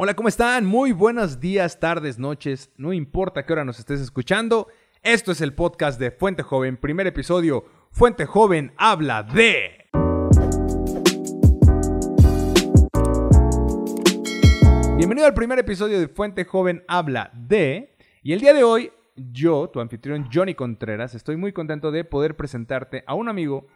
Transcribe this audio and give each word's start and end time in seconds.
Hola, 0.00 0.14
¿cómo 0.14 0.28
están? 0.28 0.64
Muy 0.64 0.92
buenos 0.92 1.40
días, 1.40 1.80
tardes, 1.80 2.20
noches, 2.20 2.70
no 2.76 2.92
importa 2.92 3.44
qué 3.44 3.52
hora 3.52 3.64
nos 3.64 3.80
estés 3.80 4.00
escuchando. 4.00 4.68
Esto 5.02 5.32
es 5.32 5.40
el 5.40 5.54
podcast 5.54 5.98
de 5.98 6.12
Fuente 6.12 6.44
Joven, 6.44 6.76
primer 6.76 7.08
episodio. 7.08 7.64
Fuente 7.90 8.24
Joven 8.24 8.72
habla 8.76 9.24
de... 9.24 9.88
Bienvenido 14.96 15.26
al 15.26 15.34
primer 15.34 15.58
episodio 15.58 15.98
de 15.98 16.06
Fuente 16.06 16.44
Joven 16.44 16.84
habla 16.86 17.32
de... 17.34 17.96
Y 18.22 18.34
el 18.34 18.38
día 18.38 18.54
de 18.54 18.62
hoy, 18.62 18.92
yo, 19.16 19.68
tu 19.68 19.80
anfitrión 19.80 20.28
Johnny 20.32 20.54
Contreras, 20.54 21.16
estoy 21.16 21.36
muy 21.36 21.52
contento 21.52 21.90
de 21.90 22.04
poder 22.04 22.36
presentarte 22.36 23.02
a 23.04 23.14
un 23.14 23.28
amigo 23.28 23.66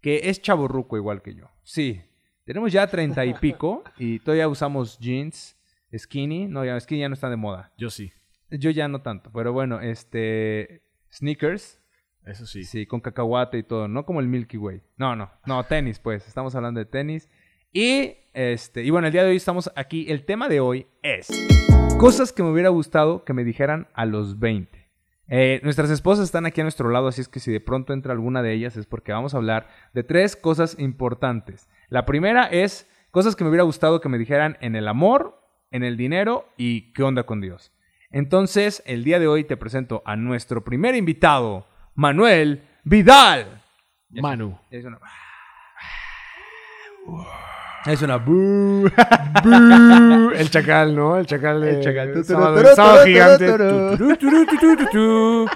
que 0.00 0.30
es 0.30 0.40
chaborruco 0.40 0.96
igual 0.96 1.20
que 1.20 1.34
yo. 1.34 1.50
Sí, 1.64 2.00
tenemos 2.44 2.70
ya 2.70 2.86
treinta 2.86 3.24
y 3.24 3.34
pico 3.34 3.82
y 3.98 4.20
todavía 4.20 4.46
usamos 4.46 4.98
jeans, 5.00 5.53
skinny. 5.98 6.46
No, 6.46 6.64
ya 6.64 6.78
skinny 6.80 7.02
ya 7.02 7.08
no 7.08 7.14
está 7.14 7.30
de 7.30 7.36
moda. 7.36 7.72
Yo 7.76 7.90
sí. 7.90 8.12
Yo 8.50 8.70
ya 8.70 8.88
no 8.88 9.02
tanto, 9.02 9.30
pero 9.32 9.52
bueno, 9.52 9.80
este... 9.80 10.82
Sneakers. 11.12 11.80
Eso 12.24 12.46
sí. 12.46 12.64
Sí, 12.64 12.86
con 12.86 13.00
cacahuate 13.00 13.58
y 13.58 13.62
todo, 13.62 13.86
no 13.86 14.06
como 14.06 14.20
el 14.20 14.28
Milky 14.28 14.56
Way. 14.56 14.82
No, 14.96 15.14
no, 15.14 15.30
no, 15.46 15.64
tenis, 15.68 15.98
pues, 15.98 16.26
estamos 16.26 16.54
hablando 16.54 16.80
de 16.80 16.86
tenis. 16.86 17.28
Y, 17.72 18.16
este, 18.32 18.82
y 18.82 18.90
bueno, 18.90 19.08
el 19.08 19.12
día 19.12 19.24
de 19.24 19.30
hoy 19.30 19.36
estamos 19.36 19.70
aquí. 19.76 20.06
El 20.08 20.24
tema 20.24 20.48
de 20.48 20.60
hoy 20.60 20.86
es 21.02 21.28
cosas 21.98 22.32
que 22.32 22.42
me 22.42 22.50
hubiera 22.50 22.68
gustado 22.68 23.24
que 23.24 23.32
me 23.32 23.44
dijeran 23.44 23.88
a 23.94 24.06
los 24.06 24.38
20. 24.38 24.84
Eh, 25.26 25.60
nuestras 25.62 25.90
esposas 25.90 26.26
están 26.26 26.46
aquí 26.46 26.60
a 26.60 26.64
nuestro 26.64 26.90
lado, 26.90 27.08
así 27.08 27.20
es 27.20 27.28
que 27.28 27.40
si 27.40 27.50
de 27.50 27.60
pronto 27.60 27.92
entra 27.92 28.12
alguna 28.12 28.42
de 28.42 28.52
ellas 28.52 28.76
es 28.76 28.86
porque 28.86 29.12
vamos 29.12 29.34
a 29.34 29.38
hablar 29.38 29.68
de 29.92 30.04
tres 30.04 30.36
cosas 30.36 30.78
importantes. 30.78 31.68
La 31.88 32.04
primera 32.04 32.44
es 32.44 32.88
cosas 33.10 33.34
que 33.34 33.44
me 33.44 33.50
hubiera 33.50 33.64
gustado 33.64 34.00
que 34.00 34.08
me 34.08 34.18
dijeran 34.18 34.56
en 34.60 34.76
el 34.76 34.86
amor, 34.86 35.43
en 35.74 35.82
el 35.82 35.96
dinero 35.96 36.48
y 36.56 36.92
qué 36.92 37.02
onda 37.02 37.24
con 37.24 37.40
Dios. 37.40 37.72
Entonces, 38.12 38.84
el 38.86 39.02
día 39.02 39.18
de 39.18 39.26
hoy 39.26 39.42
te 39.42 39.56
presento 39.56 40.04
a 40.06 40.14
nuestro 40.14 40.62
primer 40.62 40.94
invitado, 40.94 41.66
Manuel 41.96 42.62
Vidal. 42.84 43.60
Manu. 44.10 44.56
Es 44.70 44.84
una... 44.84 44.98
Es 47.86 48.00
una... 48.00 48.14
El 50.34 50.50
chacal, 50.50 50.96
¿no? 50.96 51.18
El 51.18 51.26
chacal 51.26 51.60
de... 51.60 51.70
El 51.70 51.82
chacal. 51.82 52.12
Tu, 52.14 52.20
tu, 52.20 52.24
Sábado, 52.24 52.56
tu, 52.56 52.62
tu, 52.62 52.68
sábado 52.74 52.96
tu, 52.96 53.02
tu, 53.02 53.06
gigante. 53.10 53.46
tu, 53.46 53.58
tu. 53.58 53.96
Tu, 53.98 54.16
tu, 54.16 54.30
tu, 54.30 54.46
tu, 54.56 54.76
tu, 54.76 54.86
tu. 54.90 55.46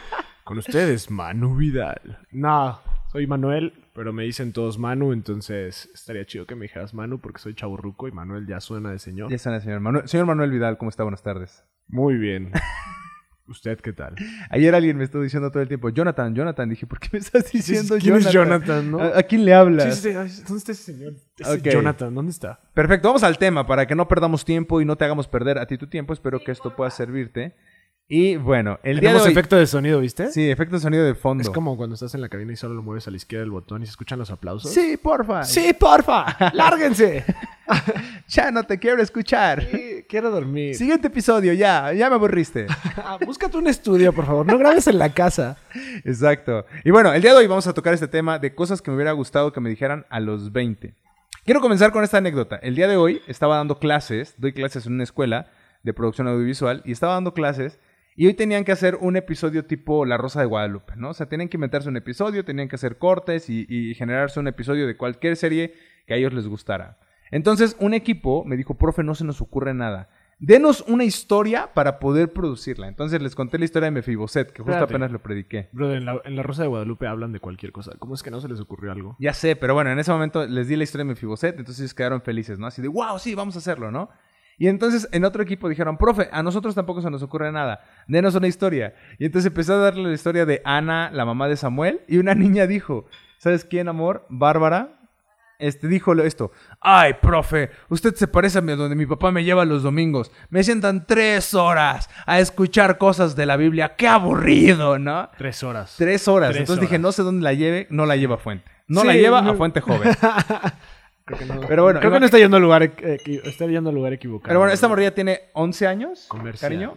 Con 0.45 0.59
ustedes, 0.59 1.11
Manu 1.11 1.57
Vidal. 1.57 2.19
No, 2.33 2.79
soy 3.13 3.27
Manuel, 3.27 3.73
pero 3.99 4.13
me 4.13 4.23
dicen 4.23 4.53
todos 4.53 4.79
Manu, 4.79 5.13
entonces 5.13 5.91
estaría 5.93 6.25
chido 6.25 6.47
que 6.47 6.55
me 6.55 6.67
dijeras 6.67 6.95
Manu 6.95 7.19
porque 7.19 7.41
soy 7.41 7.55
chaburruco 7.55 8.07
y 8.07 8.13
Manuel 8.13 8.47
ya 8.47 8.61
suena 8.61 8.93
de 8.93 9.01
señor. 9.01 9.29
Ya 9.29 9.35
está, 9.35 9.59
señor 9.61 9.81
Manuel. 9.81 10.07
Señor 10.07 10.25
Manuel 10.25 10.53
Vidal, 10.53 10.79
¿cómo 10.79 10.89
está? 10.89 11.03
Buenas 11.03 11.25
tardes. 11.25 11.65
Muy 11.89 12.15
bien. 12.15 12.53
¿Usted 13.49 13.81
qué 13.81 13.93
tal? 13.93 14.15
Ayer 14.51 14.73
alguien 14.73 14.99
me 14.99 15.03
estuvo 15.03 15.23
diciendo 15.23 15.51
todo 15.51 15.65
el 15.65 15.69
tiempo, 15.69 15.89
Jonathan, 15.89 16.33
Jonathan. 16.33 16.69
Dije, 16.69 16.87
¿por 16.87 17.01
qué 17.01 17.09
me 17.11 17.19
estás 17.19 17.51
diciendo 17.51 17.97
¿Quién 17.99 18.15
es 18.15 18.31
Jonathan? 18.31 18.87
Jonathan, 18.87 18.91
no? 18.93 19.01
¿A, 19.01 19.19
a 19.19 19.23
quién 19.25 19.45
le 19.45 19.53
hablas? 19.53 19.99
Sí, 19.99 20.13
sí, 20.13 20.29
sí. 20.29 20.43
¿Dónde 20.43 20.59
está 20.59 20.71
ese 20.71 20.83
señor? 20.93 21.15
Ese. 21.37 21.61
Jonathan, 21.61 22.15
¿dónde 22.15 22.31
está? 22.31 22.61
Perfecto, 22.75 23.09
vamos 23.09 23.25
al 23.25 23.37
tema 23.37 23.67
para 23.67 23.89
que 23.89 23.97
no 23.97 24.07
perdamos 24.07 24.45
tiempo 24.45 24.81
y 24.81 24.85
no 24.85 24.95
te 24.95 25.07
hagamos 25.07 25.27
perder 25.27 25.59
a 25.59 25.67
ti 25.67 25.77
tu 25.77 25.89
tiempo. 25.89 26.13
Espero 26.13 26.39
que 26.39 26.53
esto 26.53 26.77
pueda 26.77 26.91
servirte. 26.91 27.57
Y 28.11 28.37
bueno, 28.37 28.79
el 28.85 29.01
día 29.01 29.11
de 29.11 29.17
Tenemos 29.17 29.27
hoy... 29.27 29.33
efecto 29.33 29.57
de 29.57 29.67
sonido, 29.67 30.01
¿viste? 30.01 30.33
Sí, 30.33 30.51
efecto 30.51 30.77
de 30.77 30.81
sonido 30.81 31.05
de 31.05 31.15
fondo. 31.15 31.43
Es 31.43 31.51
como 31.51 31.77
cuando 31.77 31.93
estás 31.93 32.15
en 32.15 32.23
la 32.23 32.31
cabina 32.31 32.55
y 32.55 32.57
solo 32.57 32.73
lo 32.73 32.83
mueves 32.83 33.07
a 33.07 33.11
la 33.11 33.19
izquierda 33.19 33.43
del 33.43 33.51
botón 33.51 33.83
y 33.83 33.85
se 33.85 33.91
escuchan 33.91 34.19
los 34.19 34.31
aplausos. 34.31 34.73
Sí, 34.73 34.97
porfa. 34.97 35.45
Sí, 35.45 35.75
porfa. 35.75 36.25
Lárguense. 36.55 37.25
Ya 38.29 38.51
no 38.51 38.63
te 38.65 38.79
quiero 38.79 39.03
escuchar. 39.03 39.63
Sí, 39.71 40.05
quiero 40.09 40.31
dormir. 40.31 40.75
Siguiente 40.75 41.09
episodio, 41.09 41.53
ya, 41.53 41.93
ya 41.93 42.09
me 42.09 42.15
aburriste. 42.15 42.67
Ah, 42.97 43.19
búscate 43.25 43.57
un 43.57 43.67
estudio, 43.67 44.13
por 44.13 44.25
favor. 44.27 44.47
No 44.47 44.59
grabes 44.59 44.87
en 44.87 44.99
la 44.99 45.13
casa. 45.13 45.59
Exacto. 46.05 46.65
Y 46.85 46.91
bueno, 46.91 47.13
el 47.13 47.21
día 47.23 47.33
de 47.33 47.39
hoy 47.39 47.47
vamos 47.47 47.67
a 47.67 47.75
tocar 47.75 47.93
este 47.95 48.09
tema 48.09 48.39
de 48.39 48.55
cosas 48.55 48.81
que 48.83 48.91
me 48.91 48.97
hubiera 48.97 49.13
gustado 49.13 49.53
que 49.53 49.61
me 49.61 49.69
dijeran 49.71 50.07
a 50.09 50.21
los 50.21 50.53
20. 50.53 50.95
Quiero 51.45 51.61
comenzar 51.61 51.93
con 51.93 52.05
esta 52.05 52.19
anécdota. 52.19 52.57
El 52.57 52.75
día 52.75 52.89
de 52.89 52.97
hoy 52.97 53.21
estaba 53.29 53.57
dando 53.57 53.79
clases, 53.79 54.35
doy 54.39 54.53
clases 54.53 54.87
en 54.87 54.95
una 54.95 55.05
escuela 55.05 55.51
de 55.83 55.93
producción 55.95 56.27
audiovisual 56.27 56.83
y 56.85 56.93
estaba 56.93 57.15
dando 57.15 57.33
clases 57.35 57.79
y 58.19 58.27
hoy 58.27 58.35
tenían 58.35 58.65
que 58.65 58.73
hacer 58.73 58.97
un 59.01 59.17
episodio 59.17 59.65
tipo 59.65 60.05
La 60.05 60.17
Rosa 60.17 60.41
de 60.41 60.47
Guadalupe, 60.47 60.95
¿no? 60.97 61.11
O 61.11 61.15
sea, 61.15 61.29
tenían 61.29 61.49
que 61.49 61.57
inventarse 61.57 61.89
un 61.89 61.97
episodio, 61.97 62.45
tenían 62.45 62.69
que 62.69 62.75
hacer 62.75 62.99
cortes 62.99 63.49
y, 63.49 63.65
y 63.69 63.95
generarse 63.95 64.41
un 64.41 64.49
episodio 64.49 64.89
de 64.89 64.97
cualquier 64.97 65.37
serie 65.37 65.73
que 66.05 66.15
a 66.15 66.17
ellos 66.17 66.35
les 66.35 66.49
gustara. 66.49 66.99
Entonces, 67.31 67.77
un 67.79 67.95
equipo 67.95 68.45
me 68.45 68.57
dijo, 68.57 68.75
profe, 68.75 69.05
no 69.05 69.15
se 69.15 69.25
nos 69.25 69.41
ocurre 69.41 69.73
nada. 69.73 70.09
Denos 70.41 70.85
una 70.89 71.05
historia 71.05 71.71
para 71.75 72.01
poder 72.01 72.33
producirla. 72.33 72.89
Entonces 72.89 73.23
les 73.23 73.37
conté 73.37 73.59
la 73.59 73.65
historia 73.65 73.87
de 73.87 73.91
Mefiboset, 73.93 74.49
que 74.49 74.63
justo 74.63 74.73
Espérate. 74.73 74.95
apenas 74.95 75.13
lo 75.13 75.21
prediqué. 75.21 75.69
Brother, 75.73 75.99
en 75.99 76.05
la, 76.05 76.21
en 76.25 76.35
la 76.35 76.43
Rosa 76.43 76.63
de 76.63 76.69
Guadalupe 76.69 77.07
hablan 77.07 77.33
de 77.33 77.41
cualquier 77.41 77.71
cosa. 77.71 77.93
¿Cómo 77.99 78.15
es 78.15 78.23
que 78.25 78.31
no 78.31 78.41
se 78.41 78.49
les 78.49 78.59
ocurrió 78.61 78.93
algo? 78.93 79.17
Ya 79.19 79.33
sé, 79.33 79.55
pero 79.55 79.75
bueno, 79.75 79.91
en 79.91 79.99
ese 79.99 80.11
momento 80.13 80.45
les 80.47 80.67
di 80.67 80.75
la 80.75 80.85
historia 80.85 81.05
de 81.05 81.11
Mefiboset, 81.11 81.57
entonces 81.59 81.81
ellos 81.83 81.95
quedaron 81.95 82.23
felices, 82.23 82.59
¿no? 82.59 82.67
Así 82.67 82.83
de, 82.83 82.89
wow, 82.89 83.19
sí, 83.19 83.35
vamos 83.35 83.57
a 83.57 83.59
hacerlo, 83.59 83.91
¿no? 83.91 84.11
Y 84.59 84.67
entonces 84.67 85.09
en 85.13 85.25
otro 85.25 85.43
equipo 85.43 85.69
dijeron, 85.69 85.97
profe, 85.97 86.29
a 86.33 86.43
nosotros 86.43 86.75
tampoco 86.75 87.01
se 87.01 87.11
nos 87.11 87.23
ocurre 87.23 87.53
nada, 87.53 87.81
denos 88.09 88.35
una 88.35 88.49
historia. 88.49 88.95
Y 89.19 89.27
entonces 89.27 89.47
empezó 89.47 89.75
a 89.75 89.79
darle 89.79 90.09
la 90.09 90.15
historia 90.15 90.45
de 90.45 90.61
Ana, 90.65 91.11
la 91.13 91.25
mamá 91.25 91.49
de 91.49 91.57
Samuel, 91.57 92.01
y 92.09 92.19
una 92.19 92.35
niña 92.37 92.67
dijo, 92.67 93.07
¿sabes 93.39 93.65
quién, 93.65 93.89
amor? 93.89 94.27
Bárbara. 94.29 94.95
Este 95.61 95.89
dijo 95.89 96.13
esto, 96.15 96.53
ay, 96.81 97.15
profe, 97.21 97.71
usted 97.89 98.15
se 98.15 98.29
parece 98.29 98.59
a 98.59 98.61
mí 98.61 98.73
donde 98.77 98.95
mi 98.95 99.07
papá 99.07 99.33
me 99.33 99.43
lleva 99.43 99.65
los 99.65 99.83
domingos. 99.83 100.31
Me 100.51 100.63
sientan 100.63 101.05
tres 101.05 101.53
horas 101.53 102.09
a 102.27 102.39
escuchar 102.39 102.97
cosas 102.97 103.35
de 103.35 103.45
la 103.45 103.57
Biblia. 103.57 103.97
¡Qué 103.97 104.07
aburrido, 104.07 105.01
¿no! 105.01 105.29
Tres 105.37 105.65
horas. 105.65 105.97
Tres 105.99 106.29
horas. 106.29 106.51
Tres 106.51 106.61
Entonces 106.61 106.81
dije, 106.83 107.01
no 107.01 107.11
sé 107.11 107.25
dónde 107.25 107.43
la 107.43 107.55
lleve, 107.55 107.89
no 107.91 108.07
la 108.07 108.15
lleva 108.15 108.37
a 108.37 108.39
Fuente. 108.39 108.71
No 108.87 109.01
Sí, 109.01 109.09
la 109.09 109.15
lleva 109.15 109.43
no. 109.43 109.51
a 109.51 109.55
Fuente 109.55 109.81
Joven. 109.81 110.13
Creo 111.29 111.39
que 111.39 111.47
no. 111.47 111.61
Pero 111.69 111.83
bueno, 111.85 112.01
creo 112.01 112.11
que 112.13 112.21
no 112.21 112.27
está 112.27 112.39
yendo 112.39 112.57
al 112.57 112.63
lugar, 112.63 112.83
equi- 112.83 113.41
está 113.45 113.67
yendo 113.67 113.91
al 113.91 113.95
lugar 113.95 114.13
equivocado. 114.13 114.49
Pero 114.49 114.59
bueno, 114.61 114.73
esta 114.75 114.89
morrilla 114.89 115.15
tiene 115.15 115.43
11 115.53 115.87
años, 115.87 116.27
Comercial. 116.29 116.71
cariño. 116.73 116.95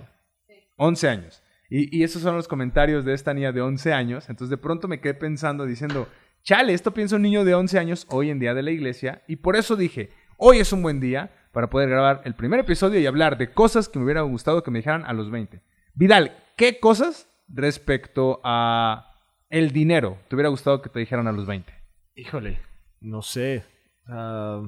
11 0.78 1.10
años. 1.10 1.44
Y, 1.70 1.96
y 1.98 2.04
esos 2.04 2.22
son 2.22 2.36
los 2.36 2.48
comentarios 2.48 3.06
de 3.06 3.14
esta 3.14 3.34
niña 3.34 3.52
de 3.52 3.62
11 3.62 3.94
años. 3.94 4.30
Entonces 4.30 4.50
de 4.50 4.58
pronto 4.58 4.88
me 4.88 5.00
quedé 5.00 5.14
pensando, 5.14 5.66
diciendo, 5.66 6.08
chale, 6.44 6.74
esto 6.74 6.94
piensa 6.94 7.16
un 7.18 7.22
niño 7.22 7.46
de 7.46 7.54
11 7.54 7.78
años 7.80 8.08
hoy 8.10 8.30
en 8.30 8.40
día 8.40 8.54
de 8.54 8.64
la 8.64 8.72
iglesia. 8.72 9.22
Y 9.28 9.38
por 9.38 9.56
eso 9.56 9.76
dije, 9.76 10.10
hoy 10.38 10.58
es 10.60 10.74
un 10.74 10.82
buen 10.82 11.00
día 11.00 11.32
para 11.52 11.70
poder 11.70 11.90
grabar 11.90 12.22
el 12.26 12.34
primer 12.36 12.60
episodio 12.62 13.00
y 13.00 13.06
hablar 13.06 13.38
de 13.38 13.52
cosas 13.54 13.90
que 13.90 14.00
me 14.00 14.06
hubiera 14.06 14.22
gustado 14.22 14.64
que 14.64 14.72
me 14.72 14.80
dijeran 14.80 15.06
a 15.06 15.14
los 15.14 15.30
20. 15.30 15.62
Vidal, 15.94 16.36
¿qué 16.58 16.80
cosas 16.80 17.30
respecto 17.48 18.40
a 18.44 19.14
el 19.50 19.72
dinero 19.72 20.18
te 20.30 20.36
hubiera 20.36 20.50
gustado 20.50 20.82
que 20.82 20.90
te 20.90 21.00
dijeran 21.00 21.28
a 21.28 21.32
los 21.32 21.46
20? 21.46 21.74
Híjole, 22.16 22.60
no 23.02 23.22
sé. 23.22 23.64
Sea, 24.12 24.62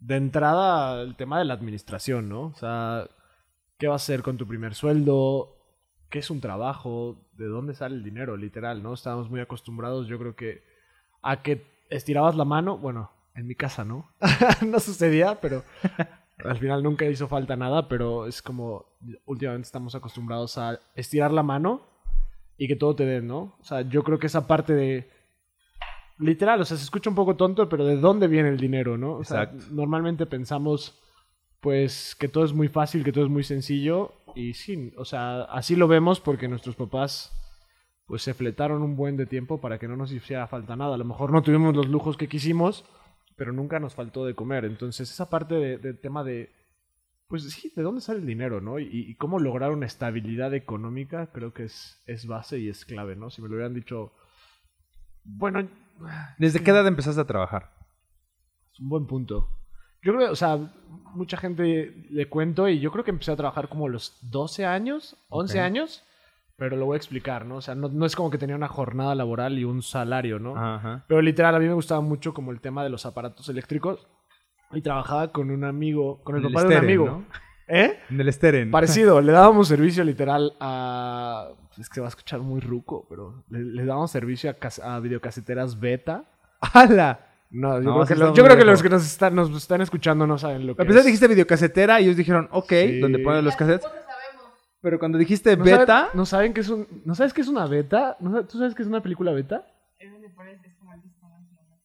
de 0.00 0.16
entrada, 0.16 1.00
el 1.00 1.16
tema 1.16 1.38
de 1.38 1.46
la 1.46 1.54
administración, 1.54 2.28
¿no? 2.28 2.42
O 2.48 2.54
sea, 2.54 3.08
¿qué 3.78 3.88
vas 3.88 4.02
a 4.02 4.04
hacer 4.04 4.22
con 4.22 4.36
tu 4.36 4.46
primer 4.46 4.74
sueldo? 4.74 5.56
¿Qué 6.10 6.18
es 6.18 6.30
un 6.30 6.42
trabajo? 6.42 7.16
¿De 7.32 7.46
dónde 7.46 7.74
sale 7.74 7.94
el 7.94 8.04
dinero? 8.04 8.36
Literal, 8.36 8.82
¿no? 8.82 8.92
Estábamos 8.92 9.30
muy 9.30 9.40
acostumbrados, 9.40 10.08
yo 10.08 10.18
creo 10.18 10.36
que, 10.36 10.62
a 11.22 11.42
que 11.42 11.64
estirabas 11.88 12.36
la 12.36 12.44
mano. 12.44 12.76
Bueno, 12.76 13.10
en 13.34 13.46
mi 13.46 13.54
casa, 13.54 13.82
¿no? 13.82 14.10
no 14.66 14.78
sucedía, 14.78 15.40
pero 15.40 15.64
al 16.44 16.58
final 16.58 16.82
nunca 16.82 17.06
hizo 17.06 17.28
falta 17.28 17.56
nada, 17.56 17.88
pero 17.88 18.26
es 18.26 18.42
como, 18.42 18.84
últimamente 19.24 19.66
estamos 19.66 19.94
acostumbrados 19.94 20.58
a 20.58 20.78
estirar 20.94 21.30
la 21.30 21.42
mano 21.42 21.80
y 22.58 22.68
que 22.68 22.76
todo 22.76 22.94
te 22.94 23.06
den, 23.06 23.26
¿no? 23.26 23.56
O 23.58 23.64
sea, 23.64 23.80
yo 23.80 24.02
creo 24.04 24.18
que 24.18 24.26
esa 24.26 24.46
parte 24.46 24.74
de 24.74 25.08
literal, 26.22 26.60
o 26.60 26.64
sea, 26.64 26.76
se 26.76 26.84
escucha 26.84 27.10
un 27.10 27.16
poco 27.16 27.36
tonto, 27.36 27.68
pero 27.68 27.84
¿de 27.84 27.96
dónde 27.96 28.28
viene 28.28 28.48
el 28.48 28.58
dinero, 28.58 28.96
no? 28.96 29.16
O 29.16 29.24
sea, 29.24 29.42
Exacto. 29.44 29.66
normalmente 29.72 30.26
pensamos, 30.26 30.98
pues, 31.60 32.14
que 32.18 32.28
todo 32.28 32.44
es 32.44 32.52
muy 32.52 32.68
fácil, 32.68 33.04
que 33.04 33.12
todo 33.12 33.24
es 33.24 33.30
muy 33.30 33.44
sencillo, 33.44 34.14
y 34.34 34.54
sí, 34.54 34.92
o 34.96 35.04
sea, 35.04 35.42
así 35.42 35.76
lo 35.76 35.88
vemos 35.88 36.20
porque 36.20 36.48
nuestros 36.48 36.76
papás, 36.76 37.32
pues, 38.06 38.22
se 38.22 38.34
fletaron 38.34 38.82
un 38.82 38.96
buen 38.96 39.16
de 39.16 39.26
tiempo 39.26 39.60
para 39.60 39.78
que 39.78 39.88
no 39.88 39.96
nos 39.96 40.12
hiciera 40.12 40.46
falta 40.46 40.76
nada. 40.76 40.94
A 40.94 40.98
lo 40.98 41.04
mejor 41.04 41.30
no 41.32 41.42
tuvimos 41.42 41.74
los 41.76 41.88
lujos 41.88 42.16
que 42.16 42.28
quisimos, 42.28 42.84
pero 43.36 43.52
nunca 43.52 43.80
nos 43.80 43.94
faltó 43.94 44.24
de 44.24 44.34
comer. 44.34 44.64
Entonces, 44.64 45.10
esa 45.10 45.28
parte 45.30 45.54
de- 45.54 45.78
del 45.78 45.98
tema 45.98 46.22
de, 46.24 46.50
pues 47.28 47.44
sí, 47.50 47.72
¿de 47.74 47.82
dónde 47.82 48.00
sale 48.02 48.20
el 48.20 48.26
dinero, 48.26 48.60
no? 48.60 48.78
Y, 48.78 48.88
y 48.90 49.14
cómo 49.14 49.38
lograr 49.38 49.70
una 49.72 49.86
estabilidad 49.86 50.52
económica, 50.54 51.28
creo 51.32 51.54
que 51.54 51.64
es, 51.64 52.02
es 52.06 52.26
base 52.26 52.58
y 52.58 52.68
es 52.68 52.84
clave, 52.84 53.16
¿no? 53.16 53.30
Si 53.30 53.40
me 53.40 53.48
lo 53.48 53.54
hubieran 53.54 53.72
dicho, 53.74 54.12
bueno, 55.24 55.66
¿Desde 56.38 56.62
qué 56.62 56.70
edad 56.70 56.86
empezaste 56.86 57.20
a 57.20 57.26
trabajar? 57.26 57.70
es 58.72 58.80
un 58.80 58.88
buen 58.88 59.06
punto. 59.06 59.48
Yo 60.02 60.14
creo, 60.14 60.32
o 60.32 60.36
sea, 60.36 60.56
mucha 61.14 61.36
gente 61.36 62.06
le 62.10 62.28
cuento 62.28 62.68
y 62.68 62.80
yo 62.80 62.90
creo 62.90 63.04
que 63.04 63.10
empecé 63.10 63.30
a 63.32 63.36
trabajar 63.36 63.68
como 63.68 63.86
a 63.86 63.90
los 63.90 64.18
12 64.22 64.64
años, 64.66 65.16
11 65.28 65.58
Ok. 65.58 65.64
años, 65.64 66.02
pero 66.56 66.76
lo 66.76 66.86
voy 66.86 66.94
a 66.94 66.96
explicar, 66.96 67.44
¿no? 67.46 67.56
O 67.56 67.60
sea, 67.60 67.74
no, 67.74 67.88
no 67.88 68.06
es 68.06 68.16
como 68.16 68.30
que 68.30 68.38
tenía 68.38 68.56
una 68.56 68.68
jornada 68.68 69.14
laboral 69.14 69.58
y 69.58 69.64
un 69.64 69.82
salario, 69.82 70.38
¿no? 70.38 70.56
Ajá. 70.56 71.04
Pero 71.06 71.22
literal, 71.22 71.54
a 71.54 71.58
mí 71.58 71.66
me 71.66 71.74
gustaba 71.74 72.00
mucho 72.00 72.32
como 72.34 72.50
el 72.50 72.60
tema 72.60 72.82
de 72.82 72.90
los 72.90 73.04
aparatos 73.06 73.48
eléctricos 73.48 74.06
y 74.72 74.80
trabajaba 74.80 75.32
con 75.32 75.50
un 75.50 75.64
amigo, 75.64 76.22
con 76.24 76.36
el, 76.36 76.44
El 76.46 76.52
papá 76.52 76.66
de 76.66 76.76
un 76.78 76.82
amigo. 76.84 77.06
¿no? 77.06 77.24
¿Eh? 77.68 77.98
En 78.10 78.20
el 78.20 78.32
Steren. 78.32 78.70
Parecido, 78.70 79.20
le 79.20 79.32
dábamos 79.32 79.68
servicio 79.68 80.04
literal 80.04 80.54
a. 80.60 81.48
Es 81.78 81.88
que 81.88 82.00
va 82.00 82.06
a 82.06 82.10
escuchar 82.10 82.40
muy 82.40 82.60
ruco, 82.60 83.06
pero 83.08 83.44
le, 83.48 83.60
le 83.60 83.84
dábamos 83.84 84.10
servicio 84.10 84.50
a, 84.50 84.54
cas- 84.54 84.78
a 84.80 84.98
videocaseteras 85.00 85.78
beta. 85.80 86.24
¡Hala! 86.60 87.26
No, 87.50 87.74
yo 87.76 87.80
No, 87.82 87.94
creo, 87.94 88.06
que, 88.06 88.14
lo- 88.14 88.34
yo 88.34 88.44
creo 88.44 88.56
que 88.56 88.64
los 88.64 88.82
que 88.82 88.88
nos 88.88 89.04
están, 89.04 89.34
nos 89.34 89.50
están 89.56 89.80
escuchando 89.82 90.26
no 90.26 90.38
saben 90.38 90.66
lo 90.66 90.74
que 90.76 90.82
A 90.82 90.86
pesar 90.86 91.00
es. 91.00 91.06
dijiste 91.06 91.28
videocasetera 91.28 92.00
y 92.00 92.04
ellos 92.04 92.16
dijeron, 92.16 92.48
ok, 92.50 92.68
Sí. 92.70 93.00
donde 93.00 93.18
ponen 93.20 93.44
los 93.44 93.56
cassettes. 93.56 93.86
Pero 94.80 94.98
cuando 94.98 95.16
dijiste 95.18 95.56
¿No 95.56 95.64
beta, 95.64 95.86
saben, 95.86 96.10
¿no 96.14 96.26
saben 96.26 96.54
que 96.54 96.60
es 96.62 96.68
un, 96.68 96.86
¿No 97.04 97.14
sabes 97.14 97.32
qué 97.32 97.40
es 97.42 97.48
una 97.48 97.66
beta? 97.66 98.16
¿No 98.20 98.44
¿Tú 98.46 98.58
sabes 98.58 98.74
qué 98.74 98.82
es 98.82 98.88
una 98.88 99.00
película 99.02 99.32
beta? 99.32 99.64
Es 99.98 100.10
como 100.78 100.92
el 100.92 101.00
disco, 101.02 101.28
¿no? 101.28 101.36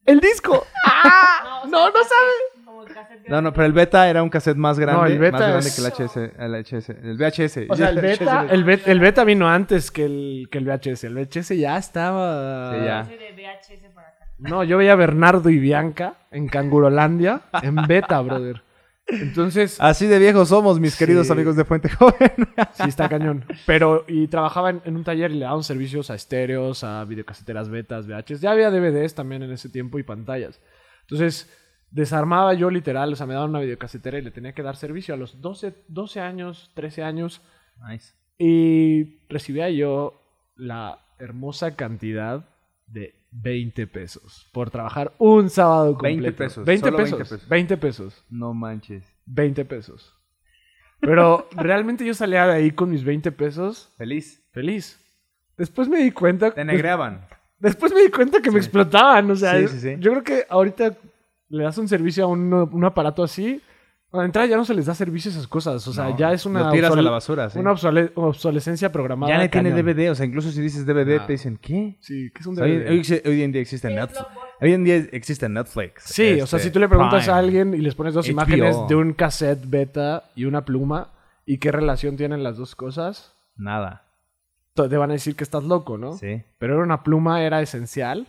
¡El 0.06 0.19
disco! 0.19 0.65
¡Ah! 0.85 1.62
o 1.63 1.68
No, 1.68 1.77
sea, 1.77 1.88
no 1.88 1.94
cassette, 1.94 2.09
sabe. 2.09 2.56
Cassette 2.94 3.28
No, 3.30 3.42
no, 3.42 3.54
pero 3.54 3.66
el 3.66 3.74
beta 3.74 4.10
era 4.10 4.24
un 4.24 4.30
cassette 4.30 4.57
más 4.57 4.80
grande. 4.80 5.01
No, 5.01 5.07
el 5.07 5.19
beta 5.19 5.38
más 5.39 5.48
grande 5.50 5.68
es- 5.68 5.75
que 5.75 5.81
el 5.81 5.88
HS. 6.07 6.18
El, 6.39 6.56
HS, 6.56 6.89
el 6.89 7.18
VHS. 7.18 7.69
O 7.69 7.75
sea, 7.75 7.89
el 7.89 8.01
beta, 8.01 8.45
el 8.50 8.63
beta, 8.63 8.92
el 8.92 9.00
beta 9.00 9.24
vino 9.24 9.48
antes 9.50 9.92
que 9.92 10.06
el, 10.06 10.48
que 10.51 10.57
el 10.57 10.66
VHS. 10.66 11.04
El 11.06 11.16
VHS 11.16 11.50
ya 11.57 11.78
estaba... 11.78 12.74
Sí, 12.74 12.86
ya. 12.86 13.07
No, 14.39 14.63
yo 14.63 14.78
veía 14.78 14.94
a 14.94 14.95
Bernardo 14.95 15.50
y 15.50 15.57
Bianca 15.60 16.16
en 16.31 16.48
Cangurolandia 16.48 17.42
en 17.63 17.75
beta, 17.88 18.22
brother. 18.22 18.62
Entonces, 19.10 19.78
Así 19.80 20.06
de 20.06 20.19
viejos 20.19 20.50
somos, 20.50 20.80
mis 20.81 20.94
Sí. 20.94 21.00
queridos 21.00 21.31
amigos 21.31 21.56
de 21.56 21.63
Fuente 21.63 21.90
Joven. 21.90 22.31
sí 22.74 22.83
está 22.90 23.07
cañón. 23.07 23.45
Pero, 23.66 24.04
y 24.07 24.28
trabajaba 24.28 24.69
en, 24.69 24.81
en 24.83 24.95
un 24.98 25.04
taller 25.06 25.31
y 25.31 25.36
le 25.36 25.45
daban 25.45 25.63
servicios 25.63 26.12
a 26.12 26.16
estéreos, 26.16 26.83
a 26.83 27.06
videocaseteras 27.06 27.69
betas, 27.69 28.06
VHS. 28.06 28.42
Ya 28.42 28.51
había 28.51 28.69
DVDs 28.69 29.16
también 29.16 29.44
en 29.44 29.51
ese 29.51 29.69
tiempo 29.69 29.98
y 29.98 30.04
pantallas. 30.04 30.60
Entonces, 31.01 31.50
desarmaba 31.92 32.54
yo 32.54 32.69
literal, 32.69 33.12
o 33.13 33.16
sea, 33.16 33.25
me 33.25 33.34
daban 33.34 33.50
una 33.51 33.60
videocasetera 33.60 34.18
y 34.18 34.22
le 34.22 34.31
tenía 34.31 34.54
que 34.54 34.63
dar 34.63 34.75
servicio 34.75 35.13
a 35.13 35.18
los 35.18 35.42
12, 35.42 35.74
12 35.88 36.19
años, 36.22 36.72
13 36.75 37.04
años. 37.04 37.42
nice. 37.89 38.13
Y 38.39 39.19
recibía 39.30 39.69
yo 39.72 40.22
la 40.56 41.00
hermosa 41.18 41.75
cantidad 41.75 42.48
de 42.86 43.16
20 43.31 43.88
pesos 43.88 44.48
por 44.54 44.69
trabajar 44.69 45.13
un 45.18 45.50
sábado 45.50 45.94
completo. 45.94 46.22
20 46.22 46.31
pesos, 46.34 46.66
20 46.66 46.86
solo 46.86 46.98
pesos. 46.98 47.18
20 47.19 47.28
pesos. 47.36 47.50
20 47.50 47.78
pesos. 47.78 48.25
No 48.30 48.54
manches. 48.54 49.04
20 49.25 49.66
pesos. 49.66 50.13
Pero 51.00 51.48
realmente 51.51 52.06
yo 52.06 52.13
salía 52.13 52.45
de 52.48 52.54
ahí 52.54 52.72
con 52.72 52.90
mis 52.90 53.04
20 53.04 53.31
pesos 53.31 53.92
Feliz. 53.98 54.44
feliz. 54.51 55.00
Después 55.57 55.88
me 55.90 55.98
di 56.04 56.12
cuenta. 56.12 56.51
Te 56.51 56.63
negreaban. 56.63 57.25
Después 57.60 57.92
me 57.94 58.01
di 58.01 58.12
cuenta 58.12 58.40
que 58.42 58.51
me 58.51 58.60
explotaban. 58.60 59.30
O 59.31 59.36
sea, 59.36 59.60
Sí, 59.62 59.68
sí, 59.68 59.80
sí. 59.80 59.95
yo 60.00 60.12
creo 60.12 60.24
que 60.24 60.45
ahorita 60.50 60.95
le 61.49 61.63
das 61.63 61.77
un 61.77 61.88
servicio 61.88 62.23
a 62.25 62.27
un, 62.27 62.53
un 62.53 62.85
aparato 62.85 63.23
así. 63.23 63.61
A 64.13 64.17
la 64.19 64.25
entrada 64.25 64.47
ya 64.47 64.55
no 64.55 64.63
se 64.63 64.73
les 64.73 64.85
da 64.85 64.95
servicio 64.95 65.29
a 65.29 65.33
esas 65.33 65.47
cosas. 65.47 65.85
O 65.85 65.91
sea, 65.94 66.05
No, 66.05 66.17
ya 66.17 66.31
es 66.31 66.45
una. 66.45 66.61
Lo 66.63 66.71
tiras 66.71 66.94
a 66.95 67.01
la 67.01 67.11
basura, 67.11 67.49
sí. 67.49 67.59
Una 67.59 67.71
obsole- 67.73 68.11
obsolescencia 68.15 68.89
programada. 68.91 69.33
Ya 69.33 69.38
le 69.39 69.49
tiene 69.49 69.71
cañón. 69.71 69.85
DVD. 69.85 70.09
O 70.11 70.15
sea, 70.15 70.25
incluso 70.25 70.49
si 70.51 70.61
dices 70.61 70.85
DVD, 70.85 71.19
Ah. 71.19 71.25
te 71.25 71.33
dicen, 71.33 71.57
¿qué? 71.61 71.97
Sí, 71.99 72.31
que 72.33 72.39
es 72.39 72.45
un 72.45 72.53
O 72.53 72.55
sea, 72.55 72.63
hoy, 72.65 72.77
DVD. 72.77 72.89
hoy- 72.91 73.21
hoy 73.33 73.41
en 73.44 73.51
día 73.51 73.61
existe 73.61 73.89
Netflix. 73.89 74.25
Hoy 74.61 74.73
en 74.73 74.83
día 74.85 74.95
existe 75.11 75.49
Netflix. 75.49 76.03
Sí, 76.05 76.39
o 76.41 76.47
sea, 76.47 76.57
este, 76.57 76.69
si 76.69 76.71
tú 76.71 76.79
le 76.79 76.88
preguntas 76.88 77.25
Prime. 77.25 77.33
a 77.35 77.38
alguien 77.38 77.73
y 77.73 77.79
les 77.79 77.95
pones 77.95 78.13
dos 78.13 78.25
HBO. 78.25 78.31
imágenes 78.31 78.77
de 78.88 78.95
un 78.95 79.11
cassette 79.13 79.69
beta 79.69 80.23
y 80.35 80.45
una 80.45 80.63
pluma 80.63 81.09
y 81.45 81.57
qué 81.57 81.71
relación 81.73 82.15
tienen 82.15 82.44
las 82.44 82.55
dos 82.57 82.75
cosas, 82.75 83.33
Nada. 83.57 84.03
to- 84.73 84.88
te 84.88 84.95
van 84.95 85.09
a 85.09 85.13
decir 85.13 85.35
que 85.35 85.44
estás 85.44 85.65
loco, 85.65 85.97
¿no? 85.97 86.13
Sí. 86.13 86.44
Pero 86.59 86.75
era 86.75 86.83
una 86.83 87.03
pluma 87.03 87.41
era 87.44 87.61
esencial 87.61 88.25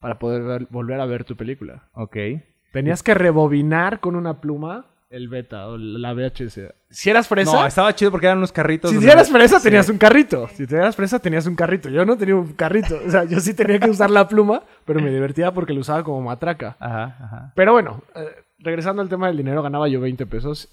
para 0.00 0.18
poder 0.18 0.42
ver- 0.42 0.66
volver 0.70 1.00
a 1.00 1.06
ver 1.06 1.24
tu 1.24 1.36
película. 1.36 1.88
Ok. 1.94 2.16
Tenías 2.72 3.02
que 3.02 3.14
rebobinar 3.14 4.00
con 4.00 4.16
una 4.16 4.40
pluma 4.40 4.86
el 5.10 5.28
beta 5.28 5.66
o 5.66 5.76
la 5.76 6.12
VHS. 6.14 6.72
Si 6.88 7.10
eras 7.10 7.26
fresa, 7.26 7.52
No, 7.52 7.66
estaba 7.66 7.92
chido 7.96 8.12
porque 8.12 8.26
eran 8.26 8.38
unos 8.38 8.52
carritos. 8.52 8.92
si 8.92 9.08
eras 9.08 9.28
fresa 9.28 9.58
Sí. 9.58 9.64
tenías 9.64 9.88
un 9.88 9.98
carrito. 9.98 10.46
Si 10.54 10.68
te 10.68 10.76
eras 10.76 10.94
fresa 10.94 11.18
tenías 11.18 11.46
un 11.46 11.56
carrito. 11.56 11.88
Yo 11.88 12.04
no 12.06 12.16
tenía 12.16 12.36
un 12.36 12.52
carrito. 12.52 12.96
O 13.04 13.10
sea, 13.10 13.24
yo 13.24 13.40
sí 13.40 13.52
tenía 13.54 13.80
que 13.80 13.90
usar 13.90 14.08
la 14.10 14.28
pluma, 14.28 14.62
pero 14.84 15.00
me 15.00 15.10
divertía 15.10 15.52
porque 15.52 15.72
lo 15.72 15.80
usaba 15.80 16.04
como 16.04 16.20
matraca. 16.22 16.76
Ajá, 16.78 17.16
ajá. 17.20 17.52
Pero 17.56 17.72
bueno, 17.72 18.04
eh, 18.14 18.20
regresando 18.60 19.02
al 19.02 19.08
tema 19.08 19.26
del 19.26 19.36
dinero, 19.38 19.62
ganaba 19.64 19.88
yo 19.88 20.00
20 20.00 20.26
pesos. 20.26 20.68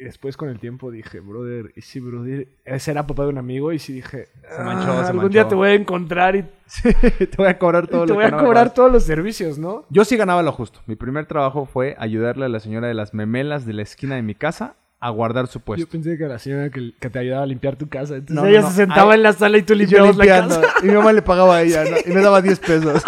Y 0.00 0.04
después 0.04 0.36
con 0.36 0.48
el 0.48 0.60
tiempo 0.60 0.92
dije, 0.92 1.18
brother, 1.18 1.72
y 1.74 1.80
sí, 1.82 1.98
brother, 1.98 2.46
ese 2.64 2.92
era 2.92 3.04
papá 3.06 3.24
de 3.24 3.30
un 3.30 3.38
amigo 3.38 3.72
y 3.72 3.80
sí 3.80 3.94
dije, 3.94 4.28
Se 4.48 4.62
manchó, 4.62 4.92
"Ah, 4.92 5.00
se 5.02 5.06
algún 5.10 5.16
manchó". 5.24 5.28
día 5.30 5.48
te 5.48 5.56
voy 5.56 5.70
a 5.70 5.74
encontrar 5.74 6.36
y, 6.36 6.44
te 7.18 7.36
voy 7.36 7.48
a 7.48 7.58
cobrar 7.58 7.88
todo 7.88 8.04
y 8.04 8.06
te 8.06 8.12
voy 8.12 8.24
a 8.24 8.30
cobrar 8.36 8.72
todos 8.72 8.92
los 8.92 9.02
servicios, 9.02 9.58
¿no? 9.58 9.84
Yo 9.90 10.04
sí 10.04 10.16
ganaba 10.16 10.42
lo 10.44 10.52
justo. 10.52 10.80
Mi 10.86 10.94
primer 10.94 11.26
trabajo 11.26 11.66
fue 11.66 11.96
ayudarle 11.98 12.44
a 12.44 12.48
la 12.48 12.60
señora 12.60 12.86
de 12.86 12.94
las 12.94 13.12
memelas 13.12 13.66
de 13.66 13.72
la 13.72 13.82
esquina 13.82 14.14
de 14.14 14.22
mi 14.22 14.36
casa 14.36 14.76
a 15.00 15.10
guardar 15.10 15.48
su 15.48 15.58
Yo 15.58 15.64
puesto. 15.64 15.88
pensé 15.88 16.16
que 16.16 16.24
la 16.28 16.38
señora 16.38 16.70
que, 16.70 16.92
que 17.00 17.10
te 17.10 17.18
ayudaba 17.18 17.42
a 17.42 17.46
limpiar 17.46 17.74
tu 17.74 17.88
casa. 17.88 18.14
Entonces 18.16 18.36
No, 18.36 18.46
ella 18.48 18.60
no, 18.60 18.68
se 18.70 18.74
sentaba 18.76 19.14
en 19.16 19.22
la 19.24 19.32
sala 19.32 19.58
y 19.58 19.62
tú 19.62 19.74
yo 19.74 19.78
limpiabas 19.80 20.16
la 20.16 20.26
casa. 20.26 20.62
Y 20.82 20.86
mi 20.86 20.94
mamá 20.94 21.12
le 21.12 21.22
pagaba 21.22 21.56
a 21.56 21.62
ella, 21.62 21.82
¿no? 21.84 21.96
Y 22.06 22.14
me 22.14 22.20
daba 22.20 22.40
10 22.40 22.60
pesos. 22.60 23.02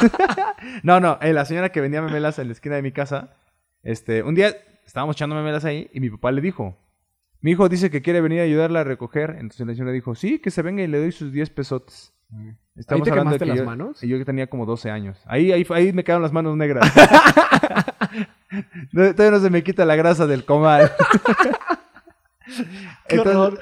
no, 0.82 0.98
no. 0.98 1.18
eh, 1.22 1.32
la 1.32 1.44
señora 1.44 1.68
que 1.70 1.80
vendía 1.80 2.02
memelas 2.02 2.38
en 2.40 2.48
la 2.48 2.52
esquina 2.52 2.74
de 2.76 2.82
mi 2.82 2.90
casa, 2.92 3.34
este, 3.84 4.22
un 4.24 4.34
día 4.34 4.56
estábamos 4.90 5.14
echando 5.14 5.36
memelas 5.36 5.64
ahí 5.64 5.88
y 5.92 6.00
mi 6.00 6.10
papá 6.10 6.32
le 6.32 6.40
dijo, 6.40 6.76
mi 7.40 7.52
hijo 7.52 7.68
dice 7.68 7.90
que 7.90 8.02
quiere 8.02 8.20
venir 8.20 8.40
a 8.40 8.42
ayudarla 8.42 8.80
a 8.80 8.84
recoger. 8.84 9.36
Entonces 9.38 9.64
la 9.64 9.72
señora 9.72 9.92
dijo, 9.92 10.16
sí, 10.16 10.40
que 10.40 10.50
se 10.50 10.62
venga 10.62 10.82
y 10.82 10.88
le 10.88 10.98
doy 10.98 11.12
sus 11.12 11.32
10 11.32 11.48
pesotes. 11.50 12.12
Estamos 12.74 13.04
te 13.04 13.10
hablando 13.10 13.30
de 13.30 13.38
que 13.38 13.46
las 13.46 13.58
yo, 13.58 13.64
manos? 13.64 14.02
y 14.02 14.08
yo 14.08 14.18
que 14.18 14.24
tenía 14.24 14.48
como 14.48 14.66
12 14.66 14.90
años. 14.90 15.22
Ahí, 15.26 15.52
ahí, 15.52 15.64
ahí 15.70 15.92
me 15.92 16.02
quedaron 16.02 16.22
las 16.22 16.32
manos 16.32 16.56
negras. 16.56 16.92
No, 18.90 19.14
Todavía 19.14 19.30
no 19.30 19.38
se 19.38 19.48
me 19.48 19.62
quita 19.62 19.84
la 19.84 19.94
grasa 19.94 20.26
del 20.26 20.44
comal. 20.44 20.90
Qué 23.08 23.20
horror. 23.20 23.60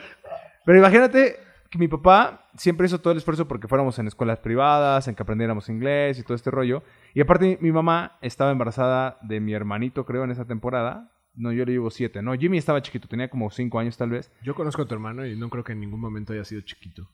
Pero 0.64 0.78
imagínate 0.78 1.36
que 1.68 1.76
mi 1.76 1.88
papá 1.88 2.48
siempre 2.56 2.86
hizo 2.86 2.98
todo 2.98 3.12
el 3.12 3.18
esfuerzo 3.18 3.46
porque 3.46 3.68
fuéramos 3.68 3.98
en 3.98 4.06
escuelas 4.06 4.38
privadas, 4.38 5.06
en 5.06 5.14
que 5.14 5.22
aprendiéramos 5.22 5.68
inglés 5.68 6.18
y 6.18 6.22
todo 6.22 6.34
este 6.34 6.50
rollo. 6.50 6.82
Y 7.12 7.20
aparte 7.20 7.58
mi 7.60 7.70
mamá 7.70 8.16
estaba 8.22 8.50
embarazada 8.50 9.18
de 9.20 9.40
mi 9.40 9.52
hermanito, 9.52 10.06
creo, 10.06 10.24
en 10.24 10.30
esa 10.30 10.46
temporada. 10.46 11.10
No, 11.34 11.52
yo 11.52 11.64
le 11.64 11.72
llevo 11.72 11.90
siete. 11.90 12.22
No, 12.22 12.34
Jimmy 12.34 12.58
estaba 12.58 12.82
chiquito, 12.82 13.08
tenía 13.08 13.28
como 13.28 13.50
cinco 13.50 13.78
años 13.78 13.96
tal 13.96 14.10
vez. 14.10 14.32
Yo 14.42 14.54
conozco 14.54 14.82
a 14.82 14.86
tu 14.86 14.94
hermano 14.94 15.24
y 15.26 15.36
no 15.36 15.48
creo 15.50 15.64
que 15.64 15.72
en 15.72 15.80
ningún 15.80 16.00
momento 16.00 16.32
haya 16.32 16.44
sido 16.44 16.60
chiquito. 16.62 17.08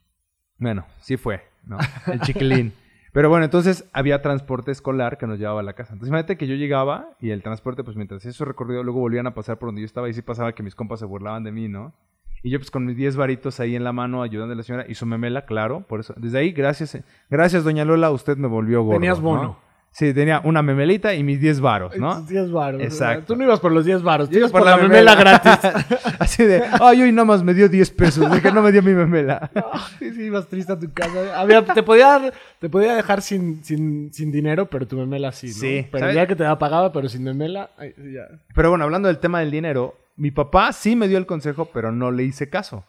Bueno, 0.58 0.86
sí 1.00 1.16
fue, 1.16 1.42
¿no? 1.64 1.78
El 2.12 2.20
chiquilín. 2.20 2.72
Pero 3.12 3.28
bueno, 3.28 3.44
entonces 3.44 3.88
había 3.92 4.22
transporte 4.22 4.72
escolar 4.72 5.18
que 5.18 5.28
nos 5.28 5.38
llevaba 5.38 5.60
a 5.60 5.62
la 5.62 5.74
casa. 5.74 5.92
Entonces 5.92 6.08
imagínate 6.08 6.36
que 6.36 6.48
yo 6.48 6.56
llegaba 6.56 7.10
y 7.20 7.30
el 7.30 7.42
transporte, 7.42 7.84
pues 7.84 7.96
mientras 7.96 8.26
eso 8.26 8.44
recorrido, 8.44 8.82
luego 8.82 8.98
volvían 8.98 9.28
a 9.28 9.34
pasar 9.34 9.58
por 9.58 9.68
donde 9.68 9.82
yo 9.82 9.86
estaba 9.86 10.08
y 10.08 10.14
sí 10.14 10.22
pasaba 10.22 10.52
que 10.52 10.64
mis 10.64 10.74
compas 10.74 10.98
se 10.98 11.06
burlaban 11.06 11.44
de 11.44 11.52
mí, 11.52 11.68
¿no? 11.68 11.94
Y 12.42 12.50
yo 12.50 12.58
pues 12.58 12.70
con 12.70 12.84
mis 12.84 12.96
10 12.96 13.16
varitos 13.16 13.60
ahí 13.60 13.76
en 13.76 13.84
la 13.84 13.92
mano 13.92 14.22
ayudando 14.22 14.52
a 14.52 14.56
la 14.56 14.64
señora 14.64 14.84
y 14.88 14.96
su 14.96 15.06
memela, 15.06 15.46
claro, 15.46 15.86
por 15.86 16.00
eso. 16.00 16.12
Desde 16.16 16.38
ahí, 16.38 16.50
gracias, 16.50 16.96
eh, 16.96 17.04
gracias 17.30 17.62
doña 17.62 17.84
Lola, 17.84 18.10
usted 18.10 18.36
me 18.36 18.48
volvió 18.48 18.82
gordo. 18.82 18.98
Tenías 18.98 19.20
¿no? 19.20 19.58
Sí, 19.94 20.12
tenía 20.12 20.40
una 20.42 20.60
memelita 20.60 21.14
y 21.14 21.22
mis 21.22 21.40
10 21.40 21.60
varos, 21.60 21.96
¿no? 21.96 22.16
Tus 22.16 22.28
10 22.28 22.50
varos. 22.50 22.82
Exacto. 22.82 23.26
Tú 23.26 23.36
no 23.36 23.44
ibas 23.44 23.60
por 23.60 23.70
los 23.70 23.84
10 23.84 24.02
varos, 24.02 24.28
tú 24.28 24.38
ibas 24.38 24.50
por, 24.50 24.64
la, 24.64 24.76
memela 24.76 25.14
gratis. 25.14 25.70
Así 26.18 26.42
de, 26.42 26.64
ay, 26.80 27.02
hoy 27.02 27.12
nada 27.12 27.26
más 27.26 27.44
me 27.44 27.54
dio 27.54 27.68
10 27.68 27.90
pesos, 27.92 28.28
de 28.28 28.42
que 28.42 28.50
no 28.50 28.60
me 28.60 28.72
dio 28.72 28.82
mi 28.82 28.92
memela. 28.92 29.52
sí, 30.00 30.12
sí, 30.12 30.24
ibas 30.24 30.48
triste 30.48 30.72
a 30.72 30.78
tu 30.80 30.92
casa. 30.92 31.38
Había, 31.38 31.64
te, 31.64 31.84
podía, 31.84 32.32
te 32.58 32.68
podía 32.68 32.96
dejar 32.96 33.22
sin, 33.22 33.62
sin, 33.62 34.12
sin 34.12 34.32
dinero, 34.32 34.66
pero 34.66 34.84
tu 34.84 34.96
memela 34.96 35.30
sí, 35.30 35.46
¿no? 35.46 35.52
Sí, 35.52 35.86
Pero 35.92 36.00
¿sabes? 36.00 36.16
ya 36.16 36.26
que 36.26 36.34
te 36.34 36.42
la 36.42 36.58
pagaba, 36.58 36.92
pero 36.92 37.08
sin 37.08 37.22
memela, 37.22 37.70
ay, 37.78 37.94
ya. 38.12 38.22
Pero 38.52 38.70
bueno, 38.70 38.82
hablando 38.82 39.06
del 39.06 39.18
tema 39.18 39.38
del 39.38 39.52
dinero, 39.52 39.94
mi 40.16 40.32
papá 40.32 40.72
sí 40.72 40.96
me 40.96 41.06
dio 41.06 41.18
el 41.18 41.26
consejo, 41.26 41.66
pero 41.66 41.92
no 41.92 42.10
le 42.10 42.24
hice 42.24 42.50
caso. 42.50 42.84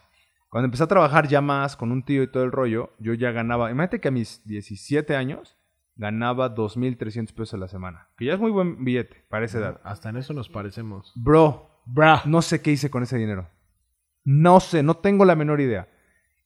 Cuando 0.50 0.66
empecé 0.66 0.82
a 0.82 0.88
trabajar 0.88 1.28
ya 1.28 1.42
más 1.42 1.76
con 1.76 1.92
un 1.92 2.02
tío 2.02 2.24
y 2.24 2.32
todo 2.32 2.44
el 2.44 2.52
rollo, 2.52 2.94
yo 2.98 3.14
ya 3.14 3.30
ganaba, 3.30 3.70
imagínate 3.70 4.02
que 4.02 4.08
a 4.08 4.12
mis 4.12 4.42
17 4.46 5.16
años 5.16 5.56
ganaba 5.96 6.54
2.300 6.54 7.34
pesos 7.34 7.54
a 7.54 7.58
la 7.58 7.68
semana, 7.68 8.10
que 8.18 8.25
ya 8.25 8.34
es 8.34 8.40
muy 8.40 8.52
buen 8.52 8.84
billete 8.84 9.25
para 9.30 9.46
esa 9.46 9.60
edad. 9.60 9.82
Hasta 9.84 10.10
en 10.10 10.18
eso 10.18 10.34
nos 10.34 10.50
parecemos. 10.50 11.14
Bro, 11.16 11.70
Bra. 11.86 12.22
no 12.25 12.42
sé 12.42 12.62
qué 12.62 12.72
hice 12.72 12.90
con 12.90 13.04
ese 13.04 13.18
dinero. 13.18 13.50
No 14.24 14.60
sé, 14.60 14.84
no 14.84 14.98
tengo 14.98 15.24
la 15.25 15.36
menor 15.36 15.62
idea. 15.62 15.88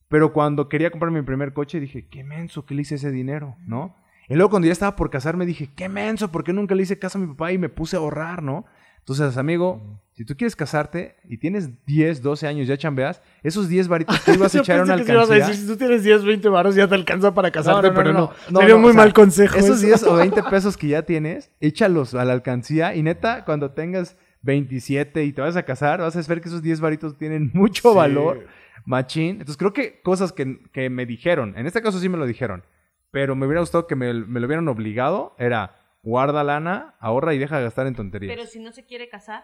Pero 0.07 0.33
cuando 0.33 0.69
quería 0.69 0.91
comprar 0.91 1.11
mi 1.11 1.21
primer 1.21 1.53
coche 1.53 1.79
dije, 1.79 2.07
qué 2.07 2.23
menso 2.23 2.65
que 2.65 2.73
le 2.73 2.81
hice 2.81 2.95
ese 2.95 3.11
dinero, 3.11 3.55
¿no? 3.65 3.95
Y 4.27 4.35
luego 4.35 4.49
cuando 4.51 4.67
ya 4.67 4.73
estaba 4.73 4.95
por 4.95 5.09
casarme 5.09 5.45
dije, 5.45 5.71
qué 5.75 5.89
menso, 5.89 6.31
¿por 6.31 6.43
qué 6.43 6.53
nunca 6.53 6.75
le 6.75 6.83
hice 6.83 6.99
caso 6.99 7.17
a 7.17 7.21
mi 7.21 7.27
papá 7.27 7.51
y 7.51 7.57
me 7.57 7.69
puse 7.69 7.95
a 7.95 7.99
ahorrar, 7.99 8.43
¿no? 8.43 8.65
Entonces, 8.99 9.37
amigo, 9.37 10.01
si 10.19 10.25
tú 10.25 10.35
quieres 10.35 10.53
casarte 10.53 11.15
y 11.29 11.37
tienes 11.37 11.85
10, 11.85 12.21
12 12.21 12.45
años, 12.45 12.67
ya 12.67 12.75
chambeas, 12.75 13.21
esos 13.41 13.69
10 13.69 13.87
varitos 13.87 14.19
que 14.25 14.33
ibas 14.33 14.53
a 14.53 14.59
echar 14.59 14.81
a 14.81 14.83
una 14.83 14.97
sí 14.97 15.03
ibas 15.09 15.29
a 15.29 15.33
alcancía. 15.33 15.47
decir, 15.47 15.55
si 15.65 15.67
tú 15.71 15.77
tienes 15.77 16.03
10, 16.03 16.25
20 16.25 16.49
varos 16.49 16.75
ya 16.75 16.89
te 16.89 16.95
alcanza 16.95 17.33
para 17.33 17.51
casarte, 17.51 17.83
No, 17.87 17.93
no, 17.93 17.95
pero 17.97 18.11
no, 18.11 18.19
no. 18.19 18.33
no. 18.49 18.59
Sería 18.59 18.75
un 18.75 18.81
muy 18.81 18.89
o 18.89 18.93
sea, 18.93 19.01
mal 19.03 19.13
consejo. 19.13 19.55
Esos 19.55 19.77
eso. 19.77 19.85
10 19.87 20.03
o 20.03 20.15
20 20.15 20.43
pesos 20.49 20.75
que 20.75 20.89
ya 20.89 21.03
tienes, 21.03 21.51
échalos 21.61 22.15
a 22.15 22.25
la 22.25 22.33
alcancía 22.33 22.95
y 22.95 23.01
neta, 23.01 23.45
cuando 23.45 23.71
tengas 23.71 24.17
27 24.41 25.23
y 25.23 25.31
te 25.31 25.39
vas 25.41 25.55
a 25.55 25.63
casar, 25.63 26.01
vas 26.01 26.17
a 26.17 26.21
ver 26.27 26.41
que 26.41 26.49
esos 26.49 26.61
10 26.61 26.81
varitos 26.81 27.17
tienen 27.17 27.49
mucho 27.53 27.91
Sí. 27.91 27.95
valor, 27.97 28.45
machín. 28.85 29.31
Entonces 29.39 29.55
creo 29.55 29.71
que 29.71 30.01
cosas 30.01 30.33
que, 30.33 30.59
que 30.73 30.89
me 30.89 31.05
dijeron, 31.05 31.53
en 31.57 31.65
este 31.65 31.81
caso 31.81 31.97
sí 31.97 32.09
me 32.09 32.17
lo 32.17 32.25
dijeron, 32.25 32.65
pero 33.11 33.35
me 33.37 33.45
hubiera 33.45 33.61
gustado 33.61 33.87
que 33.87 33.95
me, 33.95 34.13
me 34.13 34.41
lo 34.41 34.47
hubieran 34.47 34.67
obligado, 34.67 35.33
era 35.39 35.77
guarda 36.03 36.43
lana, 36.43 36.95
ahorra 36.99 37.33
y 37.33 37.37
deja 37.39 37.57
de 37.57 37.63
gastar 37.63 37.87
en 37.87 37.95
tonterías. 37.95 38.35
Pero 38.35 38.47
si 38.49 38.59
no 38.59 38.71
se 38.73 38.85
quiere 38.85 39.09
casar, 39.09 39.43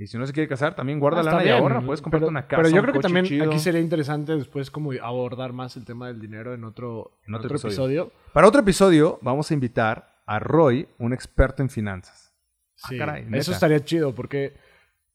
Y 0.00 0.06
si 0.06 0.16
no 0.16 0.26
se 0.26 0.32
quiere 0.32 0.48
casar, 0.48 0.74
también 0.74 0.98
guarda 0.98 1.20
Ah, 1.20 1.24
lana 1.24 1.44
y 1.44 1.50
ahorra. 1.50 1.82
Puedes 1.82 2.00
comprarte 2.00 2.22
pero, 2.24 2.30
una 2.30 2.46
casa, 2.46 2.62
Pero 2.62 2.74
yo 2.74 2.80
creo 2.80 2.94
que 2.94 3.00
también 3.00 3.26
chido. 3.26 3.44
aquí 3.44 3.58
sería 3.58 3.80
interesante 3.80 4.34
después 4.34 4.70
como 4.70 4.92
abordar 4.92 5.52
más 5.52 5.76
el 5.76 5.84
tema 5.84 6.06
del 6.06 6.18
dinero 6.18 6.54
en 6.54 6.64
otro, 6.64 7.18
En 7.26 7.34
otro 7.34 7.48
otro 7.54 7.58
episodio. 7.58 8.10
Para 8.32 8.48
otro 8.48 8.62
episodio, 8.62 9.18
vamos 9.20 9.50
a 9.50 9.54
invitar 9.54 10.22
a 10.24 10.38
Roy, 10.38 10.88
un 10.98 11.12
experto 11.12 11.60
en 11.62 11.68
finanzas. 11.68 12.32
Sí, 12.76 12.96
caray, 12.96 13.24
neta. 13.24 13.36
eso 13.36 13.52
estaría 13.52 13.84
chido 13.84 14.14
porque 14.14 14.54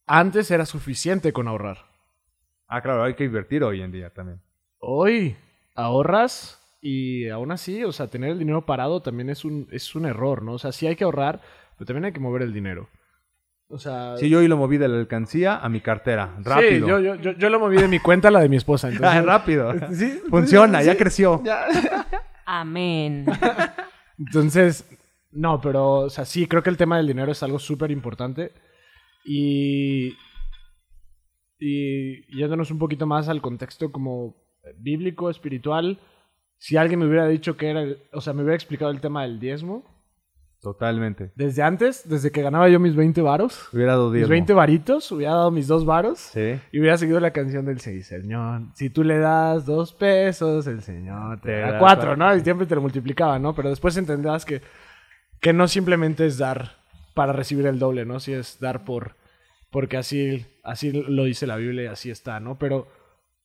antes 0.06 0.52
era 0.52 0.68
suficiente 0.68 1.34
con 1.34 1.48
ahorrar. 1.48 1.80
Ah, 2.68 2.80
claro, 2.84 3.04
hay 3.04 3.16
que 3.16 3.24
invertir 3.24 3.64
hoy 3.64 3.82
en 3.82 3.92
día 3.92 4.12
también. 4.12 4.40
Hoy 4.78 5.36
ahorras 5.74 6.62
y 6.80 7.28
aún 7.30 7.52
así, 7.52 7.84
o 7.84 7.92
sea, 7.92 8.06
tener 8.06 8.30
el 8.30 8.38
dinero 8.38 8.68
parado 8.68 9.02
también 9.02 9.32
es 9.32 9.46
un, 9.46 9.68
es 9.72 9.96
un 9.96 10.06
error, 10.06 10.44
¿no? 10.44 10.54
O 10.54 10.60
sea, 10.60 10.72
sí 10.72 10.86
hay 10.86 10.96
que 10.96 11.06
ahorrar, 11.06 11.42
pero 11.76 11.88
también 11.88 12.06
hay 12.06 12.12
que 12.12 12.20
mover 12.20 12.44
el 12.44 12.54
dinero. 12.54 12.88
O 13.68 13.80
sea, 13.80 14.16
Sí, 14.18 14.30
yo 14.30 14.40
hoy 14.40 14.48
lo 14.48 14.58
moví 14.58 14.78
de 14.78 14.88
la 14.88 14.98
alcancía 14.98 15.58
a 15.58 15.68
mi 15.70 15.82
cartera. 15.82 16.36
Rápido. 16.44 16.86
Sí, 16.86 16.92
yo, 16.92 17.00
yo, 17.00 17.16
yo, 17.16 17.32
yo 17.34 17.50
lo 17.50 17.60
moví 17.60 17.78
de 17.78 17.88
mi 17.88 18.00
cuenta 18.00 18.28
a 18.28 18.32
la 18.32 18.40
de 18.40 18.50
mi 18.50 18.58
esposa. 18.58 18.88
Ah, 18.90 18.92
Entonces, 18.94 19.26
rápido. 19.26 19.74
Sí, 19.94 20.22
Funciona, 20.30 20.80
sí, 20.82 20.86
ya 20.86 20.92
sí. 20.94 20.98
creció. 20.98 21.42
Amén. 22.46 23.26
Entonces, 24.20 24.88
no, 25.32 25.60
pero, 25.62 25.92
o 26.02 26.10
sea, 26.10 26.26
sí, 26.26 26.48
creo 26.48 26.62
que 26.64 26.70
el 26.70 26.78
tema 26.78 26.98
del 26.98 27.08
dinero 27.08 27.32
es 27.32 27.42
algo 27.44 27.58
súper 27.60 27.90
importante. 27.92 28.52
Y, 29.26 30.14
y 31.60 32.38
yéndonos 32.38 32.70
un 32.72 32.80
poquito 32.80 33.06
más 33.08 33.28
al 33.30 33.42
contexto 33.42 33.92
como 33.92 34.36
bíblico, 34.78 35.30
espiritual, 35.30 36.00
si 36.58 36.78
alguien 36.78 37.00
me 37.00 37.08
hubiera 37.08 37.28
dicho 37.28 37.58
que 37.58 37.70
era, 37.70 37.82
el- 37.82 37.98
o 38.14 38.22
sea, 38.22 38.34
me 38.34 38.42
hubiera 38.44 38.56
explicado 38.56 38.92
el 38.92 39.02
tema 39.02 39.24
del 39.24 39.40
diezmo, 39.40 39.84
Totalmente. 40.66 41.32
desde 41.36 41.62
antes, 41.62 42.10
desde 42.10 42.32
que 42.32 42.42
ganaba 42.42 42.68
yo 42.70 42.80
mis 42.80 42.96
20 42.96 43.22
varos, 43.22 43.70
Hubiera 43.72 43.92
dado 43.92 44.10
mis 44.10 44.16
diezmo. 44.16 44.32
20 44.32 44.54
varitos, 44.54 45.12
hubiera 45.12 45.34
dado 45.36 45.52
mis 45.52 45.68
dos 45.68 45.86
varos. 45.86 46.18
Sí. 46.18 46.60
Y 46.72 46.80
hubiera 46.80 46.98
seguido 46.98 47.20
la 47.20 47.30
canción 47.30 47.66
del 47.66 47.80
sí, 47.80 48.02
Señor. 48.02 48.64
Si 48.74 48.90
tú 48.90 49.04
le 49.04 49.20
das 49.20 49.68
dos 49.68 49.94
pesos, 49.94 50.66
el 50.66 50.82
Señor 50.82 51.40
te 51.42 51.50
Te 51.50 51.60
da 51.60 51.74
da 51.74 51.80
cuatro, 51.80 52.08
cuatro. 52.08 52.18
¿no? 52.18 52.36
Y 52.36 52.40
siempre 52.42 52.66
te 52.66 52.74
lo 52.74 52.82
multiplicaba, 52.82 53.38
¿no? 53.38 53.54
Pero 53.54 53.70
después 53.70 53.96
entenderás 53.96 54.44
que, 54.44 54.64
que 55.40 55.54
no 55.54 55.68
simplemente 55.68 56.26
es 56.26 56.40
dar 56.40 56.72
para 57.14 57.32
recibir 57.32 57.68
el 57.68 57.78
doble, 57.78 58.04
¿no? 58.06 58.20
Si 58.20 58.34
es 58.34 58.60
dar 58.60 58.84
por... 58.86 59.14
Porque 59.70 59.98
así, 59.98 60.48
así 60.64 60.92
lo 60.92 61.26
dice 61.26 61.46
la 61.46 61.58
Biblia 61.58 61.84
y 61.84 61.88
así 61.88 62.10
está, 62.10 62.40
¿no? 62.40 62.58
Pero 62.58 62.88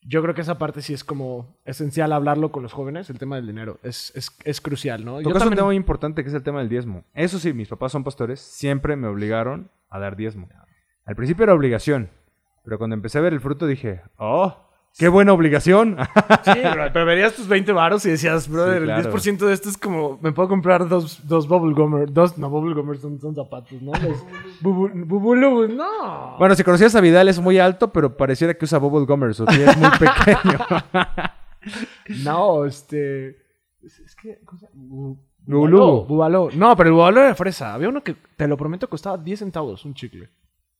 yo 0.02 0.22
creo 0.22 0.34
que 0.34 0.40
esa 0.40 0.58
parte 0.58 0.82
sí 0.82 0.94
es 0.94 1.04
como 1.04 1.56
esencial 1.64 2.12
hablarlo 2.12 2.50
con 2.52 2.62
los 2.62 2.72
jóvenes, 2.72 3.10
el 3.10 3.18
tema 3.18 3.36
del 3.36 3.46
dinero. 3.46 3.78
Es, 3.82 4.12
es, 4.16 4.30
es 4.44 4.60
crucial, 4.60 5.04
¿no? 5.04 5.18
Tocas 5.18 5.26
un 5.34 5.38
también- 5.40 5.56
tema 5.56 5.66
muy 5.66 5.76
importante 5.76 6.22
que 6.22 6.28
es 6.28 6.34
el 6.34 6.42
tema 6.42 6.60
del 6.60 6.68
diezmo. 6.68 7.04
Eso 7.14 7.38
sí, 7.38 7.52
mis 7.52 7.68
papás 7.68 7.92
son 7.92 8.04
pastores, 8.04 8.40
siempre 8.40 8.96
me 8.96 9.08
obligaron 9.08 9.70
a 9.88 9.98
dar 9.98 10.16
diezmo. 10.16 10.48
Al 11.04 11.16
principio 11.16 11.44
era 11.44 11.54
obligación, 11.54 12.10
pero 12.64 12.78
cuando 12.78 12.94
empecé 12.94 13.18
a 13.18 13.22
ver 13.22 13.32
el 13.32 13.40
fruto 13.40 13.66
dije, 13.66 14.02
¡oh! 14.16 14.69
¡Qué 14.98 15.08
buena 15.08 15.32
obligación! 15.32 15.96
Sí, 16.44 16.60
bro, 16.72 16.84
pero 16.92 17.06
verías 17.06 17.32
tus 17.34 17.48
20 17.48 17.72
varos 17.72 18.04
y 18.06 18.10
decías, 18.10 18.48
brother, 18.48 18.82
claro. 18.84 19.08
el 19.08 19.14
10% 19.14 19.38
de 19.46 19.52
esto 19.54 19.68
es 19.68 19.78
como, 19.78 20.18
me 20.20 20.32
puedo 20.32 20.48
comprar 20.48 20.88
dos, 20.88 21.26
dos 21.26 21.48
bubble 21.48 21.74
gummers, 21.74 22.12
dos, 22.12 22.36
no, 22.36 22.50
bubble 22.50 22.74
gummers 22.74 23.00
son, 23.00 23.18
son 23.20 23.34
zapatos, 23.34 23.80
¿no? 23.80 23.92
Los 23.92 24.24
bubu- 24.60 25.06
bubulubus, 25.06 25.70
no. 25.70 26.36
bueno, 26.38 26.54
si 26.54 26.64
conocías 26.64 26.94
a 26.94 27.00
Vidal 27.00 27.28
es 27.28 27.40
muy 27.40 27.58
alto, 27.58 27.92
pero 27.92 28.16
pareciera 28.16 28.52
que 28.54 28.64
usa 28.64 28.78
bubble 28.78 29.06
gummers, 29.06 29.40
o 29.40 29.46
sea, 29.46 29.70
es 29.70 29.76
muy 29.78 29.90
pequeño. 29.90 30.58
No, 32.24 32.64
este, 32.64 33.36
es, 33.82 34.16
que, 34.20 34.38
¿cómo 34.44 34.58
se 34.58 34.66
llama? 34.66 34.76
Bu- 34.82 35.18
Bubulubu. 35.46 36.06
Bubaló. 36.06 36.48
No, 36.54 36.74
pero 36.76 36.88
el 36.88 36.94
bubaló 36.94 37.20
era 37.22 37.34
fresa. 37.34 37.74
Había 37.74 37.88
uno 37.88 38.02
que, 38.02 38.14
te 38.36 38.46
lo 38.48 38.56
prometo, 38.56 38.88
costaba 38.88 39.18
10 39.18 39.38
centavos, 39.40 39.84
un 39.84 39.94
chicle. 39.94 40.30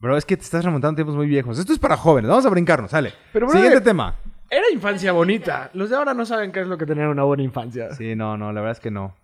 Bro, 0.00 0.16
es 0.16 0.24
que 0.24 0.36
te 0.36 0.42
estás 0.42 0.64
remontando 0.64 0.94
a 0.94 0.96
tiempos 0.96 1.14
muy 1.14 1.26
viejos. 1.26 1.58
Esto 1.58 1.74
es 1.74 1.78
para 1.78 1.96
jóvenes, 1.96 2.30
vamos 2.30 2.46
a 2.46 2.48
brincarnos, 2.48 2.90
sale. 2.90 3.12
Pero, 3.32 3.50
Siguiente 3.50 3.82
tema. 3.82 4.16
Era 4.48 4.64
infancia 4.72 5.12
bonita. 5.12 5.70
Los 5.74 5.90
de 5.90 5.96
ahora 5.96 6.14
no 6.14 6.24
saben 6.24 6.50
qué 6.52 6.60
es 6.60 6.66
lo 6.66 6.78
que 6.78 6.86
tener 6.86 7.06
una 7.06 7.22
buena 7.22 7.42
infancia. 7.42 7.94
Sí, 7.94 8.16
no, 8.16 8.36
no, 8.36 8.50
la 8.52 8.60
verdad 8.62 8.78
es 8.78 8.80
que 8.80 8.90
no. 8.90 9.14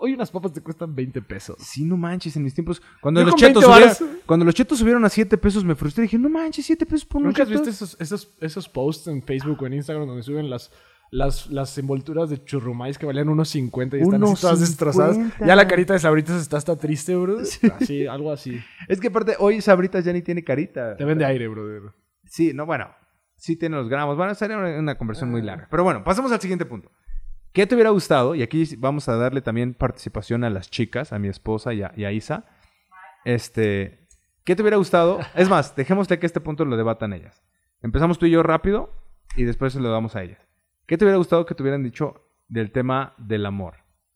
Hoy 0.00 0.14
unas 0.14 0.30
papas 0.30 0.54
te 0.54 0.62
cuestan 0.62 0.94
20 0.94 1.20
pesos. 1.20 1.58
Sí, 1.60 1.84
no 1.84 1.98
manches, 1.98 2.34
en 2.36 2.44
mis 2.44 2.54
tiempos. 2.54 2.80
Cuando 3.02 3.20
Yo 3.20 3.26
los 3.26 3.34
chetos 3.34 3.68
20 3.68 3.94
subieron, 3.94 4.20
cuando 4.24 4.44
los 4.46 4.54
chetos 4.54 4.78
subieron 4.78 5.04
a 5.04 5.10
7 5.10 5.36
pesos 5.36 5.64
me 5.64 5.74
frustré. 5.74 6.02
Dije, 6.02 6.18
no 6.18 6.30
manches, 6.30 6.64
7 6.64 6.86
pesos 6.86 7.04
por 7.04 7.20
unos 7.20 7.32
¿Nunca 7.32 7.42
has 7.42 7.50
visto 7.50 7.68
esos, 7.68 7.96
esos, 8.00 8.32
esos 8.40 8.68
posts 8.70 9.08
en 9.08 9.22
Facebook 9.22 9.60
o 9.60 9.66
en 9.66 9.74
Instagram 9.74 10.06
donde 10.06 10.22
suben 10.22 10.48
las, 10.48 10.70
las, 11.10 11.46
las 11.48 11.76
envolturas 11.78 12.28
de 12.30 12.42
churrumais 12.44 12.98
que 12.98 13.06
valían 13.06 13.28
unos 13.28 13.48
50 13.50 13.96
y 13.96 14.00
están 14.02 14.22
Unos 14.22 14.40
todas 14.40 14.60
destrozadas? 14.60 15.16
50. 15.16 15.46
Ya 15.46 15.56
la 15.56 15.66
carita 15.68 15.92
de 15.92 15.98
Sabritas 16.00 16.40
está 16.40 16.56
hasta 16.56 16.76
triste, 16.76 17.14
bro. 17.16 17.38
Así, 17.80 18.06
algo 18.06 18.32
así. 18.32 18.60
Es 18.88 19.00
que 19.00 19.08
aparte, 19.08 19.36
hoy 19.38 19.60
Sabritas 19.60 20.04
ya 20.04 20.12
ni 20.12 20.22
tiene 20.22 20.42
carita. 20.44 20.96
Te 20.96 21.04
vende 21.04 21.24
aire, 21.24 21.48
brother. 21.48 21.82
Sí, 22.24 22.52
no, 22.54 22.66
bueno. 22.66 22.88
Sí 23.36 23.56
tiene 23.56 23.76
los 23.76 23.88
gramos. 23.88 24.16
Bueno, 24.16 24.34
sería 24.34 24.56
una, 24.58 24.78
una 24.78 24.96
conversión 24.98 25.28
Ah. 25.28 25.32
muy 25.32 25.42
larga. 25.42 25.68
Pero 25.70 25.84
bueno, 25.84 26.02
pasamos 26.02 26.32
al 26.32 26.40
siguiente 26.40 26.64
punto. 26.64 26.90
¿Qué 27.52 27.66
te 27.66 27.74
hubiera 27.74 27.90
gustado? 27.90 28.34
Y 28.34 28.42
aquí 28.42 28.64
vamos 28.76 29.08
a 29.08 29.16
darle 29.16 29.40
también 29.42 29.74
participación 29.74 30.42
a 30.44 30.50
las 30.50 30.70
chicas, 30.70 31.12
a 31.12 31.18
mi 31.18 31.28
esposa 31.28 31.72
y 31.72 31.82
a, 31.82 31.92
y 31.96 32.04
a 32.04 32.12
Isa. 32.12 32.44
Este, 33.24 34.06
¿qué 34.44 34.54
te 34.56 34.62
hubiera 34.62 34.76
gustado? 34.76 35.18
Es 35.34 35.48
más, 35.48 35.74
dejémosle 35.76 36.18
que 36.18 36.26
este 36.26 36.40
punto 36.40 36.64
lo 36.64 36.76
debatan 36.76 37.12
ellas. 37.12 37.42
Empezamos 37.82 38.18
tú 38.18 38.26
y 38.26 38.30
yo 38.30 38.42
rápido 38.42 38.90
y 39.36 39.44
después 39.44 39.72
se 39.72 39.80
lo 39.80 39.90
damos 39.90 40.16
a 40.16 40.22
ellas. 40.22 40.45
¿Qué 40.86 40.96
te 40.96 41.04
hubiera 41.04 41.18
gustado 41.18 41.44
que 41.44 41.54
te 41.54 41.62
hubieran 41.62 41.82
dicho 41.82 42.22
del 42.48 42.70
tema 42.70 43.14
del 43.18 43.44
amor? 43.44 43.74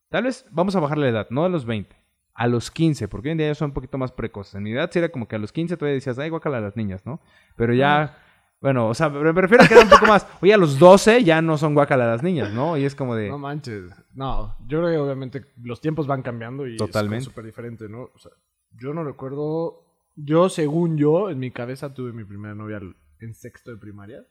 Tal 0.08 0.24
vez 0.24 0.46
vamos 0.52 0.76
a 0.76 0.80
bajar 0.80 0.98
la 0.98 1.08
edad, 1.08 1.26
no 1.30 1.44
a 1.44 1.48
los 1.48 1.66
20, 1.66 1.96
a 2.34 2.46
los 2.46 2.70
15, 2.70 3.08
porque 3.08 3.28
hoy 3.28 3.32
en 3.32 3.38
día 3.38 3.48
ya 3.48 3.54
son 3.56 3.70
un 3.70 3.74
poquito 3.74 3.98
más 3.98 4.12
precoces. 4.12 4.54
En 4.54 4.62
mi 4.62 4.72
edad 4.72 4.88
sí 4.92 5.00
era 5.00 5.08
como 5.08 5.26
que 5.26 5.34
a 5.34 5.40
los 5.40 5.52
15 5.52 5.76
todavía 5.76 5.94
decías, 5.94 6.18
ay, 6.20 6.30
guacala 6.30 6.58
a 6.58 6.60
las 6.60 6.76
niñas, 6.76 7.04
¿no? 7.04 7.20
Pero 7.56 7.74
ya, 7.74 8.16
bueno, 8.60 8.88
o 8.88 8.94
sea, 8.94 9.08
me 9.08 9.34
prefiero 9.34 9.64
que 9.66 9.74
era 9.74 9.82
un 9.82 9.90
poco 9.90 10.06
más. 10.06 10.26
Oye, 10.40 10.54
a 10.54 10.58
los 10.58 10.78
12 10.78 11.24
ya 11.24 11.42
no 11.42 11.58
son 11.58 11.74
guacala 11.74 12.06
las 12.06 12.22
niñas, 12.22 12.52
¿no? 12.52 12.76
Y 12.76 12.84
es 12.84 12.94
como 12.94 13.16
de. 13.16 13.28
No 13.28 13.38
manches. 13.38 13.90
No, 14.14 14.56
yo 14.66 14.78
creo 14.78 14.90
que 14.90 14.98
obviamente 14.98 15.44
los 15.62 15.80
tiempos 15.80 16.06
van 16.06 16.22
cambiando 16.22 16.68
y 16.68 16.76
Totalmente. 16.76 17.18
es 17.22 17.24
súper 17.24 17.46
diferente, 17.46 17.88
¿no? 17.88 18.10
O 18.14 18.18
sea, 18.18 18.30
yo 18.78 18.94
no 18.94 19.02
recuerdo. 19.02 19.86
Yo, 20.14 20.48
según 20.48 20.98
yo, 20.98 21.30
en 21.30 21.38
mi 21.40 21.50
cabeza 21.50 21.94
tuve 21.94 22.12
mi 22.12 22.24
primera 22.24 22.54
novia 22.54 22.80
en 23.20 23.34
sexto 23.34 23.72
de 23.72 23.76
primaria. 23.76 24.24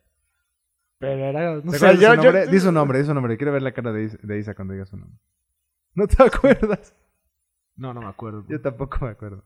Pero 1.00 1.26
era. 1.26 1.56
No 1.56 1.72
¿Te 1.72 1.80
sé, 1.80 1.88
yo, 1.98 2.14
su 2.14 2.16
yo- 2.16 2.16
nombre? 2.24 2.48
Di 2.48 2.60
su 2.60 2.72
nombre, 2.72 3.00
di 3.00 3.06
su 3.06 3.14
nombre. 3.14 3.38
Quiero 3.38 3.52
ver 3.54 3.62
la 3.62 3.72
cara 3.72 3.92
de 3.92 4.04
Isa, 4.04 4.18
de 4.22 4.38
Isa 4.40 4.54
cuando 4.54 4.74
diga 4.74 4.86
su 4.86 4.98
nombre. 4.98 5.18
¿No 5.96 6.08
te 6.08 6.22
acuerdas? 6.24 6.94
No, 7.76 7.94
no 7.94 8.02
me 8.02 8.08
acuerdo. 8.08 8.46
Yo 8.48 8.62
tampoco 8.62 8.98
me 9.06 9.12
acuerdo. 9.12 9.44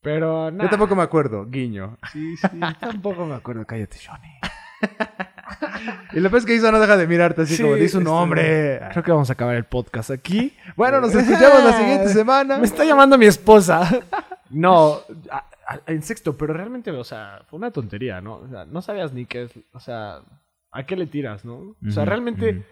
Pero. 0.00 0.50
Yo 0.50 0.68
tampoco 0.70 0.96
me 0.96 1.02
acuerdo. 1.02 1.46
Guiño. 1.46 1.98
Sí, 2.12 2.36
sí, 2.36 2.46
tampoco 2.80 3.24
me 3.26 3.34
acuerdo. 3.34 3.64
Cállate, 3.66 3.98
Johnny. 4.04 4.32
Y 6.12 6.20
lo 6.20 6.30
peor 6.30 6.38
es 6.40 6.46
que 6.46 6.54
Isa 6.54 6.70
no 6.72 6.80
deja 6.80 6.96
de 6.96 7.06
mirarte 7.06 7.42
así 7.42 7.56
Sí, 7.56 7.62
como, 7.62 7.74
di 7.74 7.88
su 7.88 7.98
este, 7.98 8.10
nombre. 8.10 8.80
Creo 8.92 9.02
que 9.02 9.10
vamos 9.10 9.28
a 9.28 9.34
acabar 9.34 9.54
el 9.56 9.64
podcast 9.64 10.10
aquí. 10.10 10.56
Bueno, 10.76 11.00
nos 11.00 11.14
escuchamos 11.14 11.62
la 11.64 11.72
siguiente 11.78 12.08
semana. 12.12 12.58
Me 12.58 12.64
está 12.66 12.84
llamando 12.84 13.18
mi 13.18 13.26
esposa. 13.26 13.88
No, 14.50 15.00
a- 15.30 15.44
a- 15.66 15.80
en 15.86 16.02
sexto, 16.02 16.36
pero 16.36 16.54
realmente, 16.54 16.90
o 16.90 17.04
sea, 17.04 17.42
fue 17.48 17.58
una 17.58 17.70
tontería, 17.70 18.20
¿no? 18.20 18.36
O 18.36 18.48
sea, 18.48 18.64
no 18.64 18.80
sabías 18.82 19.12
ni 19.12 19.26
qué 19.26 19.44
es, 19.44 19.52
o 19.72 19.80
sea, 19.80 20.20
¿a 20.74 20.84
qué 20.84 20.96
le 20.96 21.06
tiras, 21.06 21.44
no? 21.44 21.76
O 21.86 21.90
sea, 21.90 22.04
realmente 22.04 22.64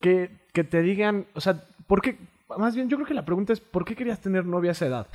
que, 0.00 0.30
que 0.52 0.64
te 0.64 0.82
digan, 0.82 1.26
o 1.34 1.40
sea, 1.40 1.64
¿por 1.86 2.02
qué? 2.02 2.18
Más 2.58 2.74
bien, 2.74 2.88
yo 2.88 2.96
creo 2.96 3.06
que 3.06 3.14
la 3.14 3.24
pregunta 3.24 3.52
es, 3.52 3.60
¿por 3.60 3.84
qué 3.84 3.94
querías 3.94 4.20
tener 4.20 4.44
novia 4.44 4.70
a 4.70 4.72
esa 4.72 4.86
edad? 4.86 5.06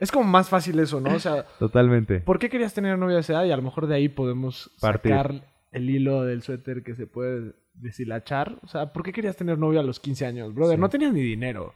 Es 0.00 0.10
como 0.10 0.24
más 0.24 0.48
fácil 0.48 0.78
eso, 0.80 1.00
¿no? 1.00 1.14
O 1.14 1.18
sea, 1.18 1.44
Totalmente. 1.58 2.20
¿por 2.20 2.38
qué 2.38 2.48
querías 2.48 2.74
tener 2.74 2.98
novia 2.98 3.18
a 3.18 3.20
esa 3.20 3.34
edad? 3.34 3.44
Y 3.44 3.52
a 3.52 3.56
lo 3.56 3.62
mejor 3.62 3.86
de 3.86 3.94
ahí 3.94 4.08
podemos 4.08 4.70
Partir. 4.80 5.12
sacar 5.12 5.46
el 5.70 5.90
hilo 5.90 6.22
del 6.24 6.42
suéter 6.42 6.82
que 6.82 6.94
se 6.94 7.06
puede 7.06 7.54
deshilachar. 7.74 8.58
O 8.62 8.68
sea, 8.68 8.92
¿por 8.92 9.02
qué 9.02 9.12
querías 9.12 9.36
tener 9.36 9.58
novia 9.58 9.80
a 9.80 9.84
los 9.84 10.00
15 10.00 10.26
años, 10.26 10.54
brother? 10.54 10.76
Sí. 10.76 10.80
No 10.80 10.88
tenías 10.88 11.12
ni 11.12 11.20
dinero. 11.22 11.74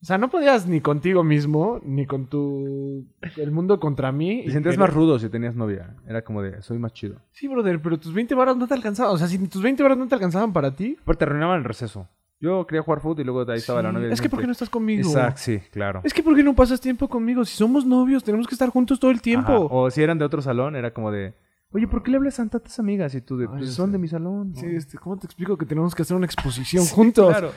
O 0.00 0.04
sea, 0.04 0.16
no 0.16 0.30
podías 0.30 0.66
ni 0.68 0.80
contigo 0.80 1.24
mismo, 1.24 1.80
ni 1.82 2.06
con 2.06 2.26
tu... 2.26 3.04
el 3.36 3.50
mundo 3.50 3.80
contra 3.80 4.12
mí. 4.12 4.42
Te 4.44 4.50
y 4.50 4.52
sentías 4.52 4.78
más 4.78 4.92
rudo 4.92 5.18
si 5.18 5.28
tenías 5.28 5.56
novia. 5.56 5.96
Era 6.06 6.22
como 6.22 6.40
de, 6.40 6.62
soy 6.62 6.78
más 6.78 6.92
chido. 6.92 7.16
Sí, 7.32 7.48
brother, 7.48 7.80
pero 7.82 7.98
tus 7.98 8.14
20 8.14 8.34
varas 8.36 8.56
no 8.56 8.68
te 8.68 8.74
alcanzaban. 8.74 9.12
O 9.12 9.18
sea, 9.18 9.26
si 9.26 9.38
tus 9.48 9.60
20 9.60 9.82
varas 9.82 9.98
no 9.98 10.06
te 10.06 10.14
alcanzaban 10.14 10.52
para 10.52 10.70
ti... 10.70 10.96
Aparte, 11.02 11.24
arruinaban 11.24 11.58
el 11.58 11.64
receso. 11.64 12.08
Yo 12.40 12.64
quería 12.68 12.82
jugar 12.82 13.00
fútbol 13.00 13.20
y 13.20 13.24
luego 13.24 13.44
de 13.44 13.54
ahí 13.54 13.58
estaba 13.58 13.82
la 13.82 13.90
novia. 13.90 14.12
Es 14.12 14.20
que 14.20 14.28
¿por 14.28 14.38
qué 14.38 14.46
no 14.46 14.52
estás 14.52 14.70
conmigo? 14.70 15.08
Exacto, 15.08 15.40
sí, 15.42 15.58
claro. 15.72 16.02
Es 16.04 16.14
que 16.14 16.22
¿por 16.22 16.36
qué 16.36 16.44
no 16.44 16.54
pasas 16.54 16.80
tiempo 16.80 17.08
conmigo? 17.08 17.44
Si 17.44 17.56
somos 17.56 17.84
novios, 17.84 18.22
tenemos 18.22 18.46
que 18.46 18.54
estar 18.54 18.68
juntos 18.68 19.00
todo 19.00 19.10
el 19.10 19.20
tiempo. 19.20 19.52
Ajá. 19.52 19.74
O 19.74 19.90
si 19.90 20.02
eran 20.02 20.18
de 20.18 20.24
otro 20.24 20.40
salón, 20.40 20.76
era 20.76 20.92
como 20.92 21.10
de, 21.10 21.34
oye, 21.72 21.86
¿por 21.88 22.02
qué 22.02 22.10
le 22.10 22.16
hablas 22.16 22.38
a 22.40 22.48
tantas 22.48 22.78
amigas? 22.78 23.14
Y 23.14 23.20
tú 23.20 23.36
de, 23.36 23.48
pues 23.48 23.72
son 23.74 23.92
de 23.92 23.98
mi 23.98 24.08
salón. 24.08 24.54
Sí, 24.54 24.66
este, 24.66 24.98
¿cómo 24.98 25.16
te 25.18 25.26
explico 25.26 25.56
que 25.58 25.66
tenemos 25.66 25.94
que 25.94 26.02
hacer 26.02 26.16
una 26.16 26.26
exposición 26.26 26.84
juntos? 26.86 27.28
Claro. 27.28 27.52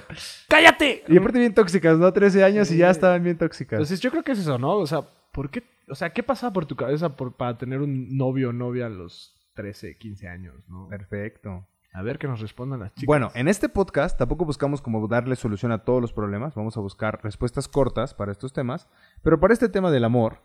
¡Cállate! 0.47 1.03
Y 1.07 1.17
aparte 1.17 1.39
bien 1.39 1.53
tóxicas, 1.53 1.97
¿no? 1.97 2.11
13 2.11 2.43
años 2.43 2.71
y 2.71 2.77
ya 2.77 2.87
Sí. 2.87 2.91
estaban 2.97 3.23
bien 3.23 3.37
tóxicas. 3.37 3.77
Entonces 3.77 3.99
yo 3.99 4.11
creo 4.11 4.23
que 4.23 4.33
es 4.33 4.39
eso, 4.39 4.57
¿no? 4.57 4.75
O 4.75 4.87
sea, 4.87 5.01
¿por 5.31 5.49
qué? 5.49 5.63
O 5.89 5.95
sea, 5.95 6.11
¿qué 6.11 6.23
pasaba 6.23 6.53
por 6.53 6.65
tu 6.65 6.75
cabeza 6.75 7.15
por- 7.15 7.33
para 7.35 7.57
tener 7.57 7.81
un 7.81 8.15
novio 8.17 8.49
o 8.49 8.53
novia 8.53 8.85
a 8.85 8.89
los 8.89 9.35
13, 9.55 9.97
15 9.97 10.27
años, 10.27 10.55
no? 10.69 10.87
Perfecto. 10.87 11.67
A 11.93 12.01
ver 12.03 12.17
que 12.19 12.27
nos 12.27 12.39
respondan 12.39 12.79
las 12.79 12.93
chicas. 12.93 13.05
Bueno, 13.05 13.31
en 13.35 13.49
este 13.49 13.67
podcast 13.67 14.17
tampoco 14.17 14.45
buscamos 14.45 14.81
como 14.81 15.05
darle 15.09 15.35
solución 15.35 15.73
a 15.73 15.79
todos 15.83 16.01
los 16.01 16.13
problemas. 16.13 16.55
Vamos 16.55 16.77
a 16.77 16.79
buscar 16.79 17.19
respuestas 17.21 17.67
cortas 17.67 18.13
para 18.13 18.31
estos 18.31 18.53
temas. 18.53 18.87
Pero 19.23 19.41
para 19.41 19.53
este 19.53 19.67
tema 19.67 19.91
del 19.91 20.05
amor, 20.05 20.37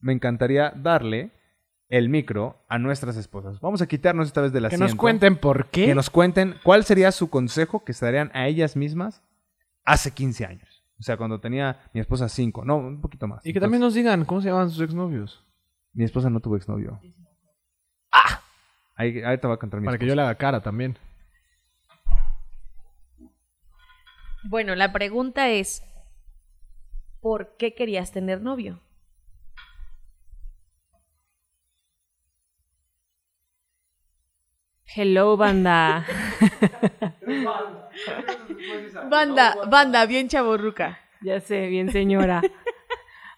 me 0.00 0.12
encantaría 0.12 0.70
darle 0.76 1.32
el 1.92 2.08
micro 2.08 2.56
a 2.68 2.78
nuestras 2.78 3.18
esposas. 3.18 3.60
Vamos 3.60 3.82
a 3.82 3.86
quitarnos 3.86 4.26
esta 4.28 4.40
vez 4.40 4.50
del 4.50 4.62
Que 4.62 4.68
asiento. 4.68 4.86
nos 4.86 4.94
cuenten 4.94 5.36
por 5.36 5.66
qué. 5.66 5.84
Que 5.84 5.94
nos 5.94 6.08
cuenten 6.08 6.56
cuál 6.64 6.84
sería 6.84 7.12
su 7.12 7.28
consejo 7.28 7.84
que 7.84 7.92
se 7.92 8.06
darían 8.06 8.30
a 8.32 8.46
ellas 8.48 8.76
mismas 8.76 9.22
hace 9.84 10.10
15 10.10 10.46
años. 10.46 10.84
O 10.98 11.02
sea, 11.02 11.18
cuando 11.18 11.38
tenía 11.38 11.82
mi 11.92 12.00
esposa 12.00 12.30
5. 12.30 12.64
No, 12.64 12.78
un 12.78 13.02
poquito 13.02 13.28
más. 13.28 13.44
Y 13.44 13.52
que 13.52 13.60
también 13.60 13.82
nos 13.82 13.92
digan 13.92 14.24
cómo 14.24 14.40
se 14.40 14.48
llaman 14.48 14.70
sus 14.70 14.80
exnovios. 14.80 15.44
Mi 15.92 16.04
esposa 16.04 16.30
no 16.30 16.40
tuvo 16.40 16.56
exnovio. 16.56 16.98
¡Ah! 18.10 18.40
Ahí, 18.94 19.22
ahorita 19.22 19.48
va 19.48 19.54
a 19.54 19.58
contar 19.58 19.80
mi 19.80 19.84
Para 19.84 19.98
que 19.98 20.06
yo 20.06 20.14
le 20.14 20.22
haga 20.22 20.34
cara 20.36 20.62
también. 20.62 20.96
Bueno, 24.44 24.74
la 24.74 24.94
pregunta 24.94 25.50
es, 25.50 25.82
¿por 27.20 27.54
qué 27.58 27.74
querías 27.74 28.12
tener 28.12 28.40
novio? 28.40 28.80
Hello, 34.94 35.36
banda. 35.36 36.04
Banda, 39.08 39.56
banda, 39.68 40.06
bien 40.06 40.28
chaborruca. 40.28 40.98
ya 41.22 41.40
sé, 41.40 41.68
bien 41.68 41.90
señora. 41.90 42.42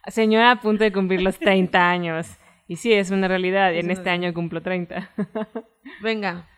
Señora 0.08 0.50
a 0.50 0.61
punto 0.61 0.84
de 0.84 0.92
cumplir 0.92 1.23
los 1.23 1.38
30 1.38 1.90
años. 1.90 2.26
Y 2.66 2.76
sí, 2.76 2.92
es 2.92 3.11
una 3.11 3.28
realidad. 3.28 3.73
Y 3.73 3.78
en 3.78 3.90
este 3.90 4.11
año 4.11 4.32
cumplo 4.34 4.62
30. 4.62 5.11
Venga. 6.02 6.49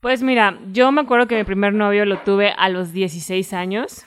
Pues 0.00 0.22
mira, 0.22 0.58
yo 0.72 0.90
me 0.92 1.02
acuerdo 1.02 1.26
que 1.26 1.36
mi 1.36 1.44
primer 1.44 1.72
novio 1.72 2.04
lo 2.04 2.18
tuve 2.18 2.52
a 2.56 2.68
los 2.68 2.92
16 2.92 3.52
años. 3.52 4.04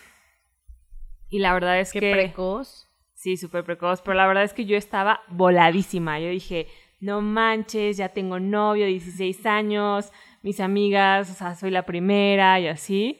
Y 1.29 1.39
la 1.39 1.53
verdad 1.53 1.79
es 1.79 1.91
Qué 1.91 1.99
que... 1.99 2.11
precoz. 2.11 2.89
Sí, 3.13 3.37
súper 3.37 3.63
precoz, 3.63 4.01
pero 4.01 4.15
la 4.15 4.27
verdad 4.27 4.43
es 4.43 4.53
que 4.53 4.65
yo 4.65 4.77
estaba 4.77 5.21
voladísima. 5.29 6.19
Yo 6.19 6.29
dije, 6.29 6.67
no 6.99 7.21
manches, 7.21 7.97
ya 7.97 8.09
tengo 8.09 8.39
novio, 8.39 8.85
16 8.85 9.45
años, 9.45 10.11
mis 10.45 10.59
amigas, 10.59 11.31
o 11.31 11.33
sea, 11.33 11.55
soy 11.55 11.71
la 11.71 11.87
primera 11.87 12.59
y 12.59 12.67
así. 12.67 13.19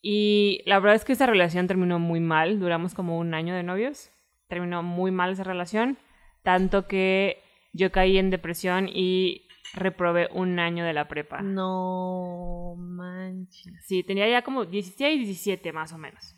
Y 0.00 0.62
la 0.64 0.78
verdad 0.78 0.96
es 0.96 1.04
que 1.04 1.12
esa 1.12 1.26
relación 1.26 1.66
terminó 1.66 1.98
muy 1.98 2.18
mal, 2.18 2.58
duramos 2.58 2.94
como 2.94 3.18
un 3.18 3.34
año 3.34 3.54
de 3.54 3.62
novios, 3.62 4.10
terminó 4.48 4.82
muy 4.82 5.10
mal 5.10 5.32
esa 5.32 5.44
relación, 5.44 5.98
tanto 6.42 6.88
que 6.88 7.42
yo 7.74 7.92
caí 7.92 8.16
en 8.16 8.30
depresión 8.30 8.88
y 8.88 9.48
reprobé 9.74 10.30
un 10.32 10.58
año 10.58 10.86
de 10.86 10.94
la 10.94 11.08
prepa. 11.08 11.42
No 11.42 12.74
manches. 12.78 13.84
Sí, 13.86 14.02
tenía 14.02 14.26
ya 14.26 14.40
como 14.40 14.64
16, 14.64 15.18
17 15.26 15.74
más 15.74 15.92
o 15.92 15.98
menos. 15.98 16.36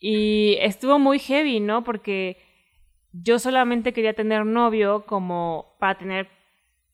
Y 0.00 0.56
estuvo 0.58 0.98
muy 0.98 1.20
heavy, 1.20 1.60
¿no? 1.60 1.84
Porque 1.84 2.38
yo 3.12 3.38
solamente 3.38 3.92
quería 3.92 4.14
tener 4.14 4.44
novio 4.44 5.06
como 5.06 5.76
para 5.78 5.98
tener 5.98 6.28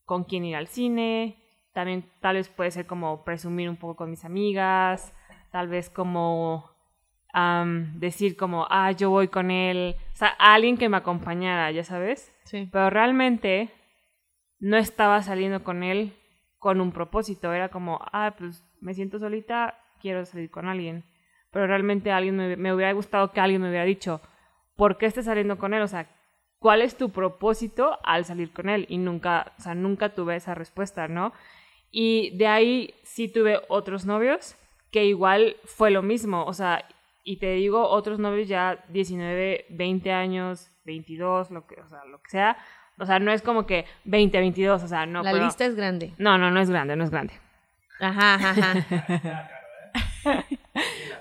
con 0.05 0.25
quién 0.25 0.45
ir 0.45 0.57
al 0.57 0.67
cine. 0.67 1.39
También 1.73 2.11
tal 2.21 2.37
vez 2.37 2.49
puede 2.49 2.71
ser 2.71 2.87
como 2.87 3.25
presumir 3.25 3.69
un 3.69 3.77
poco 3.77 3.97
con 3.97 4.11
mis 4.11 4.25
amigas. 4.25 5.15
Tal 5.50 5.69
vez 5.69 5.91
como 5.91 6.71
decir 7.95 8.37
como, 8.37 8.67
ah, 8.71 8.91
yo 8.93 9.11
voy 9.11 9.29
con 9.29 9.50
él. 9.50 9.97
O 10.12 10.17
sea, 10.17 10.29
alguien 10.39 10.77
que 10.77 10.89
me 10.89 10.97
acompañara, 10.97 11.71
ya 11.71 11.85
sabes. 11.85 12.33
Sí. 12.45 12.69
Pero 12.73 12.91
realmente 12.91 13.71
no 14.59 14.77
estaba 14.77 15.23
saliendo 15.23 15.62
con 15.62 15.83
él 15.83 16.15
con 16.59 16.81
un 16.81 16.93
propósito. 16.93 17.53
Era 17.53 17.69
como, 17.69 18.00
ah, 18.12 18.35
pues 18.37 18.65
me 18.81 18.95
siento 18.95 19.19
solita, 19.19 19.79
quiero 20.00 20.25
salir 20.25 20.50
con 20.50 20.67
alguien. 20.67 21.05
Pero 21.53 21.67
realmente 21.67 22.12
alguien 22.12 22.37
me, 22.37 22.57
me 22.57 22.75
hubiera 22.75 22.93
gustado 22.93 23.33
que 23.33 23.41
alguien 23.41 23.62
me 23.62 23.69
hubiera 23.69 23.85
dicho, 23.85 24.21
¿por 24.77 24.99
qué 24.99 25.07
estás 25.07 25.25
saliendo 25.25 25.59
con 25.59 25.75
él? 25.75 25.83
O 25.83 25.89
sea, 25.89 26.07
¿cuál 26.59 26.83
es 26.83 26.97
tu 26.97 27.11
propósito 27.11 27.99
al 28.05 28.25
salir 28.25 28.53
con 28.53 28.69
él? 28.69 28.87
Y 28.89 28.99
nunca, 28.99 29.53
o 29.59 29.62
sea, 29.62 29.75
nunca 29.75 30.15
tuve 30.15 30.37
esa 30.37 30.55
respuesta, 30.55 31.09
¿no? 31.09 31.33
Y 31.91 32.37
de 32.37 32.47
ahí 32.47 32.95
sí 33.03 33.29
tuve 33.29 33.61
otros 33.69 34.07
novios 34.07 34.57
que 34.91 35.05
igual 35.05 35.57
fue 35.65 35.91
lo 35.91 36.03
mismo. 36.03 36.45
O 36.45 36.53
sea, 36.53 36.85
y 37.25 37.37
te 37.37 37.53
digo, 37.55 37.89
otros 37.89 38.19
novios 38.19 38.49
ya 38.49 38.85
19, 38.89 39.67
20 39.71 40.13
años, 40.13 40.71
22, 40.85 41.50
lo 41.50 41.67
que, 41.67 41.81
o 41.81 41.89
sea, 41.89 42.05
lo 42.05 42.21
que 42.23 42.31
sea. 42.31 42.57
O 42.99 43.07
sea, 43.07 43.19
no 43.19 43.33
es 43.33 43.43
como 43.43 43.67
que 43.67 43.87
20, 44.05 44.39
22, 44.39 44.83
o 44.83 44.89
sea, 44.89 45.07
no. 45.07 45.23
la 45.23 45.33
pero- 45.33 45.45
lista 45.45 45.65
es 45.65 45.75
grande. 45.75 46.13
No, 46.19 46.39
no, 46.39 46.50
no 46.50 46.61
es 46.61 46.71
grande, 46.71 46.97
no 46.97 47.05
es 47.05 47.11
grande. 47.11 47.35
Ajá, 47.99 48.35
ajá, 48.35 48.50
ajá. 48.99 49.50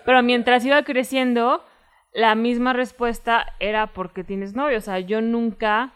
Pero 0.05 0.23
mientras 0.23 0.65
iba 0.65 0.82
creciendo, 0.84 1.63
la 2.13 2.36
misma 2.36 2.73
respuesta 2.73 3.53
era 3.60 3.88
porque 3.88 4.23
tienes 4.23 4.55
novio. 4.55 4.77
O 4.77 4.82
sea, 4.82 4.99
yo 4.99 5.21
nunca 5.21 5.93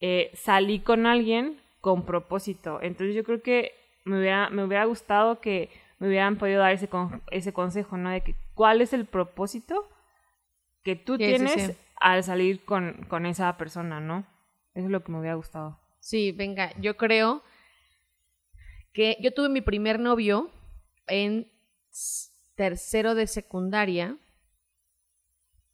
eh, 0.00 0.30
salí 0.34 0.80
con 0.80 1.06
alguien 1.06 1.60
con 1.80 2.04
propósito. 2.04 2.78
Entonces 2.82 3.16
yo 3.16 3.24
creo 3.24 3.42
que 3.42 3.72
me 4.04 4.18
hubiera, 4.18 4.50
me 4.50 4.64
hubiera 4.64 4.84
gustado 4.84 5.40
que 5.40 5.70
me 5.98 6.08
hubieran 6.08 6.36
podido 6.36 6.60
dar 6.60 6.72
ese, 6.72 6.88
con- 6.88 7.22
ese 7.30 7.52
consejo, 7.52 7.96
¿no? 7.96 8.10
De 8.10 8.22
que 8.22 8.34
cuál 8.54 8.80
es 8.80 8.92
el 8.92 9.06
propósito 9.06 9.88
que 10.82 10.96
tú 10.96 11.16
Sí, 11.16 11.24
tienes 11.24 11.66
sí. 11.66 11.72
al 11.96 12.24
salir 12.24 12.64
con, 12.64 13.04
con 13.08 13.26
esa 13.26 13.56
persona, 13.56 14.00
¿no? 14.00 14.26
Eso 14.74 14.86
es 14.86 14.90
lo 14.90 15.04
que 15.04 15.12
me 15.12 15.20
hubiera 15.20 15.36
gustado. 15.36 15.78
Sí, 16.00 16.32
venga, 16.32 16.72
yo 16.80 16.96
creo 16.96 17.42
que 18.92 19.16
yo 19.20 19.32
tuve 19.32 19.48
mi 19.48 19.60
primer 19.60 20.00
novio 20.00 20.50
en 21.06 21.50
tercero 22.56 23.14
de 23.14 23.26
secundaria 23.26 24.16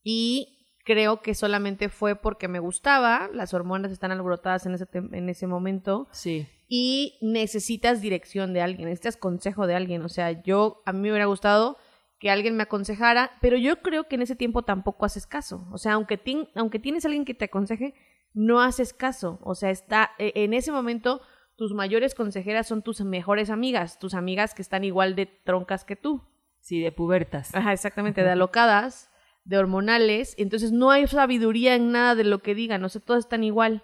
y 0.03 0.58
creo 0.89 1.21
que 1.21 1.35
solamente 1.35 1.91
fue 1.91 2.17
porque 2.17 2.49
me 2.49 2.61
gustaba, 2.61 3.29
las 3.35 3.53
hormonas 3.53 3.93
están 3.93 4.11
alborotadas 4.11 4.65
en 4.65 4.73
ese, 4.73 4.87
en 4.95 5.29
ese 5.29 5.47
momento 5.47 6.09
Sí. 6.11 6.47
y 6.67 7.19
necesitas 7.21 8.01
dirección 8.01 8.55
de 8.55 8.63
alguien, 8.63 8.87
necesitas 8.89 9.19
consejo 9.19 9.67
de 9.67 9.75
alguien, 9.75 10.03
o 10.03 10.09
sea, 10.09 10.43
yo 10.43 10.81
a 10.87 10.95
mí 10.95 11.01
me 11.01 11.11
hubiera 11.11 11.27
gustado 11.27 11.77
que 12.19 12.31
alguien 12.31 12.57
me 12.57 12.63
aconsejara, 12.63 13.33
pero 13.43 13.59
yo 13.59 13.83
creo 13.83 14.09
que 14.09 14.15
en 14.15 14.23
ese 14.23 14.35
tiempo 14.35 14.63
tampoco 14.63 15.05
haces 15.05 15.27
caso, 15.27 15.69
o 15.71 15.77
sea, 15.77 15.93
aunque, 15.93 16.19
aunque 16.55 16.79
tienes 16.79 17.05
alguien 17.05 17.27
que 17.27 17.35
te 17.35 17.45
aconseje, 17.45 17.93
no 18.33 18.61
haces 18.63 18.95
caso, 18.95 19.39
o 19.43 19.55
sea, 19.55 19.69
está 19.71 20.13
e- 20.19 20.33
en 20.35 20.55
ese 20.55 20.73
momento 20.73 21.21
tus 21.57 21.75
mayores 21.75 22.15
consejeras 22.15 22.67
son 22.67 22.81
tus 22.83 23.03
mejores 23.03 23.51
amigas, 23.51 23.99
tus 23.99 24.15
amigas 24.15 24.55
que 24.55 24.63
están 24.63 24.85
igual 24.85 25.15
de 25.17 25.27
troncas 25.27 25.85
que 25.85 25.97
tú. 25.97 26.23
Sí, 26.61 26.81
de 26.81 26.93
pubertas. 26.93 27.55
Ajá, 27.55 27.73
exactamente, 27.73 28.23
de 28.23 28.31
alocadas, 28.33 29.08
de 29.49 29.57
hormonales, 29.57 30.35
entonces 30.37 30.73
no 30.73 30.91
hay 30.91 31.07
sabiduría 31.07 31.75
en 31.75 31.91
nada 31.91 32.15
de 32.15 32.25
lo 32.25 32.41
que 32.41 32.55
digan, 32.55 32.85
o 32.85 32.89
sea, 32.91 33.01
todos 33.01 33.21
están 33.21 33.43
igual. 33.43 33.83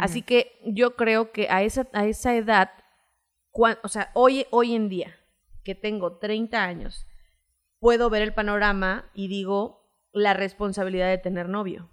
Así 0.00 0.22
que 0.22 0.58
yo 0.64 0.96
creo 0.96 1.32
que 1.32 1.48
a 1.50 1.62
esa, 1.62 1.86
a 1.92 2.06
esa 2.06 2.34
edad, 2.34 2.70
o 3.52 3.88
sea, 3.88 4.10
hoy, 4.14 4.46
hoy 4.50 4.74
en 4.74 4.88
día, 4.88 5.14
que 5.64 5.74
tengo 5.74 6.16
30 6.16 6.64
años, 6.64 7.06
puedo 7.78 8.08
ver 8.08 8.22
el 8.22 8.32
panorama 8.32 9.10
y 9.12 9.28
digo 9.28 9.86
la 10.14 10.32
responsabilidad 10.32 11.10
de 11.10 11.18
tener 11.18 11.50
novio. 11.50 11.90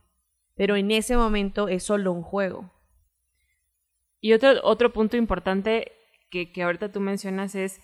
Pero 0.55 0.77
en 0.77 0.91
ese 0.91 1.17
momento 1.17 1.67
es 1.67 1.83
solo 1.83 2.13
un 2.13 2.23
juego. 2.23 2.71
Y 4.21 4.31
otro, 4.31 4.53
otro 4.63 4.93
punto 4.93 5.17
importante 5.17 5.91
que, 6.31 6.53
que 6.53 6.63
ahorita 6.63 6.93
tú 6.93 7.01
mencionas 7.01 7.53
es, 7.53 7.81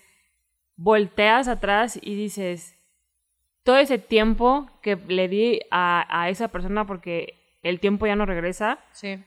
volteas 0.76 1.46
atrás 1.46 1.98
y 2.00 2.14
dices, 2.14 2.75
todo 3.66 3.76
ese 3.76 3.98
tiempo 3.98 4.70
que 4.80 4.96
le 5.08 5.28
di 5.28 5.60
a, 5.70 6.06
a 6.08 6.30
esa 6.30 6.48
persona 6.48 6.86
porque 6.86 7.58
el 7.62 7.80
tiempo 7.80 8.06
ya 8.06 8.16
no 8.16 8.24
regresa, 8.24 8.78
Sí. 8.92 9.22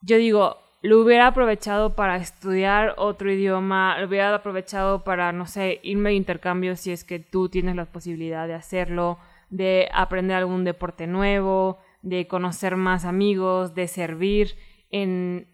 yo 0.00 0.16
digo, 0.16 0.58
lo 0.82 1.00
hubiera 1.00 1.28
aprovechado 1.28 1.94
para 1.94 2.16
estudiar 2.16 2.94
otro 2.98 3.30
idioma, 3.32 3.98
lo 3.98 4.08
hubiera 4.08 4.34
aprovechado 4.34 5.04
para, 5.04 5.32
no 5.32 5.46
sé, 5.46 5.80
irme 5.82 6.10
de 6.10 6.16
intercambio 6.16 6.76
si 6.76 6.90
es 6.92 7.04
que 7.04 7.18
tú 7.18 7.48
tienes 7.48 7.76
la 7.76 7.86
posibilidad 7.86 8.46
de 8.46 8.54
hacerlo, 8.54 9.18
de 9.48 9.88
aprender 9.92 10.36
algún 10.36 10.64
deporte 10.64 11.06
nuevo, 11.06 11.78
de 12.02 12.26
conocer 12.26 12.76
más 12.76 13.04
amigos, 13.04 13.74
de 13.74 13.86
servir 13.88 14.56
en 14.90 15.48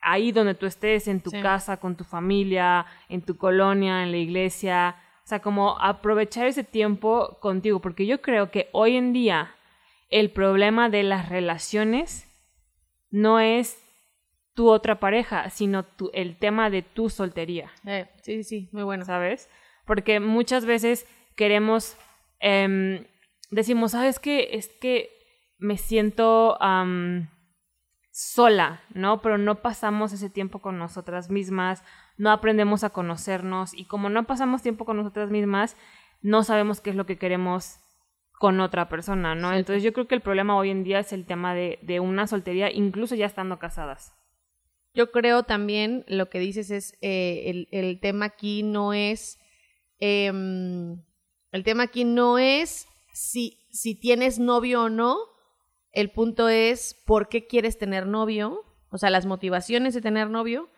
ahí 0.00 0.32
donde 0.32 0.54
tú 0.54 0.66
estés, 0.66 1.08
en 1.08 1.20
tu 1.22 1.30
Sí. 1.30 1.40
casa, 1.40 1.78
con 1.78 1.96
tu 1.96 2.04
familia, 2.04 2.84
en 3.08 3.22
tu 3.22 3.36
colonia, 3.38 4.02
en 4.02 4.10
la 4.10 4.18
iglesia. 4.18 4.96
O 5.24 5.26
sea, 5.26 5.40
como 5.40 5.80
aprovechar 5.80 6.46
ese 6.46 6.64
tiempo 6.64 7.38
contigo, 7.40 7.80
porque 7.80 8.06
yo 8.06 8.20
creo 8.20 8.50
que 8.50 8.68
hoy 8.72 8.96
en 8.96 9.14
día 9.14 9.54
el 10.10 10.30
problema 10.30 10.90
de 10.90 11.02
las 11.02 11.30
relaciones 11.30 12.30
no 13.10 13.40
es 13.40 13.82
tu 14.54 14.68
otra 14.68 15.00
pareja, 15.00 15.48
sino 15.48 15.84
tu, 15.84 16.10
el 16.12 16.36
tema 16.36 16.68
de 16.68 16.82
tu 16.82 17.08
soltería, 17.08 17.72
Eh, 17.86 18.06
sí, 18.22 18.42
sí, 18.42 18.44
sí, 18.44 18.68
muy 18.72 18.82
bueno. 18.82 19.04
¿sabes? 19.04 19.48
Porque 19.86 20.20
muchas 20.20 20.66
veces 20.66 21.06
queremos, 21.36 21.96
em, 22.38 23.06
decimos, 23.50 23.92
¿sabes 23.92 24.18
qué? 24.18 24.50
Es 24.52 24.68
que 24.68 25.10
me 25.58 25.78
siento 25.78 26.58
sola, 28.10 28.82
¿no? 28.92 29.22
Pero 29.22 29.38
no 29.38 29.62
pasamos 29.62 30.12
ese 30.12 30.30
tiempo 30.30 30.60
con 30.60 30.78
nosotras 30.78 31.30
mismas, 31.30 31.82
no 32.16 32.30
aprendemos 32.30 32.84
a 32.84 32.90
conocernos 32.90 33.74
y 33.74 33.86
como 33.86 34.08
no 34.08 34.26
pasamos 34.26 34.62
tiempo 34.62 34.84
con 34.84 34.96
nosotras 34.96 35.30
mismas, 35.30 35.76
no 36.22 36.42
sabemos 36.42 36.80
qué 36.80 36.90
es 36.90 36.96
lo 36.96 37.06
que 37.06 37.18
queremos 37.18 37.80
con 38.38 38.60
otra 38.60 38.88
persona, 38.88 39.34
¿no? 39.34 39.52
Entonces 39.52 39.82
yo 39.82 39.92
creo 39.92 40.08
que 40.08 40.14
el 40.14 40.20
problema 40.20 40.56
hoy 40.56 40.70
en 40.70 40.84
día 40.84 40.98
es 40.98 41.12
el 41.12 41.24
tema 41.26 41.54
de, 41.54 41.78
de 41.82 42.00
una 42.00 42.26
soltería, 42.26 42.70
incluso 42.70 43.14
ya 43.14 43.26
estando 43.26 43.58
casadas. 43.58 44.14
Yo 44.94 45.10
creo 45.10 45.42
también 45.42 46.04
lo 46.08 46.30
que 46.30 46.38
dices 46.38 46.70
es, 46.70 46.96
eh, 47.00 47.44
el, 47.46 47.68
el 47.72 48.00
tema 48.00 48.26
aquí 48.26 48.62
no 48.62 48.92
es, 48.92 49.38
em, 49.98 51.02
el 51.52 51.64
tema 51.64 51.84
aquí 51.84 52.04
no 52.04 52.38
es 52.38 52.86
si, 53.12 53.66
si 53.70 53.94
tienes 53.94 54.38
novio 54.38 54.84
o 54.84 54.88
no, 54.88 55.16
el 55.92 56.10
punto 56.10 56.48
es 56.48 56.94
por 57.06 57.28
qué 57.28 57.46
quieres 57.46 57.78
tener 57.78 58.06
novio, 58.06 58.62
o 58.90 58.98
sea, 58.98 59.10
las 59.10 59.26
motivaciones 59.26 59.94
de 59.94 60.00
tener 60.00 60.30
novio, 60.30 60.68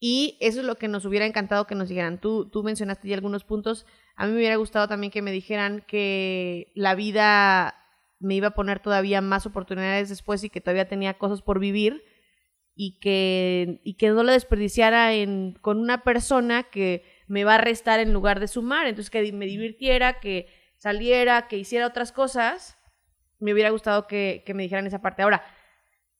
y 0.00 0.36
eso 0.40 0.60
es 0.60 0.66
lo 0.66 0.76
que 0.76 0.88
nos 0.88 1.04
hubiera 1.04 1.26
encantado 1.26 1.66
que 1.66 1.74
nos 1.74 1.88
dijeran. 1.88 2.20
Tú, 2.20 2.48
tú 2.48 2.62
mencionaste 2.62 3.08
ya 3.08 3.14
algunos 3.14 3.44
puntos, 3.44 3.86
a 4.16 4.26
mí 4.26 4.32
me 4.32 4.38
hubiera 4.38 4.56
gustado 4.56 4.88
también 4.88 5.10
que 5.10 5.22
me 5.22 5.32
dijeran 5.32 5.84
que 5.86 6.72
la 6.74 6.94
vida 6.94 7.74
me 8.20 8.34
iba 8.34 8.48
a 8.48 8.54
poner 8.54 8.80
todavía 8.80 9.20
más 9.20 9.46
oportunidades 9.46 10.08
después 10.08 10.42
y 10.44 10.50
que 10.50 10.60
todavía 10.60 10.88
tenía 10.88 11.14
cosas 11.14 11.42
por 11.42 11.60
vivir 11.60 12.02
y 12.80 12.98
que, 13.00 13.80
y 13.82 13.94
que 13.94 14.08
no 14.10 14.22
lo 14.22 14.32
desperdiciara 14.32 15.12
en, 15.12 15.58
con 15.60 15.78
una 15.78 16.04
persona 16.04 16.64
que 16.64 17.04
me 17.26 17.42
va 17.42 17.56
a 17.56 17.58
restar 17.58 17.98
en 17.98 18.12
lugar 18.12 18.38
de 18.38 18.46
sumar. 18.46 18.86
Entonces, 18.86 19.10
que 19.10 19.32
me 19.32 19.46
divirtiera, 19.46 20.20
que 20.20 20.46
saliera, 20.76 21.48
que 21.48 21.58
hiciera 21.58 21.88
otras 21.88 22.12
cosas. 22.12 22.78
Me 23.40 23.52
hubiera 23.52 23.70
gustado 23.70 24.06
que, 24.06 24.44
que 24.46 24.54
me 24.54 24.62
dijeran 24.62 24.86
esa 24.86 25.02
parte. 25.02 25.22
Ahora, 25.22 25.42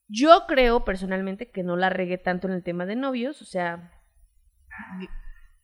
yo 0.08 0.44
creo 0.48 0.84
personalmente 0.84 1.50
que 1.50 1.62
no 1.62 1.76
la 1.76 1.90
regué 1.90 2.18
tanto 2.18 2.48
en 2.48 2.54
el 2.54 2.62
tema 2.62 2.86
de 2.86 2.96
novios. 2.96 3.42
O 3.42 3.44
sea, 3.44 3.92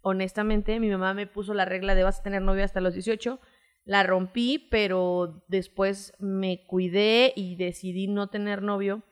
honestamente, 0.02 0.78
mi 0.80 0.90
mamá 0.90 1.14
me 1.14 1.26
puso 1.26 1.54
la 1.54 1.64
regla 1.64 1.94
de 1.94 2.04
vas 2.04 2.20
a 2.20 2.22
tener 2.22 2.42
novio 2.42 2.64
hasta 2.64 2.80
los 2.80 2.94
18. 2.94 3.40
La 3.85 4.02
rompí, 4.02 4.68
pero 4.70 5.44
después 5.48 6.14
me 6.18 6.64
cuidé 6.66 7.33
y 7.37 7.57
decidí 7.57 8.07
no 8.07 8.28
tener 8.28 8.62
novio 8.62 9.02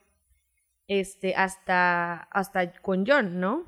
este, 0.87 1.35
hasta, 1.35 2.15
hasta 2.15 2.81
con 2.81 3.05
John, 3.07 3.41
¿no? 3.41 3.65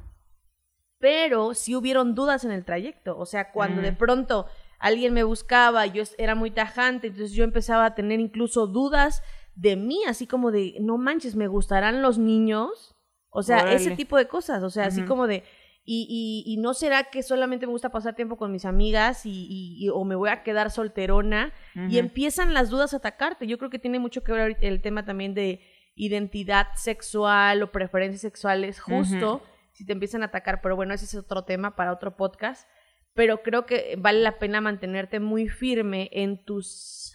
Pero 0.99 1.55
sí 1.55 1.75
hubieron 1.75 2.15
dudas 2.15 2.45
en 2.45 2.53
el 2.53 2.65
trayecto. 2.65 3.19
O 3.19 3.27
sea, 3.27 3.53
cuando 3.53 3.83
de 3.83 3.93
pronto 3.93 4.47
alguien 4.79 5.15
me 5.15 5.25
buscaba, 5.25 5.87
yo 5.87 6.03
era 6.19 6.35
muy 6.35 6.51
tajante, 6.51 7.09
entonces 7.09 7.33
yo 7.33 7.45
empezaba 7.45 7.87
a 7.87 7.95
tener 7.95 8.21
incluso 8.21 8.67
dudas 8.67 9.23
de 9.55 9.77
mí, 9.77 10.01
así 10.09 10.27
como 10.27 10.51
de, 10.51 10.75
no 10.81 10.99
manches, 10.99 11.37
¿me 11.37 11.47
gustarán 11.49 12.03
los 12.03 12.19
niños? 12.19 12.95
O 13.31 13.43
sea, 13.43 13.59
Órale. 13.63 13.77
ese 13.77 13.91
tipo 13.97 14.17
de 14.17 14.29
cosas, 14.29 14.63
o 14.63 14.71
sea, 14.71 14.87
así 14.87 15.03
como 15.05 15.27
de, 15.27 15.43
y, 15.85 16.07
y, 16.47 16.51
y 16.53 16.57
no 16.57 16.73
será 16.73 17.05
que 17.11 17.23
solamente 17.23 17.67
me 17.67 17.73
gusta 17.73 17.91
pasar 17.91 18.15
tiempo 18.15 18.37
con 18.37 18.51
mis 18.53 18.65
amigas 18.65 19.27
y, 19.27 19.31
y- 19.31 19.85
y- 19.85 19.89
o 19.91 20.03
me 20.05 20.15
voy 20.15 20.31
a 20.31 20.43
quedar 20.43 20.71
solterona 20.71 21.53
y 21.91 21.99
empiezan 21.99 22.55
las 22.55 22.71
dudas 22.71 22.95
a 22.95 22.99
atacarte. 22.99 23.47
Yo 23.47 23.59
creo 23.59 23.71
que 23.71 23.79
tiene 23.79 23.99
mucho 23.99 24.23
que 24.23 24.33
ver 24.33 24.57
el 24.61 24.81
tema 24.81 25.05
también 25.05 25.35
de 25.35 25.61
identidad 25.95 26.69
sexual 26.77 27.63
o 27.63 27.71
preferencias 27.71 28.21
sexuales, 28.23 28.81
justo 28.81 29.43
si 29.73 29.85
te 29.85 29.93
empiezan 29.93 30.23
a 30.23 30.27
atacar. 30.27 30.61
Pero 30.63 30.75
bueno, 30.77 30.95
ese 30.95 31.05
es 31.05 31.15
otro 31.15 31.45
tema 31.45 31.77
para 31.77 31.93
otro 31.93 32.17
podcast. 32.17 32.69
Pero 33.13 33.43
creo 33.43 33.67
que 33.67 33.97
vale 33.99 34.21
la 34.21 34.39
pena 34.39 34.61
mantenerte 34.61 35.21
muy 35.21 35.49
firme 35.49 36.09
en 36.13 36.43
tus, 36.45 37.14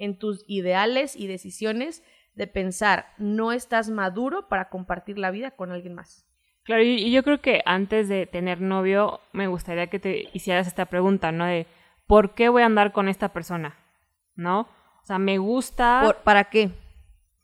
en 0.00 0.18
tus 0.18 0.44
ideales 0.48 1.14
y 1.14 1.28
decisiones 1.28 2.02
de 2.34 2.46
pensar, 2.46 3.06
no 3.18 3.52
estás 3.52 3.90
maduro 3.90 4.48
para 4.48 4.68
compartir 4.68 5.18
la 5.18 5.30
vida 5.30 5.52
con 5.52 5.70
alguien 5.70 5.94
más. 5.94 6.26
Claro, 6.64 6.82
y, 6.82 7.10
yo 7.10 7.22
creo 7.22 7.40
que 7.40 7.62
antes 7.64 8.08
de 8.08 8.26
tener 8.26 8.60
novio, 8.60 9.20
me 9.32 9.46
gustaría 9.46 9.88
que 9.88 9.98
te 9.98 10.28
hicieras 10.32 10.66
esta 10.66 10.86
pregunta, 10.86 11.32
¿no? 11.32 11.44
De, 11.44 11.66
¿por 12.06 12.34
qué 12.34 12.48
voy 12.48 12.62
a 12.62 12.66
andar 12.66 12.92
con 12.92 13.08
esta 13.08 13.30
persona? 13.32 13.76
¿No? 14.36 14.60
O 15.02 15.06
sea, 15.06 15.18
me 15.18 15.38
gusta, 15.38 16.00
¿Por- 16.02 16.16
¿Para 16.18 16.44
qué? 16.44 16.70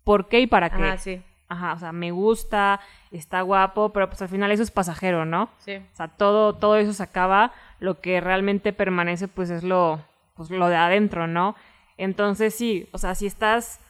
¿por 0.05 0.29
qué 0.29 0.40
y 0.40 0.47
para 0.47 0.71
qué? 0.71 0.85
Ah, 0.85 0.97
sí, 0.97 1.23
Ajá, 1.49 1.75
o 1.75 1.79
sea, 1.79 1.92
me 1.92 2.11
gusta, 2.11 2.81
está 3.11 3.40
guapo, 3.42 3.92
pero 3.92 4.09
pues 4.09 4.21
al 4.23 4.29
final 4.29 4.51
eso 4.51 4.62
es 4.62 4.71
pasajero, 4.71 5.25
¿no? 5.25 5.49
sí. 5.59 5.77
O 5.77 5.97
sea, 5.97 6.09
todo, 6.09 6.55
todo 6.55 6.77
eso 6.77 6.92
se 6.92 7.03
acaba, 7.03 7.53
lo 7.79 8.01
que 8.01 8.21
realmente 8.21 8.73
permanece 8.73 9.29
pues 9.29 9.51
es 9.51 9.62
lo, 9.62 10.01
pues, 10.35 10.51
lo 10.51 10.69
de 10.69 10.77
adentro, 10.77 11.27
¿no? 11.27 11.55
Entonces 11.97 12.55
sí, 12.55 12.89
o 12.93 12.99
sea, 12.99 13.15
si 13.15 13.27
estás 13.27 13.81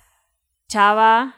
chava, 0.69 1.35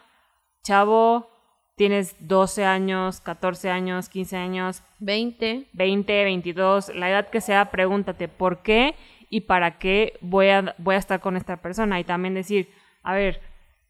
chavo, 0.63 1.31
tienes 1.77 2.17
12 2.21 2.65
años, 2.65 3.21
14 3.21 3.71
años, 3.71 4.09
15 4.09 4.37
años, 4.37 4.83
20. 4.99 5.69
20, 5.73 6.25
22, 6.25 6.95
la 6.95 7.11
edad 7.11 7.31
que 7.31 7.41
sea, 7.41 7.71
pregúntate 7.71 8.29
por 8.29 8.63
qué 8.63 8.95
y 9.31 9.43
para 9.43 9.79
qué 9.79 10.19
voy 10.21 10.49
a, 10.49 10.75
voy 10.79 10.97
a 10.97 10.99
estar 10.99 11.21
con 11.21 11.37
esta 11.37 11.59
persona. 11.59 12.01
Y 12.01 12.05
también 12.05 12.35
decir, 12.35 12.69
a 13.03 13.15
ver, 13.15 13.41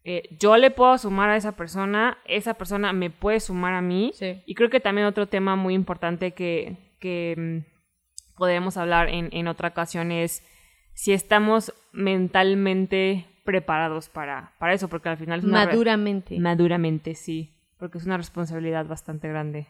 eh, 0.03 0.23
yo 0.39 0.55
le 0.57 0.71
puedo 0.71 0.97
sumar 0.97 1.29
a 1.29 1.35
esa 1.35 1.53
persona, 1.53 2.17
esa 2.25 2.53
persona 2.53 2.93
me 2.93 3.09
puede 3.09 3.39
sumar 3.39 3.73
a 3.73 3.81
mí. 3.81 4.11
Sí. 4.13 4.41
Y 4.45 4.55
creo 4.55 4.69
que 4.69 4.79
también 4.79 5.07
otro 5.07 5.27
tema 5.27 5.55
muy 5.55 5.73
importante 5.73 6.31
que, 6.31 6.95
que 6.99 7.35
mm, 7.37 8.37
podemos 8.37 8.77
hablar 8.77 9.09
en, 9.09 9.29
en 9.31 9.47
otra 9.47 9.69
ocasión 9.69 10.11
es 10.11 10.45
si 10.93 11.13
estamos 11.13 11.73
mentalmente 11.91 13.25
preparados 13.43 14.09
para, 14.09 14.53
para 14.59 14.73
eso, 14.73 14.87
porque 14.89 15.09
al 15.09 15.17
final 15.17 15.39
es 15.39 15.45
una 15.45 15.65
Maduramente. 15.65 16.39
maduramente, 16.39 17.15
sí, 17.15 17.53
porque 17.77 17.97
es 17.97 18.05
una 18.05 18.17
responsabilidad 18.17 18.85
bastante 18.85 19.27
grande. 19.27 19.67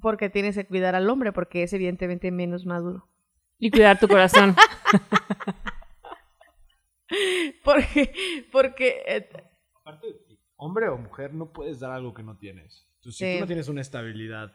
porque 0.00 0.30
tienes 0.30 0.54
que 0.56 0.64
cuidar 0.66 0.94
al 0.94 1.08
hombre, 1.10 1.32
porque 1.32 1.62
es 1.64 1.72
evidentemente 1.72 2.30
menos 2.30 2.64
maduro. 2.66 3.06
Y 3.58 3.70
cuidar 3.70 3.98
tu 3.98 4.06
corazón. 4.08 4.54
Porque, 7.64 8.12
porque 8.52 9.02
eh, 9.06 9.28
Aparte, 9.80 10.06
hombre 10.56 10.88
o 10.88 10.98
mujer, 10.98 11.32
no 11.32 11.52
puedes 11.52 11.80
dar 11.80 11.92
algo 11.92 12.12
que 12.12 12.22
no 12.22 12.36
tienes. 12.36 12.86
Entonces, 12.96 13.18
si 13.18 13.34
tú 13.34 13.40
no 13.40 13.46
tienes 13.46 13.68
una 13.68 13.80
estabilidad 13.80 14.54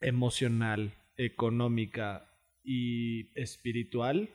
emocional, 0.00 0.92
económica 1.16 2.30
y 2.62 3.30
espiritual, 3.40 4.30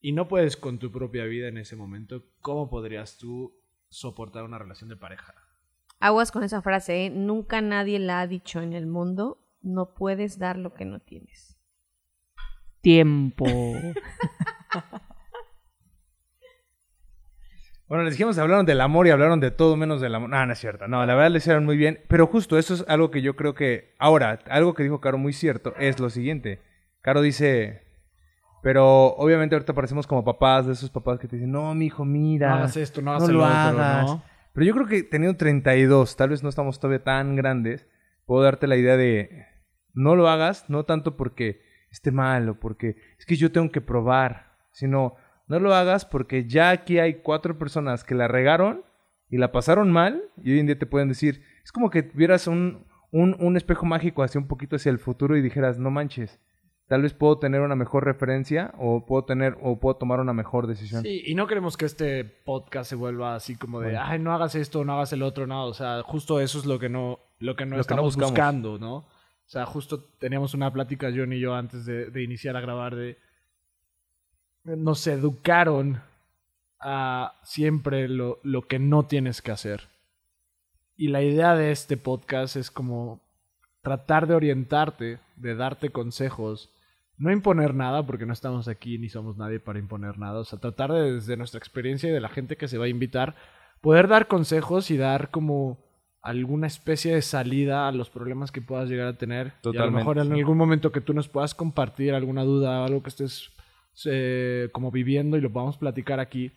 y 0.00 0.12
no 0.12 0.28
puedes 0.28 0.56
con 0.56 0.78
tu 0.78 0.90
propia 0.90 1.24
vida 1.24 1.48
en 1.48 1.58
ese 1.58 1.76
momento, 1.76 2.24
¿cómo 2.40 2.68
podrías 2.68 3.18
tú 3.18 3.54
soportar 3.88 4.44
una 4.44 4.58
relación 4.58 4.88
de 4.88 4.96
pareja? 4.96 5.34
aguas 6.00 6.30
con 6.30 6.44
esa 6.44 6.62
frase, 6.62 7.06
¿eh? 7.06 7.10
nunca 7.10 7.60
nadie 7.60 7.98
la 7.98 8.20
ha 8.20 8.26
dicho 8.26 8.60
en 8.60 8.72
el 8.72 8.86
mundo, 8.86 9.44
no 9.62 9.94
puedes 9.94 10.38
dar 10.38 10.56
lo 10.58 10.74
que 10.74 10.84
no 10.84 11.00
tienes. 11.00 11.58
Tiempo. 12.80 13.46
Bueno, 17.88 18.04
les 18.04 18.12
dijimos, 18.12 18.36
hablaron 18.36 18.66
del 18.66 18.82
amor 18.82 19.06
y 19.06 19.10
hablaron 19.10 19.40
de 19.40 19.50
todo 19.50 19.74
menos 19.74 20.02
del 20.02 20.14
amor. 20.14 20.28
No, 20.28 20.44
no 20.44 20.52
es 20.52 20.58
cierto. 20.58 20.88
No, 20.88 21.06
la 21.06 21.14
verdad 21.14 21.30
les 21.30 21.44
hicieron 21.44 21.64
muy 21.64 21.78
bien. 21.78 22.04
Pero 22.06 22.26
justo 22.26 22.58
eso 22.58 22.74
es 22.74 22.84
algo 22.86 23.10
que 23.10 23.22
yo 23.22 23.34
creo 23.34 23.54
que... 23.54 23.94
Ahora, 23.98 24.40
algo 24.50 24.74
que 24.74 24.82
dijo 24.82 25.00
Caro 25.00 25.16
muy 25.16 25.32
cierto 25.32 25.74
es 25.78 25.98
lo 25.98 26.10
siguiente. 26.10 26.60
Caro 27.00 27.22
dice... 27.22 27.87
Pero 28.62 29.14
obviamente 29.16 29.54
ahorita 29.54 29.72
parecemos 29.72 30.06
como 30.06 30.24
papás, 30.24 30.66
de 30.66 30.72
esos 30.72 30.90
papás 30.90 31.18
que 31.18 31.28
te 31.28 31.36
dicen, 31.36 31.52
no, 31.52 31.74
mi 31.74 31.86
hijo, 31.86 32.04
mira. 32.04 32.48
No 32.48 32.54
hagas 32.56 32.76
esto, 32.76 33.02
no 33.02 33.12
hagas 33.12 33.28
no 33.28 33.34
lo 33.34 33.44
otro, 33.44 33.54
hagas. 33.54 34.06
¿no? 34.06 34.22
Pero 34.52 34.66
yo 34.66 34.74
creo 34.74 34.86
que 34.86 35.02
teniendo 35.04 35.36
32, 35.36 36.16
tal 36.16 36.30
vez 36.30 36.42
no 36.42 36.48
estamos 36.48 36.80
todavía 36.80 37.04
tan 37.04 37.36
grandes, 37.36 37.86
puedo 38.26 38.42
darte 38.42 38.66
la 38.66 38.76
idea 38.76 38.96
de 38.96 39.46
no 39.94 40.16
lo 40.16 40.28
hagas, 40.28 40.68
no 40.68 40.84
tanto 40.84 41.16
porque 41.16 41.62
esté 41.90 42.10
mal 42.10 42.48
o 42.48 42.60
porque 42.60 42.96
es 43.18 43.26
que 43.26 43.36
yo 43.36 43.52
tengo 43.52 43.70
que 43.70 43.80
probar, 43.80 44.52
sino 44.72 45.14
no 45.46 45.58
lo 45.60 45.74
hagas 45.74 46.04
porque 46.04 46.46
ya 46.46 46.70
aquí 46.70 46.98
hay 46.98 47.14
cuatro 47.22 47.58
personas 47.58 48.04
que 48.04 48.14
la 48.14 48.28
regaron 48.28 48.84
y 49.30 49.38
la 49.38 49.52
pasaron 49.52 49.90
mal 49.90 50.24
y 50.42 50.52
hoy 50.52 50.60
en 50.60 50.66
día 50.66 50.78
te 50.78 50.86
pueden 50.86 51.08
decir, 51.08 51.42
es 51.64 51.72
como 51.72 51.90
que 51.90 52.02
vieras 52.14 52.46
un, 52.46 52.86
un, 53.10 53.36
un 53.40 53.56
espejo 53.56 53.86
mágico 53.86 54.22
hacia 54.22 54.40
un 54.40 54.48
poquito 54.48 54.76
hacia 54.76 54.90
el 54.90 54.98
futuro 54.98 55.36
y 55.36 55.42
dijeras, 55.42 55.78
no 55.78 55.90
manches, 55.90 56.40
tal 56.88 57.02
vez 57.02 57.12
puedo 57.12 57.38
tener 57.38 57.60
una 57.60 57.76
mejor 57.76 58.04
referencia 58.04 58.72
o 58.78 59.04
puedo 59.04 59.24
tener 59.24 59.56
o 59.62 59.78
puedo 59.78 59.96
tomar 59.96 60.20
una 60.20 60.32
mejor 60.32 60.66
decisión. 60.66 61.02
Sí, 61.02 61.22
y 61.26 61.34
no 61.34 61.46
queremos 61.46 61.76
que 61.76 61.84
este 61.84 62.24
podcast 62.24 62.88
se 62.88 62.96
vuelva 62.96 63.34
así 63.34 63.56
como 63.56 63.80
de, 63.80 63.88
Bueno. 63.88 64.02
ay, 64.02 64.18
no 64.18 64.32
hagas 64.32 64.54
esto, 64.54 64.84
no 64.84 64.94
hagas 64.94 65.12
el 65.12 65.22
otro, 65.22 65.46
no. 65.46 65.66
O 65.66 65.74
sea, 65.74 66.02
justo 66.02 66.40
eso 66.40 66.58
es 66.58 66.66
lo 66.66 66.78
que 66.78 66.88
no, 66.88 67.20
lo 67.38 67.54
que 67.56 67.66
no 67.66 67.76
Lo 67.76 67.84
que 67.84 67.94
no 67.94 68.08
estamos 68.08 68.16
buscando, 68.16 68.78
¿no? 68.78 68.96
O 68.96 69.50
sea, 69.50 69.66
justo 69.66 70.02
teníamos 70.18 70.54
una 70.54 70.72
plática 70.72 71.12
John 71.14 71.32
y 71.32 71.40
yo 71.40 71.54
antes 71.54 71.86
de, 71.86 72.06
de 72.10 72.22
iniciar 72.22 72.56
a 72.56 72.60
grabar 72.60 72.96
de... 72.96 73.18
Nos 74.64 75.06
educaron 75.06 76.02
a 76.80 77.34
siempre 77.42 78.08
lo, 78.08 78.40
lo 78.42 78.62
que 78.62 78.78
no 78.78 79.06
tienes 79.06 79.40
que 79.40 79.50
hacer. 79.50 79.88
Y 80.96 81.08
la 81.08 81.22
idea 81.22 81.54
de 81.54 81.70
este 81.70 81.96
podcast 81.96 82.56
es 82.56 82.70
como 82.70 83.20
tratar 83.82 84.26
de 84.26 84.34
orientarte, 84.34 85.18
de 85.36 85.54
darte 85.54 85.90
consejos, 85.90 86.70
no 87.18 87.32
imponer 87.32 87.74
nada, 87.74 88.06
porque 88.06 88.26
no 88.26 88.32
estamos 88.32 88.68
aquí 88.68 88.98
ni 88.98 89.08
somos 89.08 89.36
nadie 89.36 89.60
para 89.60 89.78
imponer 89.78 90.18
nada. 90.18 90.38
O 90.38 90.44
sea, 90.44 90.58
tratar 90.58 90.92
de, 90.92 91.14
desde 91.14 91.36
nuestra 91.36 91.58
experiencia 91.58 92.08
y 92.08 92.12
de 92.12 92.20
la 92.20 92.28
gente 92.28 92.56
que 92.56 92.68
se 92.68 92.78
va 92.78 92.86
a 92.86 92.88
invitar, 92.88 93.34
poder 93.80 94.08
dar 94.08 94.28
consejos 94.28 94.90
y 94.90 94.96
dar 94.96 95.30
como 95.30 95.78
alguna 96.22 96.66
especie 96.66 97.14
de 97.14 97.22
salida 97.22 97.88
a 97.88 97.92
los 97.92 98.10
problemas 98.10 98.52
que 98.52 98.62
puedas 98.62 98.88
llegar 98.88 99.08
a 99.08 99.18
tener. 99.18 99.46
Y 99.46 99.50
a 99.50 99.52
lo 99.52 99.72
Totalmente, 99.72 99.98
mejor 99.98 100.18
en 100.18 100.32
algún 100.32 100.56
momento 100.56 100.92
que 100.92 101.00
tú 101.00 101.12
nos 101.12 101.28
puedas 101.28 101.54
compartir 101.54 102.14
alguna 102.14 102.44
duda, 102.44 102.84
algo 102.84 103.02
que 103.02 103.08
estés 103.08 103.50
eh, 104.04 104.68
como 104.72 104.90
viviendo 104.90 105.36
y 105.36 105.40
lo 105.40 105.52
podamos 105.52 105.76
platicar 105.76 106.20
aquí. 106.20 106.52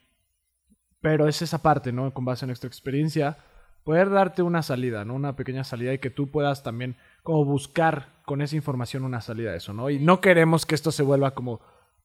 Pero 1.00 1.28
es 1.28 1.42
esa 1.42 1.64
parte, 1.64 1.92
¿no? 1.92 2.14
Con 2.14 2.26
base 2.26 2.46
en 2.46 2.50
nuestra 2.50 2.68
experiencia, 2.68 3.38
poder 3.84 4.12
darte 4.12 4.44
una 4.44 4.62
salida, 4.62 5.06
¿no? 5.06 5.16
Una 5.16 5.36
pequeña 5.36 5.64
salida 5.64 5.94
y 5.94 5.98
que 5.98 6.12
tú 6.12 6.30
puedas 6.30 6.62
también 6.62 6.96
como 7.24 7.46
buscar 7.46 8.10
con 8.32 8.42
esa 8.42 8.56
información 8.56 9.04
una 9.04 9.20
salida 9.20 9.52
de 9.52 9.58
eso, 9.58 9.74
¿no? 9.74 9.90
Y 9.90 10.00
no 10.00 10.22
queremos 10.22 10.66
que 10.66 10.74
esto 10.76 10.90
se 10.94 11.04
vuelva 11.04 11.32
como, 11.32 11.60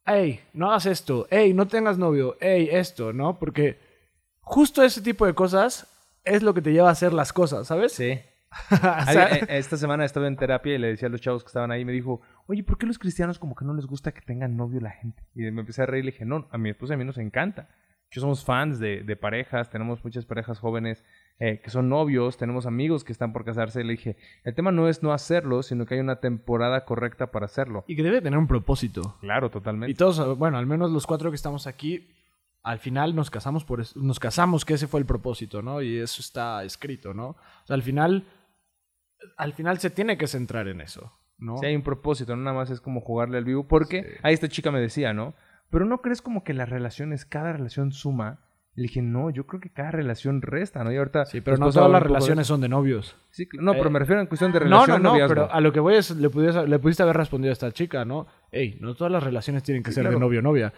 hey, 0.07 0.41
no 0.55 0.71
hagas 0.71 0.87
esto, 0.87 1.29
hey, 1.31 1.55
no 1.55 1.69
tengas 1.69 1.99
novio, 1.99 2.37
hey, 2.41 2.69
esto, 2.73 3.12
¿no? 3.12 3.39
Porque 3.39 3.79
justo 4.41 4.83
ese 4.83 5.03
tipo 5.03 5.25
de 5.25 5.35
cosas 5.35 5.87
es 6.25 6.43
lo 6.43 6.53
que 6.53 6.62
te 6.62 6.73
lleva 6.73 6.89
a 6.89 6.93
hacer 6.93 7.12
las 7.12 7.33
cosas, 7.33 7.69
¿sabes? 7.69 7.93
Sí. 7.93 8.19
O 8.73 8.77
sea, 8.77 9.27
Alguien- 9.27 9.45
eh, 9.51 9.59
Esta 9.59 9.77
semana 9.77 10.05
estaba 10.05 10.27
en 10.27 10.37
terapia 10.37 10.75
y 10.75 10.79
le 10.79 10.89
decía 10.89 11.07
a 11.07 11.11
los 11.12 11.21
chavos 11.21 11.45
que 11.45 11.49
estaban 11.49 11.71
ahí, 11.71 11.85
me 11.85 11.93
dijo, 11.93 12.21
oye, 12.49 12.65
¿por 12.65 12.77
qué 12.77 12.87
los 12.87 12.99
cristianos 12.99 13.39
como 13.39 13.55
que 13.55 13.65
no 13.65 13.73
les 13.75 13.87
gusta 13.87 14.11
que 14.12 14.21
tengan 14.23 14.57
novio 14.57 14.81
la 14.81 14.91
gente? 14.91 15.23
Y 15.35 15.43
me 15.53 15.61
empecé 15.61 15.83
a 15.83 15.87
reír 15.87 16.03
y 16.03 16.07
le 16.07 16.11
dije, 16.12 16.25
no, 16.25 16.49
a 16.51 16.59
mi 16.59 16.71
esposa 16.71 16.93
y 16.93 16.97
a 16.97 16.99
mí 16.99 17.05
nos 17.05 17.19
encanta. 17.19 17.69
Yo 18.11 18.21
somos 18.21 18.45
fans 18.45 18.81
de, 18.81 19.03
de 19.05 19.15
parejas, 19.17 19.71
tenemos 19.71 20.03
muchas 20.03 20.25
parejas 20.25 20.59
jóvenes 20.59 21.05
eh, 21.38 21.61
que 21.62 21.70
son 21.70 21.88
novios, 21.88 22.37
tenemos 22.38 22.64
amigos 22.66 23.05
que 23.05 23.12
están 23.12 23.33
por 23.33 23.44
casarse. 23.44 23.81
Y 23.81 23.85
le 23.85 23.92
dije, 23.92 24.16
el 24.44 24.55
tema 24.55 24.72
no 24.72 24.88
es 24.88 25.03
no 25.03 25.12
hacerlo, 25.12 25.62
sino 25.62 25.85
que 25.87 25.94
hay 25.94 26.01
una 26.01 26.20
temporada 26.20 26.85
correcta 26.85 27.31
para 27.31 27.44
hacerlo. 27.46 27.85
y 27.87 27.94
que 27.96 28.03
debe 28.03 28.22
tener 28.22 28.38
un 28.38 28.46
propósito. 28.46 29.16
Claro, 29.20 29.49
Y 29.49 29.51
totalmente. 29.51 29.94
todos, 29.94 30.38
bueno, 30.38 30.57
al 30.59 30.66
menos 30.66 30.90
los 30.90 31.07
cuatro 31.07 31.31
que 31.31 31.37
estamos 31.37 31.66
aquí, 31.66 32.09
al 32.62 32.79
final 32.79 33.14
nos 33.14 33.31
casamos 33.31 33.64
por 33.64 33.81
eso- 33.81 34.01
nos 34.01 34.18
casamos 34.18 34.64
que 34.64 34.75
ese 34.75 34.87
fue 34.88 34.99
el 35.01 35.07
propósito, 35.07 35.62
¿no? 35.62 35.83
Y 35.83 35.99
eso 35.99 36.20
está 36.20 36.64
escrito, 36.64 37.14
¿no? 37.14 37.29
O 37.29 37.37
sea, 37.66 37.75
al 37.75 37.83
final, 37.83 38.25
al 39.37 39.53
final 39.53 39.79
se 39.79 39.90
tiene 39.90 40.16
que 40.18 40.27
centrar 40.27 40.68
en 40.68 40.81
eso, 40.81 41.12
¿no? 41.38 41.59
Si 41.59 41.66
hay 41.66 41.77
un 41.77 41.83
propósito, 41.83 42.35
no 42.35 42.42
nada 42.42 42.57
más 42.57 42.70
es 42.70 42.81
como 42.81 43.01
jugarle 43.01 43.38
al 43.38 43.44
vivo. 43.44 43.68
Porque 43.68 44.18
ahí 44.22 44.35
esta 44.35 44.49
chica 44.49 44.70
me 44.70 44.81
decía, 44.81 45.12
¿no? 45.12 45.35
Pero 45.70 45.85
no 45.85 46.01
crees 46.01 46.22
como 46.22 46.44
que 46.44 46.55
las 46.55 46.68
relaciones, 46.68 47.25
cada 47.25 47.53
relación 47.53 47.92
suma. 47.92 48.40
Le 48.77 48.83
dije, 48.83 49.01
no, 49.03 49.31
yo 49.31 49.47
creo 49.47 49.59
que 49.61 49.71
cada 49.71 49.91
relación 49.91 50.43
resta, 50.43 50.85
¿no? 50.85 50.93
Y 50.93 50.97
ahorita. 50.99 51.25
Sí, 51.25 51.41
pero 51.41 51.57
no 51.57 51.73
todas 51.73 51.91
las 51.91 52.03
relaciones 52.03 52.47
son 52.47 52.61
de 52.61 52.69
novios. 52.69 53.17
Sí, 53.31 53.49
no, 53.55 53.73
pero 53.73 53.89
Eh, 53.89 53.91
me 53.93 53.99
refiero 53.99 54.21
en 54.21 54.27
cuestión 54.27 54.53
de 54.53 54.61
No, 54.61 54.65
relación, 54.67 55.03
no, 55.03 55.09
no, 55.09 55.11
noviazgo. 55.15 55.35
pero 55.35 55.51
a 55.53 55.61
lo 55.62 55.73
que 55.73 55.81
voy 55.81 55.95
es, 55.95 56.11
le, 56.11 56.29
pudiese- 56.31 56.67
le 56.69 56.79
pudiste 56.79 57.03
haber 57.03 57.17
respondido 57.17 57.51
a 57.51 57.55
esta 57.55 57.73
chica, 57.73 58.05
¿no? 58.05 58.27
Ey, 58.53 58.77
no 58.81 58.95
todas 58.95 59.11
las 59.11 59.23
relaciones 59.23 59.62
tienen 59.62 59.83
que 59.83 59.91
Sí, 59.91 59.95
ser 59.97 60.03
claro. 60.05 60.19
de 60.19 60.21
novio 60.21 60.41
o 60.41 60.43
novia. 60.43 60.75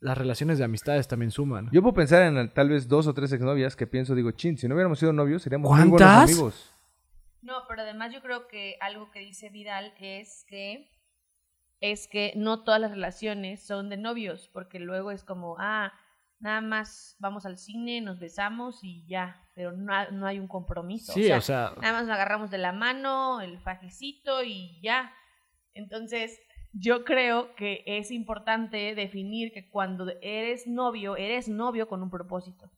Las 0.00 0.18
relaciones 0.18 0.58
de 0.58 0.64
amistades 0.64 1.08
también 1.08 1.30
suman. 1.30 1.68
Yo 1.72 1.80
puedo 1.82 1.94
pensar 1.94 2.22
en 2.22 2.52
tal 2.52 2.68
vez 2.68 2.88
dos 2.88 3.06
o 3.06 3.14
tres 3.14 3.32
exnovias 3.32 3.74
que 3.74 3.86
pienso, 3.86 4.14
digo, 4.14 4.30
chin, 4.32 4.58
si 4.58 4.68
no 4.68 4.74
hubiéramos 4.74 4.98
sido 4.98 5.12
novios, 5.14 5.42
seríamos 5.42 5.70
muy 5.70 5.78
buenos 5.88 5.98
¿Cuántas? 5.98 6.30
amigos. 6.30 6.74
No, 7.42 7.54
pero 7.68 7.80
además 7.82 8.12
yo 8.12 8.20
creo 8.20 8.48
que 8.48 8.76
algo 8.82 9.10
que 9.10 9.20
dice 9.20 9.48
Vidal 9.48 9.94
es 9.98 10.44
que 10.46 10.90
es 11.80 12.06
que 12.08 12.34
no 12.36 12.62
todas 12.64 12.78
las 12.82 12.90
relaciones 12.90 13.62
son 13.62 13.88
de 13.88 13.96
novios, 13.96 14.50
porque 14.52 14.78
luego 14.78 15.10
es 15.10 15.24
como, 15.24 15.56
ah, 15.58 15.92
nada 16.40 16.60
más 16.60 17.16
vamos 17.18 17.46
al 17.46 17.58
cine, 17.58 18.00
nos 18.00 18.18
besamos 18.18 18.80
y 18.82 19.06
ya, 19.06 19.46
pero 19.54 19.72
no, 19.72 20.10
no 20.10 20.26
hay 20.26 20.38
un 20.38 20.48
compromiso. 20.48 21.12
sí, 21.12 21.30
o 21.30 21.40
sea, 21.40 21.74
nada 21.80 21.92
más 21.92 22.06
nos 22.06 22.14
agarramos 22.14 22.50
de 22.50 22.58
la 22.58 22.72
mano, 22.72 23.40
el 23.40 23.60
fajecito 23.60 24.42
y 24.42 24.80
ya. 24.82 25.14
Entonces, 25.74 26.38
yo 26.72 27.04
creo 27.04 27.54
que 27.54 27.82
es 27.86 28.10
importante 28.10 28.94
definir 28.94 29.52
que 29.52 29.68
cuando 29.68 30.10
eres 30.22 30.66
novio, 30.66 31.16
eres 31.16 31.48
novio 31.48 31.88
con 31.88 32.02
un 32.02 32.10
propósito. 32.10 32.70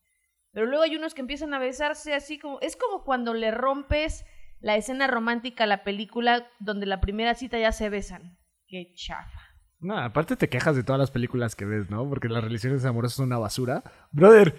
Pero 0.52 0.66
luego 0.66 0.82
hay 0.82 0.96
unos 0.96 1.14
que 1.14 1.22
empiezan 1.22 1.54
a 1.54 1.58
besarse 1.58 2.14
así 2.14 2.38
como... 2.38 2.60
Es 2.60 2.76
como 2.76 3.04
cuando 3.04 3.32
le 3.32 3.50
rompes 3.50 4.26
la 4.60 4.76
escena 4.76 5.06
romántica 5.06 5.64
a 5.64 5.66
la 5.66 5.82
película 5.82 6.48
donde 6.58 6.86
la 6.86 7.00
primera 7.00 7.34
cita 7.34 7.58
ya 7.58 7.72
se 7.72 7.88
besan. 7.88 8.38
Qué 8.66 8.92
chafa. 8.94 9.51
No, 9.82 9.98
aparte 9.98 10.36
te 10.36 10.48
quejas 10.48 10.74
de 10.76 10.82
todas 10.84 10.98
las 10.98 11.10
películas 11.10 11.54
que 11.56 11.64
ves, 11.64 11.90
¿no? 11.90 12.08
Porque 12.08 12.28
las 12.28 12.42
relaciones 12.42 12.84
amorosas 12.84 13.16
son 13.16 13.26
una 13.26 13.38
basura. 13.38 13.82
Brother, 14.12 14.54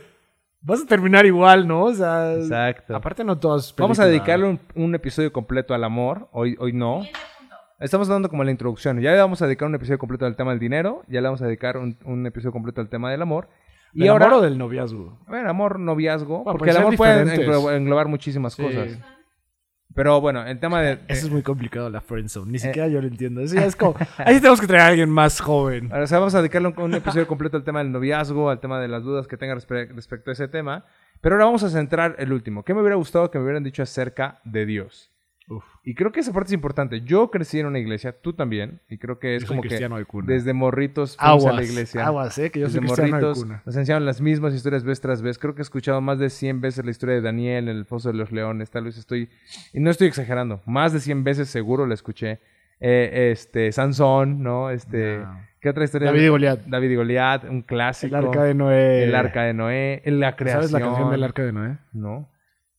vas 0.62 0.82
a 0.84 0.86
terminar 0.86 1.26
igual, 1.26 1.68
¿no? 1.68 1.84
O 1.86 1.94
sea, 1.94 2.34
Exacto. 2.36 2.96
aparte 2.96 3.24
no 3.24 3.40
todas 3.40 3.74
Vamos 3.78 4.00
a 4.00 4.04
películas- 4.04 4.10
dedicarle 4.10 4.46
un, 4.48 4.60
un 4.76 4.96
episodio 4.96 5.34
completo 5.34 5.74
al 5.74 5.84
amor. 5.84 6.28
Hoy, 6.32 6.56
hoy 6.60 6.74
no. 6.74 7.02
Estamos 7.80 8.08
dando 8.08 8.30
como 8.30 8.44
la 8.44 8.52
introducción. 8.52 9.02
Ya 9.02 9.12
le 9.12 9.18
vamos 9.20 9.42
a 9.42 9.46
dedicar 9.46 9.68
un 9.68 9.76
episodio 9.76 9.98
completo 10.00 10.26
al 10.26 10.36
tema 10.36 10.52
del 10.52 10.60
dinero. 10.60 11.04
Ya 11.08 11.20
le 11.22 11.28
vamos 11.28 11.42
a 11.42 11.46
dedicar 11.46 11.78
un, 11.78 11.98
un 12.06 12.26
episodio 12.26 12.52
completo 12.54 12.80
al 12.80 12.88
tema 12.90 13.12
del 13.12 13.22
amor. 13.22 13.50
Y 13.94 14.00
¿Del 14.02 14.10
ahora, 14.10 14.26
amor 14.28 14.40
o 14.40 14.42
del 14.42 14.58
noviazgo? 14.58 15.20
bueno, 15.28 15.50
amor, 15.50 15.80
noviazgo. 15.80 16.44
Bueno, 16.44 16.58
porque 16.58 16.72
el 16.72 16.76
pueden 16.78 16.78
ser 16.78 16.86
amor 16.86 16.98
puede 16.98 17.24
diferentes. 17.26 17.78
englobar 17.78 18.08
muchísimas 18.08 18.54
Sí. 18.54 18.64
cosas. 18.64 18.98
Pero 19.95 20.19
bueno, 20.21 20.43
el 20.45 20.60
tema 20.60 20.82
de... 20.82 20.93
Eso 21.08 21.27
es 21.27 21.32
muy 21.32 21.43
complicado, 21.43 21.89
la 21.89 22.01
friendzone. 22.01 22.49
Eh. 22.49 22.51
Ni 22.53 22.60
siquiera 22.60 22.88
yo 22.88 22.99
lo 23.01 23.08
entiendo. 23.08 23.41
Eso 23.41 23.56
ya 23.56 23.65
es 23.65 23.75
como... 23.75 23.95
Ahí 24.17 24.36
tenemos 24.38 24.60
que 24.60 24.65
traer 24.67 24.82
a 24.84 24.88
alguien 24.88 25.10
más 25.10 25.39
joven. 25.39 25.91
O 25.93 26.08
sea, 26.08 26.17
vamos 26.19 26.34
a 26.34 26.39
dedicarle 26.39 26.69
un, 26.69 26.79
un 26.82 26.93
episodio 26.95 27.27
completo 27.27 27.58
al 27.58 27.63
tema 27.63 27.79
del 27.79 27.91
noviazgo, 27.91 28.49
al 28.49 28.60
tema 28.60 28.79
de 28.79 28.88
las 28.88 29.03
dudas 29.03 29.27
que 29.27 29.38
tenga 29.38 29.53
respe- 29.56 29.93
respecto 29.93 30.32
a 30.32 30.34
ese 30.34 30.47
tema. 30.47 30.86
Pero 31.21 31.36
ahora 31.36 31.45
vamos 31.45 31.63
a 31.63 31.69
centrar 31.69 32.15
el 32.17 32.34
último. 32.34 32.63
¿Qué 32.63 32.73
me 32.73 32.82
hubiera 32.82 32.95
gustado 32.95 33.29
que 33.29 33.38
me 33.38 33.43
hubieran 33.43 33.63
dicho 33.63 33.84
acerca 33.84 34.39
de 34.43 34.65
Dios? 34.65 35.12
Uf. 35.58 35.63
Y 35.86 35.96
creo 35.96 36.12
que 36.12 36.22
esa 36.22 36.32
parte 36.32 36.48
es 36.48 36.54
importante. 36.54 37.02
Yo 37.02 37.30
crecí 37.30 37.60
en 37.60 37.66
una 37.66 37.80
iglesia, 37.80 38.13
tú 38.22 38.34
también, 38.34 38.80
y 38.89 38.98
creo 38.98 39.20
que 39.20 39.36
es 39.36 39.42
Yo 39.42 39.48
soy 39.48 39.56
como 39.56 39.62
que 39.63 39.68
cristiano 39.70 39.98
de 39.98 40.06
cuna. 40.06 40.28
desde 40.28 40.54
morritos 40.54 41.18
fuimos 41.18 41.44
Aguas, 41.44 41.54
a 41.54 41.58
la 41.58 41.63
iglesia. 41.63 42.06
aguas, 42.06 42.38
eh, 42.38 42.52
que 42.52 42.60
yo 42.60 42.68
desde 42.68 42.80
soy 42.80 42.88
cristiano 42.88 43.18
de 43.18 43.24
morritos 43.24 43.44
cuna. 43.44 43.63
nos 43.66 43.76
enseñaron 43.76 44.06
las 44.06 44.22
mismas 44.22 44.54
historias 44.54 44.84
vez 44.84 45.02
tras 45.02 45.22
vez. 45.22 45.38
Creo 45.38 45.56
que 45.56 45.62
he 45.62 45.63
escuchado 45.63 46.00
más 46.00 46.20
de 46.20 46.30
100 46.30 46.62
veces 46.62 46.86
la 46.86 46.92
historia 46.92 47.16
de 47.16 47.22
Daniel 47.22 47.68
en 47.68 47.78
el 47.78 47.86
Foso 47.86 48.10
de 48.10 48.18
los 48.18 48.32
Leones. 48.32 48.72
Tal 48.72 48.86
vez 48.86 48.98
estoy... 48.98 49.30
Y 49.74 49.80
no 49.80 49.89
estoy 49.89 50.08
exagerando. 50.08 50.62
Más 50.66 50.94
de 50.94 51.00
100 51.00 51.24
veces 51.24 51.50
seguro 51.50 51.86
la 51.86 51.94
escuché. 51.94 52.39
Eh, 52.80 53.32
este, 53.32 53.72
Sansón, 53.72 54.42
¿no? 54.42 54.70
Este... 54.70 55.20
No. 55.20 55.54
¿Qué 55.63 55.70
otra 55.70 55.86
historia? 55.86 56.08
David 56.08 56.24
y 56.24 56.28
Goliat. 56.28 56.60
David 56.66 56.89
y 56.89 56.96
Goliat, 56.98 57.46
un 57.46 57.62
clásico. 57.62 58.18
El 58.18 58.26
arca 58.26 58.44
de 58.44 58.54
Noé. 58.54 59.04
El 59.06 59.16
arca 59.16 59.44
de 59.44 59.54
Noé, 59.54 60.02
en 60.04 60.20
la 60.20 60.36
creación. 60.36 60.63
¿Sabes 60.63 60.74
la 60.74 60.82
canción 60.82 61.10
del 61.10 61.24
arca 61.24 61.42
de 61.42 61.54
Noé? 61.54 61.78
No. 61.94 62.28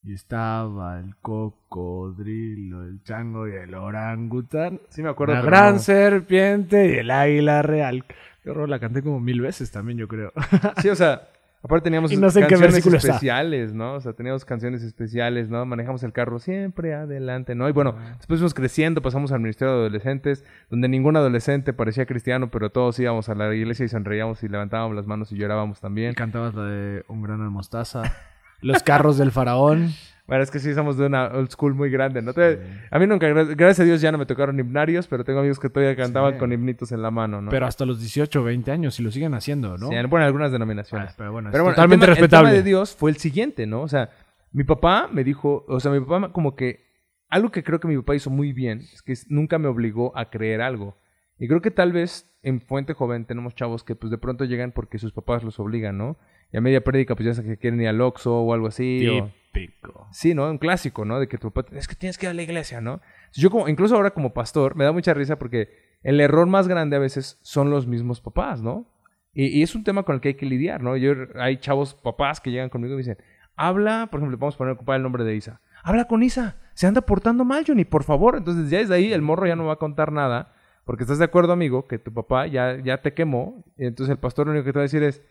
Y 0.06 0.12
estaba 0.12 1.00
el 1.00 1.16
cocodrilo, 1.22 2.82
el 2.84 3.02
chango 3.04 3.48
y 3.48 3.52
el 3.52 3.74
orangután. 3.74 4.80
Sí 4.90 5.02
me 5.02 5.08
acuerdo. 5.08 5.34
la 5.34 5.40
gran 5.42 5.74
no. 5.74 5.78
serpiente 5.80 6.88
y 6.88 6.98
el 6.98 7.10
águila 7.10 7.62
real. 7.62 8.04
Qué 8.42 8.50
horror, 8.50 8.68
la 8.68 8.78
canté 8.78 9.02
como 9.02 9.18
mil 9.20 9.40
veces 9.40 9.70
también, 9.70 9.96
yo 9.98 10.06
creo. 10.06 10.30
Sí, 10.82 10.90
o 10.90 10.94
sea, 10.94 11.22
aparte 11.62 11.84
teníamos 11.84 12.12
Y 12.12 12.18
no 12.18 12.28
sé 12.28 12.40
canciones 12.40 12.84
está. 12.84 12.96
especiales, 12.98 13.72
¿no? 13.72 13.94
O 13.94 14.00
sea, 14.02 14.12
teníamos 14.12 14.44
canciones 14.44 14.82
especiales, 14.82 15.48
¿no? 15.48 15.64
Manejamos 15.64 16.02
el 16.02 16.12
carro 16.12 16.38
siempre 16.38 16.92
adelante, 16.92 17.54
¿no? 17.54 17.66
Y 17.70 17.72
bueno, 17.72 17.96
después 18.18 18.40
fuimos 18.40 18.52
creciendo, 18.52 19.00
pasamos 19.00 19.32
al 19.32 19.40
Ministerio 19.40 19.72
de 19.72 19.80
Adolescentes, 19.80 20.44
donde 20.68 20.88
ningún 20.88 21.16
adolescente 21.16 21.72
parecía 21.72 22.04
cristiano, 22.04 22.50
pero 22.50 22.68
todos 22.68 22.98
íbamos 22.98 23.30
a 23.30 23.34
la 23.34 23.54
iglesia 23.54 23.86
y 23.86 23.88
sonreíamos 23.88 24.42
y 24.42 24.48
levantábamos 24.48 24.94
las 24.94 25.06
manos 25.06 25.32
y 25.32 25.36
llorábamos 25.36 25.78
Y 25.78 25.80
también. 25.80 26.12
cantabas 26.12 26.54
la 26.54 26.64
de 26.64 27.04
Un 27.08 27.22
grano 27.22 27.44
de 27.44 27.50
mostaza. 27.50 28.02
Los 28.64 28.82
carros 28.82 29.18
del 29.18 29.30
faraón. 29.30 29.90
Bueno, 30.26 30.42
es 30.42 30.50
que 30.50 30.58
sí 30.58 30.72
somos 30.72 30.96
de 30.96 31.04
una 31.04 31.26
old 31.26 31.50
school 31.50 31.74
muy 31.74 31.90
grande, 31.90 32.22
¿no? 32.22 32.32
Te- 32.32 32.58
A 32.90 32.98
mí 32.98 33.06
nunca, 33.06 33.28
gra- 33.28 33.54
gracias 33.54 33.80
a 33.80 33.84
Dios 33.84 34.00
ya 34.00 34.10
no 34.10 34.16
me 34.16 34.24
tocaron 34.24 34.58
himnarios, 34.58 35.06
pero 35.06 35.22
tengo 35.22 35.40
amigos 35.40 35.58
que 35.60 35.68
todavía 35.68 35.94
cantaban 35.94 36.32
Sí. 36.32 36.38
con 36.38 36.50
himnitos 36.50 36.92
en 36.92 37.02
la 37.02 37.10
mano, 37.10 37.42
¿no? 37.42 37.50
Pero 37.50 37.66
hasta 37.66 37.84
los 37.84 38.00
18 38.00 38.40
o 38.40 38.42
20 38.44 38.70
años 38.72 38.98
y 38.98 39.02
lo 39.02 39.10
siguen 39.10 39.34
haciendo, 39.34 39.76
¿no? 39.76 39.90
Sí, 39.90 39.94
bueno, 40.08 40.24
algunas 40.24 40.50
denominaciones. 40.50 41.10
Ah, 41.10 41.14
pero 41.18 41.30
bueno, 41.30 41.50
Pero 41.52 41.60
es 41.60 41.64
bueno, 41.64 41.74
totalmente 41.74 42.06
el 42.06 42.06
tema, 42.06 42.14
respetable. 42.14 42.48
El 42.48 42.54
tema 42.54 42.62
de 42.64 42.66
Dios 42.66 42.96
fue 42.96 43.10
el 43.10 43.18
siguiente, 43.18 43.66
¿no? 43.66 43.82
O 43.82 43.88
sea, 43.88 44.08
mi 44.50 44.64
papá 44.64 45.10
me 45.12 45.24
dijo, 45.24 45.66
o 45.68 45.78
sea, 45.78 45.92
mi 45.92 46.00
papá 46.00 46.32
como 46.32 46.56
que, 46.56 46.86
algo 47.28 47.50
que 47.50 47.62
creo 47.62 47.78
que 47.78 47.88
mi 47.88 47.96
papá 47.98 48.14
hizo 48.14 48.30
muy 48.30 48.54
bien, 48.54 48.78
es 48.80 49.02
que 49.02 49.12
nunca 49.28 49.58
me 49.58 49.68
obligó 49.68 50.16
a 50.16 50.30
creer 50.30 50.62
algo. 50.62 50.96
Y 51.38 51.48
creo 51.48 51.60
que 51.60 51.70
tal 51.70 51.92
vez 51.92 52.34
en 52.42 52.62
Fuente 52.62 52.94
Joven 52.94 53.26
tenemos 53.26 53.54
chavos 53.56 53.84
que 53.84 53.94
pues 53.94 54.10
de 54.10 54.16
pronto 54.16 54.46
llegan 54.46 54.72
porque 54.72 54.98
sus 54.98 55.12
papás 55.12 55.44
los 55.44 55.60
obligan, 55.60 55.98
¿no? 55.98 56.16
Y 56.54 56.56
a 56.56 56.60
media 56.60 56.84
prédica 56.84 57.16
pues 57.16 57.26
ya 57.26 57.34
sé 57.34 57.42
que 57.42 57.56
quieren 57.56 57.80
ir 57.80 57.88
al 57.88 58.00
Oxxo 58.00 58.32
o 58.32 58.54
algo 58.54 58.68
así. 58.68 59.08
o- 59.08 59.28
Típico. 59.52 60.06
Sí, 60.12 60.34
¿no? 60.34 60.48
Un 60.48 60.58
clásico, 60.58 61.04
¿no? 61.04 61.18
De 61.18 61.26
que 61.26 61.36
tu 61.36 61.50
papá, 61.52 61.76
es 61.76 61.88
que 61.88 61.96
tienes 61.96 62.16
que 62.16 62.26
ir 62.26 62.30
a 62.30 62.34
la 62.34 62.42
iglesia, 62.42 62.80
¿no? 62.80 63.00
Yo 63.32 63.50
como, 63.50 63.68
incluso 63.68 63.96
ahora 63.96 64.10
como 64.12 64.32
pastor, 64.32 64.76
me 64.76 64.84
da 64.84 64.92
mucha 64.92 65.14
risa 65.14 65.36
porque 65.36 65.68
el 66.04 66.20
error 66.20 66.46
más 66.46 66.68
grande 66.68 66.94
a 66.94 67.00
veces 67.00 67.38
son 67.42 67.70
los 67.70 67.86
mismos 67.88 68.20
papás, 68.20 68.62
¿no? 68.62 68.86
Y, 69.32 69.46
y 69.46 69.62
es 69.64 69.74
un 69.74 69.82
tema 69.82 70.04
con 70.04 70.14
el 70.14 70.20
que 70.20 70.28
hay 70.28 70.34
que 70.34 70.46
lidiar, 70.46 70.80
¿no? 70.82 70.96
Yo, 70.96 71.12
hay 71.40 71.56
chavos 71.58 71.94
papás 71.94 72.40
que 72.40 72.50
llegan 72.52 72.68
conmigo 72.68 72.94
y 72.94 72.96
me 72.96 73.02
dicen, 73.02 73.18
habla, 73.56 74.08
por 74.12 74.20
ejemplo, 74.20 74.38
vamos 74.38 74.54
a 74.54 74.58
poner 74.58 74.74
ocupar 74.74 74.96
el 74.96 75.02
nombre 75.02 75.24
de 75.24 75.34
Isa. 75.34 75.60
Habla 75.82 76.06
con 76.06 76.22
Isa, 76.22 76.56
se 76.74 76.86
anda 76.86 77.00
portando 77.00 77.44
mal, 77.44 77.64
Johnny, 77.66 77.84
por 77.84 78.04
favor. 78.04 78.36
Entonces 78.36 78.70
ya 78.70 78.78
desde 78.78 78.94
ahí 78.94 79.12
el 79.12 79.22
morro 79.22 79.46
ya 79.46 79.56
no 79.56 79.66
va 79.66 79.74
a 79.74 79.78
contar 79.78 80.12
nada, 80.12 80.52
porque 80.84 81.02
estás 81.04 81.18
de 81.18 81.24
acuerdo, 81.24 81.52
amigo, 81.52 81.86
que 81.86 81.98
tu 81.98 82.12
papá 82.12 82.46
ya, 82.46 82.76
ya 82.82 83.02
te 83.02 83.12
quemó. 83.14 83.64
Y 83.76 83.86
entonces 83.86 84.10
el 84.12 84.18
pastor 84.18 84.46
lo 84.46 84.52
único 84.52 84.64
que 84.64 84.72
te 84.72 84.78
va 84.78 84.82
a 84.82 84.90
decir 84.90 85.02
es, 85.02 85.22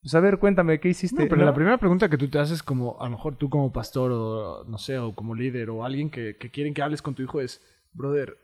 pues 0.00 0.14
a 0.14 0.20
ver, 0.20 0.38
cuéntame, 0.38 0.78
¿qué 0.80 0.88
hiciste? 0.88 1.22
No, 1.22 1.28
pero 1.28 1.40
¿No? 1.40 1.46
la 1.46 1.54
primera 1.54 1.78
pregunta 1.78 2.08
que 2.08 2.16
tú 2.18 2.28
te 2.28 2.38
haces 2.38 2.62
como, 2.62 3.00
a 3.00 3.04
lo 3.04 3.10
mejor 3.12 3.36
tú 3.36 3.48
como 3.50 3.72
pastor 3.72 4.12
o, 4.12 4.64
no 4.68 4.78
sé, 4.78 4.98
o 4.98 5.14
como 5.14 5.34
líder 5.34 5.70
o 5.70 5.84
alguien 5.84 6.10
que, 6.10 6.36
que 6.36 6.50
quieren 6.50 6.74
que 6.74 6.82
hables 6.82 7.02
con 7.02 7.14
tu 7.14 7.22
hijo 7.22 7.40
es, 7.40 7.60
brother, 7.92 8.36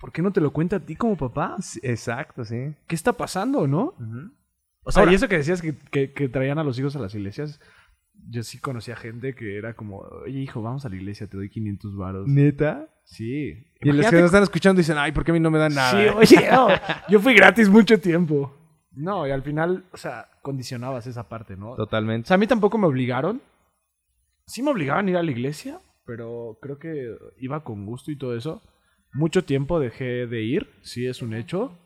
¿por 0.00 0.12
qué 0.12 0.20
no 0.22 0.32
te 0.32 0.40
lo 0.40 0.52
cuenta 0.52 0.76
a 0.76 0.80
ti 0.80 0.96
como 0.96 1.16
papá? 1.16 1.56
Sí, 1.60 1.80
Exacto, 1.82 2.44
sí. 2.44 2.74
¿Qué 2.86 2.94
está 2.94 3.12
pasando, 3.14 3.66
no? 3.66 3.94
O 4.82 4.92
sea, 4.92 5.00
Ahora- 5.00 5.12
y 5.12 5.14
eso 5.14 5.28
que 5.28 5.38
decías 5.38 5.62
que, 5.62 5.74
que- 5.90 6.12
que 6.12 6.28
traían 6.28 6.58
a 6.58 6.64
los 6.64 6.78
hijos 6.78 6.94
a 6.96 6.98
las 6.98 7.14
iglesias, 7.14 7.60
yo 8.28 8.42
sí 8.42 8.58
conocía 8.58 8.96
gente 8.96 9.34
que 9.34 9.56
era 9.58 9.74
como, 9.74 9.98
oye 9.98 10.38
hijo, 10.40 10.60
vamos 10.62 10.84
a 10.84 10.88
la 10.90 10.96
iglesia, 10.96 11.26
te 11.26 11.36
doy 11.36 11.48
500 11.48 11.96
varos. 11.96 12.28
¿Neta? 12.28 12.88
Sí. 13.04 13.66
Y 13.80 13.92
los 13.92 14.06
que 14.08 14.16
nos 14.16 14.26
están 14.26 14.42
escuchando 14.42 14.78
dicen, 14.78 14.96
ay, 14.98 15.12
¿por 15.12 15.24
qué 15.24 15.30
a 15.30 15.34
mí 15.34 15.40
no 15.40 15.50
me 15.50 15.58
dan 15.58 15.74
nada? 15.74 15.90
Sí, 15.90 16.08
oye, 16.36 16.48
no, 16.50 16.68
yo 17.08 17.20
fui 17.20 17.34
gratis 17.34 17.68
mucho 17.68 17.98
tiempo. 18.00 18.54
No, 18.96 19.26
y 19.26 19.30
al 19.30 19.42
final, 19.42 19.84
o 19.92 19.96
sea, 19.96 20.28
condicionabas 20.42 21.06
esa 21.06 21.28
parte, 21.28 21.56
¿no? 21.56 21.72
O 21.72 21.76
Totalmente. 21.76 22.28
sea, 22.28 22.36
a 22.36 22.38
mí 22.38 22.46
tampoco 22.46 22.78
me 22.78 22.86
obligaron. 22.86 23.42
Sí 24.46 24.62
me 24.62 24.70
obligaban 24.70 25.06
a 25.06 25.10
ir 25.10 25.16
a 25.16 25.22
la 25.22 25.30
iglesia, 25.30 25.80
pero 26.04 26.58
creo 26.60 26.78
que 26.78 27.16
iba 27.38 27.64
con 27.64 27.86
gusto 27.86 28.10
y 28.10 28.16
todo 28.16 28.36
eso. 28.36 28.62
Mucho 29.12 29.44
tiempo 29.44 29.80
dejé 29.80 30.26
de 30.26 30.42
ir, 30.42 30.68
sí 30.82 31.06
es 31.06 31.22
un 31.22 31.34
hecho. 31.34 31.78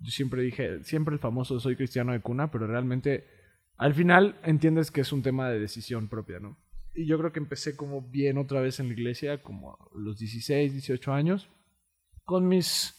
Yo 0.00 0.10
siempre 0.10 0.42
dije, 0.42 0.82
siempre 0.84 1.14
el 1.14 1.20
famoso 1.20 1.60
soy 1.60 1.76
cristiano 1.76 2.12
de 2.12 2.20
cuna, 2.20 2.50
pero 2.50 2.66
realmente 2.66 3.24
al 3.76 3.94
final 3.94 4.36
entiendes 4.44 4.90
que 4.90 5.00
es 5.00 5.12
un 5.12 5.22
tema 5.22 5.48
de 5.48 5.60
decisión 5.60 6.08
propia, 6.08 6.38
¿no? 6.40 6.56
Y 6.94 7.06
yo 7.06 7.18
creo 7.18 7.32
que 7.32 7.38
empecé 7.38 7.76
como 7.76 8.02
bien 8.02 8.36
otra 8.36 8.60
vez 8.60 8.78
en 8.78 8.88
la 8.88 8.94
iglesia, 8.94 9.42
como 9.42 9.72
a 9.72 9.78
los 9.94 10.18
16, 10.18 10.72
18 10.72 11.12
años, 11.12 11.48
con 12.24 12.46
mis, 12.46 12.94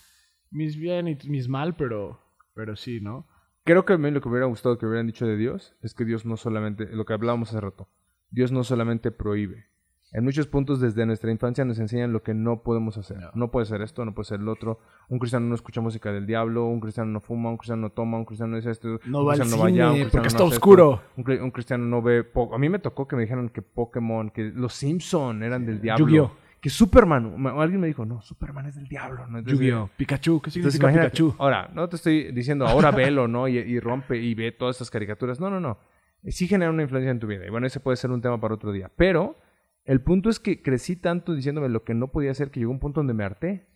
mis 0.49 0.77
bien 0.77 1.07
y 1.07 1.17
mis 1.29 1.47
mal, 1.47 1.75
pero, 1.75 2.19
pero 2.55 2.75
sí, 2.75 2.99
¿no? 3.01 3.27
Creo 3.65 3.85
que 3.85 3.93
a 3.93 3.97
mí 3.97 4.11
lo 4.11 4.19
que 4.21 4.27
me 4.27 4.33
hubiera 4.33 4.47
gustado 4.47 4.77
que 4.77 4.85
hubieran 4.85 5.07
dicho 5.07 5.25
de 5.25 5.37
Dios 5.37 5.75
es 5.81 5.93
que 5.93 6.03
Dios 6.05 6.25
no 6.25 6.35
solamente, 6.37 6.85
lo 6.87 7.05
que 7.05 7.13
hablábamos 7.13 7.49
hace 7.49 7.61
rato, 7.61 7.87
Dios 8.29 8.51
no 8.51 8.63
solamente 8.63 9.11
prohíbe. 9.11 9.67
En 10.11 10.23
muchos 10.25 10.45
puntos 10.45 10.79
desde 10.79 11.07
nuestra 11.07 11.31
infancia 11.31 11.65
nos 11.65 11.79
enseñan 11.79 12.13
lo 12.13 12.21
que 12.21 12.35
no 12.35 12.61
podemos 12.61 12.97
hacer. 12.99 13.17
No, 13.33 13.49
puede 13.49 13.65
ser 13.65 13.81
esto, 13.81 14.05
no 14.05 14.13
puede 14.13 14.25
ser 14.27 14.41
el 14.41 14.47
otro. 14.47 14.79
Un 15.09 15.17
cristiano 15.17 15.47
no 15.47 15.55
escucha 15.55 15.81
música 15.81 16.11
del 16.11 16.27
diablo, 16.27 16.65
un 16.65 16.79
cristiano 16.81 17.09
no 17.09 17.19
fuma, 17.19 17.49
un 17.49 17.57
cristiano 17.57 17.81
no 17.83 17.89
toma, 17.89 18.19
un 18.19 18.25
cristiano 18.25 18.51
no 18.51 18.57
dice 18.57 18.69
esto, 18.69 18.99
No 19.05 19.21
un 19.21 19.27
va 19.29 19.33
al 19.33 19.39
cristiano 19.39 19.65
cine, 19.65 19.83
un 19.85 19.89
porque 19.91 20.01
cristiano 20.01 20.27
está 20.27 20.37
no 20.39 20.45
hace 20.45 20.55
oscuro. 20.55 20.93
esto, 20.93 21.05
Un, 21.17 21.23
cri- 21.23 21.41
un 21.41 21.49
cristiano 21.51 21.85
no 21.85 22.01
ve... 22.03 22.27
A 22.53 22.57
mí 22.59 22.69
me 22.69 22.77
tocó 22.77 23.07
que 23.07 23.15
me 23.15 23.23
dijeron 23.23 23.49
que 23.49 23.63
Pokémon, 23.63 24.29
que 24.29 24.51
los 24.53 24.73
Simpson 24.75 25.41
eran 25.41 25.65
del 25.65 25.81
diablo. 25.81 26.05
Yu-Gi-Oh. 26.05 26.31
Que 26.63 26.69
Superman, 26.69 27.41
ma- 27.41 27.61
alguien 27.61 27.81
me 27.81 27.87
dijo, 27.87 28.05
no, 28.05 28.21
Superman 28.21 28.67
es 28.67 28.75
del 28.75 28.87
diablo. 28.87 29.27
¿no? 29.27 29.39
Entonces, 29.39 29.59
Yu-Gi-Oh! 29.59 29.89
Pikachu, 29.97 30.39
¿qué 30.41 30.49
entonces, 30.49 30.53
significa 30.53 30.83
imagínate, 30.85 31.09
Pikachu? 31.09 31.35
Ahora, 31.37 31.69
no 31.73 31.89
te 31.89 31.97
estoy 31.97 32.31
diciendo 32.31 32.65
ahora 32.65 32.89
velo, 32.91 33.27
¿no? 33.27 33.49
Y, 33.49 33.57
y 33.57 33.81
rompe 33.81 34.17
y 34.17 34.33
ve 34.33 34.53
todas 34.53 34.77
estas 34.77 34.89
caricaturas. 34.89 35.41
No, 35.41 35.49
no, 35.49 35.59
no. 35.59 35.77
Sí 36.23 36.47
genera 36.47 36.71
una 36.71 36.83
influencia 36.83 37.11
en 37.11 37.19
tu 37.19 37.27
vida. 37.27 37.45
Y 37.45 37.49
bueno, 37.49 37.67
ese 37.67 37.81
puede 37.81 37.97
ser 37.97 38.11
un 38.11 38.21
tema 38.21 38.39
para 38.39 38.53
otro 38.53 38.71
día. 38.71 38.89
Pero 38.95 39.35
el 39.83 39.99
punto 39.99 40.29
es 40.29 40.39
que 40.39 40.61
crecí 40.61 40.95
tanto 40.95 41.35
diciéndome 41.35 41.67
lo 41.67 41.83
que 41.83 41.93
no 41.95 42.13
podía 42.13 42.31
hacer 42.31 42.49
que 42.49 42.61
llegó 42.61 42.71
un 42.71 42.79
punto 42.79 43.01
donde 43.01 43.13
me 43.13 43.25
harté. 43.25 43.67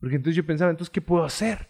Porque 0.00 0.16
entonces 0.16 0.34
yo 0.34 0.44
pensaba, 0.44 0.72
entonces, 0.72 0.90
¿qué 0.90 1.00
puedo 1.00 1.22
hacer? 1.22 1.68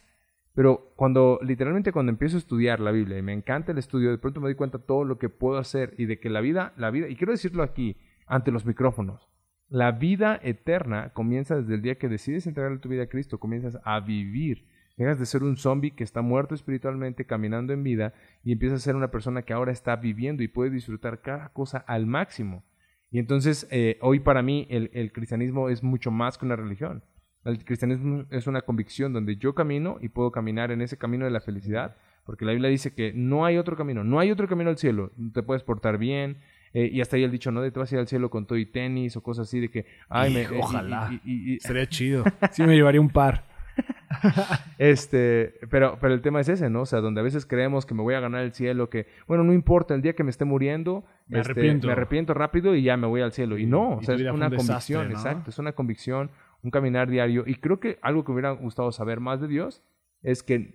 Pero 0.55 0.94
cuando, 0.96 1.40
literalmente 1.42 1.92
cuando 1.92 2.09
empiezo 2.09 2.37
a 2.37 2.38
estudiar 2.38 2.81
la 2.81 2.90
Biblia 2.90 3.18
y 3.18 3.22
me 3.22 3.35
encanta 3.35 3.72
el 3.72 3.77
estudio, 3.77 4.11
de 4.11 4.16
pronto 4.16 4.40
me 4.40 4.46
doy 4.46 4.55
cuenta 4.55 4.79
todo 4.79 5.05
lo 5.05 5.18
que 5.18 5.29
puedo 5.29 5.59
hacer 5.59 5.92
y 5.98 6.07
de 6.07 6.18
que 6.18 6.31
la 6.31 6.40
vida, 6.40 6.72
la 6.79 6.90
vida, 6.90 7.09
y 7.11 7.16
quiero 7.16 7.33
decirlo 7.33 7.62
aquí, 7.62 7.98
ante 8.27 8.50
los 8.50 8.64
micrófonos, 8.64 9.29
la 9.68 9.92
vida 9.92 10.38
eterna 10.42 11.11
comienza 11.12 11.57
desde 11.57 11.74
el 11.74 11.83
día 11.83 11.98
que 11.98 12.09
decides 12.09 12.46
entregarle 12.46 12.79
tu 12.79 12.88
vida 12.88 13.05
a 13.05 13.09
Cristo, 13.09 13.38
comienzas 13.38 13.79
a 13.85 14.00
vivir. 14.00 14.66
Dejas 14.96 15.18
de 15.18 15.27
ser 15.27 15.42
un 15.42 15.57
zombie 15.57 15.90
que 15.90 16.05
está 16.05 16.22
muerto 16.22 16.55
espiritualmente, 16.55 17.24
caminando 17.24 17.72
en 17.72 17.83
vida, 17.83 18.14
y 18.44 18.53
empiezas 18.53 18.81
a 18.81 18.85
ser 18.85 18.94
una 18.96 19.11
persona 19.11 19.42
que 19.42 19.53
ahora 19.53 19.72
está 19.72 19.96
viviendo 19.96 20.42
y 20.42 20.48
puede 20.48 20.70
disfrutar 20.70 21.20
cada 21.20 21.48
cosa 21.48 21.79
al 21.79 22.07
máximo. 22.07 22.62
Y 23.11 23.18
entonces, 23.18 23.66
eh, 23.70 23.98
hoy 24.00 24.20
para 24.20 24.42
mí, 24.42 24.66
el, 24.70 24.90
el 24.92 25.12
cristianismo 25.12 25.68
es 25.68 25.83
mucho 25.83 26.11
más 26.11 26.38
que 26.38 26.46
una 26.46 26.57
religión. 26.57 27.03
El 27.44 27.64
cristianismo 27.64 28.24
es 28.31 28.46
una 28.46 28.62
convicción 28.62 29.12
donde 29.12 29.37
yo 29.37 29.55
camino 29.55 29.98
y 30.00 30.09
puedo 30.09 30.31
caminar 30.31 30.70
en 30.70 30.81
ese 30.81 30.96
camino 30.96 31.24
de 31.24 31.31
la 31.31 31.40
felicidad, 31.40 31.96
porque 32.24 32.44
la 32.44 32.53
Biblia 32.53 32.70
dice 32.70 32.94
que 32.94 33.12
no 33.12 33.44
hay 33.44 33.59
otro 33.59 33.77
camino, 33.77 34.03
no 34.03 34.18
hay 34.18 34.31
otro 34.31 34.48
camino 34.48 34.70
al 34.70 34.79
cielo. 34.79 35.11
Te 35.33 35.42
puedes 35.42 35.62
portar 35.62 35.98
bien, 35.98 36.38
eh, 36.75 36.91
y 36.93 37.01
hasta 37.01 37.17
ahí 37.17 37.23
el 37.25 37.31
dicho, 37.31 37.51
¿no? 37.51 37.63
De 37.63 37.71
te 37.71 37.79
vas 37.81 37.91
a 37.91 37.95
ir 37.95 38.01
al 38.01 38.09
cielo 38.09 38.29
con 38.31 38.47
todo 38.47 38.59
y 38.59 38.67
tenis 38.67 39.17
o 39.17 39.23
cosas 39.23 39.49
así 39.49 39.61
de 39.61 39.71
que, 39.71 39.87
ay, 40.09 40.35
me, 40.35 40.43
Hijo, 40.43 40.55
y- 40.57 40.59
ojalá. 40.59 41.09
y- 41.25 41.31
y- 41.33 41.55
y- 41.55 41.61
Sería 41.61 41.87
chido. 41.89 42.25
Sí 42.53 42.63
me 42.65 42.75
llevaría 42.75 43.01
un 43.01 43.09
par. 43.11 43.45
este, 44.79 45.55
pero, 45.71 45.99
pero 46.01 46.15
el 46.15 46.21
tema 46.23 46.41
es 46.41 46.49
ese, 46.49 46.71
¿no? 46.71 46.83
O 46.83 46.87
sea, 46.87 47.01
donde 47.01 47.21
a 47.21 47.25
veces 47.25 47.47
creemos 47.47 47.87
que 47.87 47.95
me 47.95 48.03
voy 48.03 48.15
a 48.15 48.21
ganar 48.21 48.43
el 48.43 48.53
cielo, 48.53 48.91
que, 48.91 49.07
bueno, 49.27 49.45
no 49.45 49.53
importa, 49.53 49.95
el 49.95 50.03
día 50.03 50.15
que 50.15 50.25
me 50.25 50.31
esté 50.31 50.45
muriendo, 50.45 51.05
Me 51.27 51.41
este, 51.41 51.53
arrepiento. 51.53 51.87
me 51.87 51.93
arrepiento 51.93 52.35
rápido 52.35 52.75
y 52.75 52.83
ya 52.83 52.97
me 52.97 53.07
voy 53.07 53.21
al 53.21 53.33
cielo. 53.33 53.59
Y 53.59 53.67
no, 53.67 53.97
o 53.97 54.03
sea, 54.03 54.15
es 54.15 54.21
una 54.23 54.33
un 54.33 54.41
desastre, 54.51 54.57
convicción, 54.67 55.09
¿no? 55.09 55.15
exacto, 55.15 55.51
es 55.51 55.59
una 55.59 55.73
convicción, 55.73 56.31
un 56.63 56.71
caminar 56.71 57.09
diario. 57.11 57.45
Y 57.47 57.57
creo 57.57 57.81
que 57.81 57.99
algo 58.03 58.25
que 58.25 58.31
me 58.31 58.35
hubiera 58.35 58.51
gustado 58.53 58.93
saber 58.93 59.21
más 59.21 59.41
de 59.41 59.49
Dios 59.49 59.83
es 60.23 60.43
que 60.43 60.75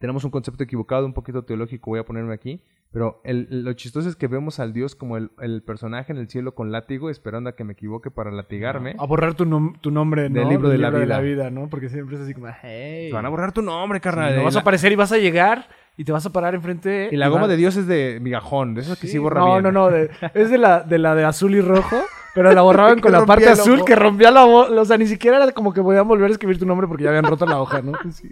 tenemos 0.00 0.24
un 0.24 0.30
concepto 0.30 0.64
equivocado, 0.64 1.06
un 1.06 1.14
poquito 1.14 1.44
teológico, 1.44 1.90
voy 1.92 2.00
a 2.00 2.04
ponerme 2.04 2.34
aquí, 2.34 2.60
pero 2.92 3.20
el- 3.24 3.64
lo 3.64 3.72
chistoso 3.72 4.08
es 4.08 4.16
que 4.16 4.26
vemos 4.28 4.60
al 4.60 4.72
Dios 4.72 4.94
como 4.94 5.16
el, 5.16 5.30
el 5.40 5.62
personaje 5.62 6.12
en 6.12 6.18
el 6.18 6.28
cielo 6.28 6.54
con 6.54 6.70
látigo, 6.72 7.08
esperando 7.10 7.50
a 7.50 7.56
que 7.56 7.64
me 7.64 7.72
equivoque 7.72 8.10
para 8.10 8.30
latigarme. 8.30 8.94
A 8.98 9.06
borrar 9.06 9.34
tu, 9.34 9.44
nom- 9.46 9.80
tu 9.80 9.90
nombre, 9.90 10.28
¿no? 10.28 10.40
Del 10.40 10.48
libro 10.50 10.68
de 10.68 10.78
la 10.78 10.90
vida. 11.20 11.50
¿no? 11.50 11.68
Porque 11.68 11.88
siempre 11.88 12.16
es 12.16 12.22
así 12.22 12.34
como, 12.34 12.48
hey. 12.62 13.08
Te 13.08 13.14
van 13.14 13.24
a 13.26 13.28
borrar 13.30 13.52
tu 13.52 13.62
nombre, 13.62 13.98
Sí, 13.98 14.02
carnal. 14.02 14.36
no 14.36 14.44
vas 14.44 14.54
a 14.54 14.58
la- 14.58 14.60
aparecer 14.60 14.92
y 14.92 14.96
vas 14.96 15.10
a 15.12 15.18
llegar 15.18 15.68
y 15.96 16.04
te 16.04 16.12
vas 16.12 16.24
a 16.26 16.30
parar 16.30 16.54
enfrente. 16.54 17.08
Y 17.10 17.16
la 17.16 17.28
goma 17.28 17.48
de 17.48 17.56
Dios 17.56 17.76
es 17.76 17.86
de 17.86 18.18
migajón, 18.20 18.74
de 18.74 18.82
esos 18.82 18.98
que 18.98 19.06
sí, 19.06 19.14
Sí, 19.14 19.18
borra 19.18 19.40
no, 19.40 19.46
bien. 19.52 19.62
No, 19.62 19.72
no, 19.72 19.90
de- 19.90 20.10
es 20.34 20.50
de 20.50 20.58
la, 20.58 20.80
de 20.82 20.98
la 20.98 21.14
de 21.14 21.24
azul 21.24 21.54
y 21.54 21.60
rojo, 21.60 21.96
pero 22.34 22.52
la 22.52 22.62
borraban 22.62 22.98
con 23.00 23.12
la 23.12 23.24
parte 23.26 23.48
azul 23.48 23.84
que 23.86 23.96
rompía 23.96 24.30
la 24.30 24.44
hoja. 24.44 24.70
O 24.80 24.84
sea, 24.84 24.98
ni 24.98 25.06
siquiera 25.06 25.36
era 25.42 25.50
como 25.52 25.72
que 25.72 25.80
podían 25.82 26.06
volver 26.06 26.28
a 26.28 26.32
escribir 26.32 26.58
tu 26.58 26.66
nombre 26.66 26.86
porque 26.86 27.04
ya 27.04 27.08
habían 27.10 27.24
roto 27.24 27.46
la 27.46 27.58
hoja, 27.60 27.80
¿no? 27.82 27.92
Sí. 28.12 28.28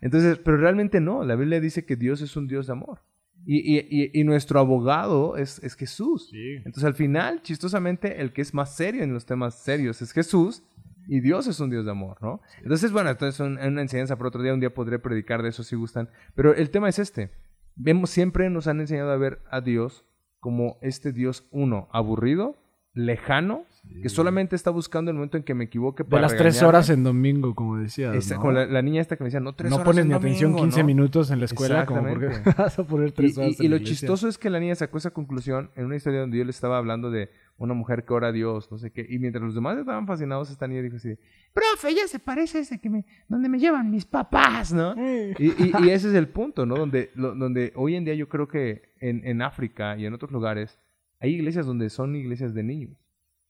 Entonces, 0.00 0.38
pero 0.38 0.56
realmente 0.58 1.00
no. 1.00 1.24
La 1.24 1.34
Biblia 1.34 1.60
dice 1.60 1.84
que 1.84 1.96
Dios 1.96 2.20
es 2.20 2.36
un 2.36 2.46
Dios 2.46 2.66
de 2.66 2.72
amor. 2.72 3.00
Y, 3.50 3.78
y- 3.78 4.10
y- 4.12 4.24
nuestro 4.24 4.60
abogado 4.60 5.38
es, 5.38 5.58
es 5.64 5.74
Jesús. 5.74 6.28
Entonces, 6.58 6.84
al 6.84 6.92
final, 6.94 7.40
chistosamente, 7.40 8.20
el 8.20 8.34
que 8.34 8.42
es 8.42 8.52
más 8.52 8.76
serio 8.76 9.02
en 9.02 9.14
los 9.14 9.24
temas 9.24 9.54
serios 9.58 10.02
es 10.02 10.12
Jesús. 10.12 10.62
Y 11.10 11.20
Dios 11.20 11.46
es 11.46 11.58
un 11.58 11.70
Dios 11.70 11.86
de 11.86 11.90
amor, 11.92 12.18
¿no? 12.20 12.42
Entonces, 12.62 12.92
bueno, 12.92 13.08
esto 13.08 13.26
es 13.26 13.40
un- 13.40 13.56
una 13.58 13.80
enseñanza 13.80 14.16
para 14.16 14.28
otro 14.28 14.42
día. 14.42 14.52
Un 14.52 14.60
día 14.60 14.74
podré 14.74 14.98
predicar 14.98 15.42
de 15.42 15.48
eso 15.48 15.62
si 15.64 15.74
gustan. 15.76 16.10
Pero 16.34 16.54
el 16.54 16.68
tema 16.68 16.90
es 16.90 16.98
este. 16.98 17.30
Vemos, 17.74 18.10
siempre 18.10 18.50
nos 18.50 18.66
han 18.66 18.80
enseñado 18.80 19.10
a 19.12 19.16
ver 19.16 19.38
a 19.50 19.62
Dios 19.62 20.04
como 20.40 20.76
este 20.82 21.12
Dios, 21.12 21.48
uno, 21.50 21.88
aburrido, 21.90 22.56
lejano, 22.92 23.64
que 24.02 24.08
solamente 24.08 24.54
está 24.56 24.70
buscando 24.70 25.10
el 25.10 25.16
momento 25.16 25.36
en 25.36 25.42
que 25.42 25.54
me 25.54 25.64
equivoque 25.64 26.02
De 26.04 26.08
para 26.10 26.22
las 26.22 26.36
tres 26.36 26.62
horas 26.62 26.88
en 26.90 27.02
domingo, 27.04 27.54
como 27.54 27.76
decías. 27.78 28.14
Esa- 28.14 28.34
¿no? 28.36 28.40
Como 28.40 28.52
la, 28.52 28.66
la 28.66 28.82
niña 28.82 29.00
esta 29.00 29.16
que 29.16 29.24
me 29.24 29.28
decía, 29.28 29.40
no, 29.40 29.54
tres 29.54 29.70
no 29.70 29.76
horas 29.76 29.86
pones 29.86 30.02
en 30.02 30.08
ni 30.08 30.14
atención 30.14 30.50
domingo, 30.52 30.64
15 30.66 30.80
¿no? 30.80 30.86
minutos 30.86 31.30
en 31.30 31.38
la 31.40 31.44
escuela, 31.46 31.86
como 31.86 32.06
porque 32.08 32.28
vas 32.58 32.78
a 32.78 32.84
poner 32.86 33.08
Y, 33.08 33.12
tres 33.12 33.38
horas 33.38 33.50
y- 33.58 33.62
y 33.62 33.66
en 33.66 33.70
lo 33.70 33.76
la 33.76 33.82
iglesia. 33.82 33.96
chistoso 34.00 34.28
es 34.28 34.38
que 34.38 34.50
la 34.50 34.60
niña 34.60 34.74
sacó 34.74 34.98
esa 34.98 35.10
conclusión 35.10 35.70
en 35.76 35.86
una 35.86 35.96
historia 35.96 36.20
donde 36.20 36.38
yo 36.38 36.44
le 36.44 36.50
estaba 36.50 36.78
hablando 36.78 37.10
de 37.10 37.30
una 37.56 37.74
mujer 37.74 38.04
que 38.04 38.12
ora 38.14 38.28
a 38.28 38.32
Dios, 38.32 38.70
no 38.70 38.78
sé 38.78 38.92
qué, 38.92 39.04
y 39.08 39.18
mientras 39.18 39.42
los 39.42 39.54
demás 39.54 39.76
estaban 39.78 40.06
fascinados, 40.06 40.48
esta 40.50 40.68
niña 40.68 40.80
dijo 40.82 40.96
así, 40.96 41.16
profe, 41.52 41.88
ella 41.90 42.06
se 42.06 42.20
parece 42.20 42.58
a 42.58 42.60
ese 42.60 42.78
que 42.78 42.88
me, 42.88 43.04
donde 43.26 43.48
me 43.48 43.58
llevan 43.58 43.90
mis 43.90 44.04
papás, 44.04 44.72
¿no? 44.72 44.94
Y, 44.96 45.46
y- 45.48 45.72
y 45.84 45.90
ese 45.90 46.08
es 46.08 46.14
el 46.14 46.28
punto, 46.28 46.66
¿no? 46.66 46.76
Donde, 46.76 47.10
lo- 47.16 47.34
donde 47.34 47.72
hoy 47.74 47.96
en 47.96 48.04
día 48.04 48.14
yo 48.14 48.28
creo 48.28 48.46
que 48.46 48.92
en, 49.00 49.26
en 49.26 49.42
África 49.42 49.96
y 49.96 50.06
en 50.06 50.14
otros 50.14 50.30
lugares 50.30 50.78
hay 51.20 51.34
iglesias 51.34 51.66
donde 51.66 51.90
son 51.90 52.14
iglesias 52.14 52.54
de 52.54 52.62
niños. 52.62 52.96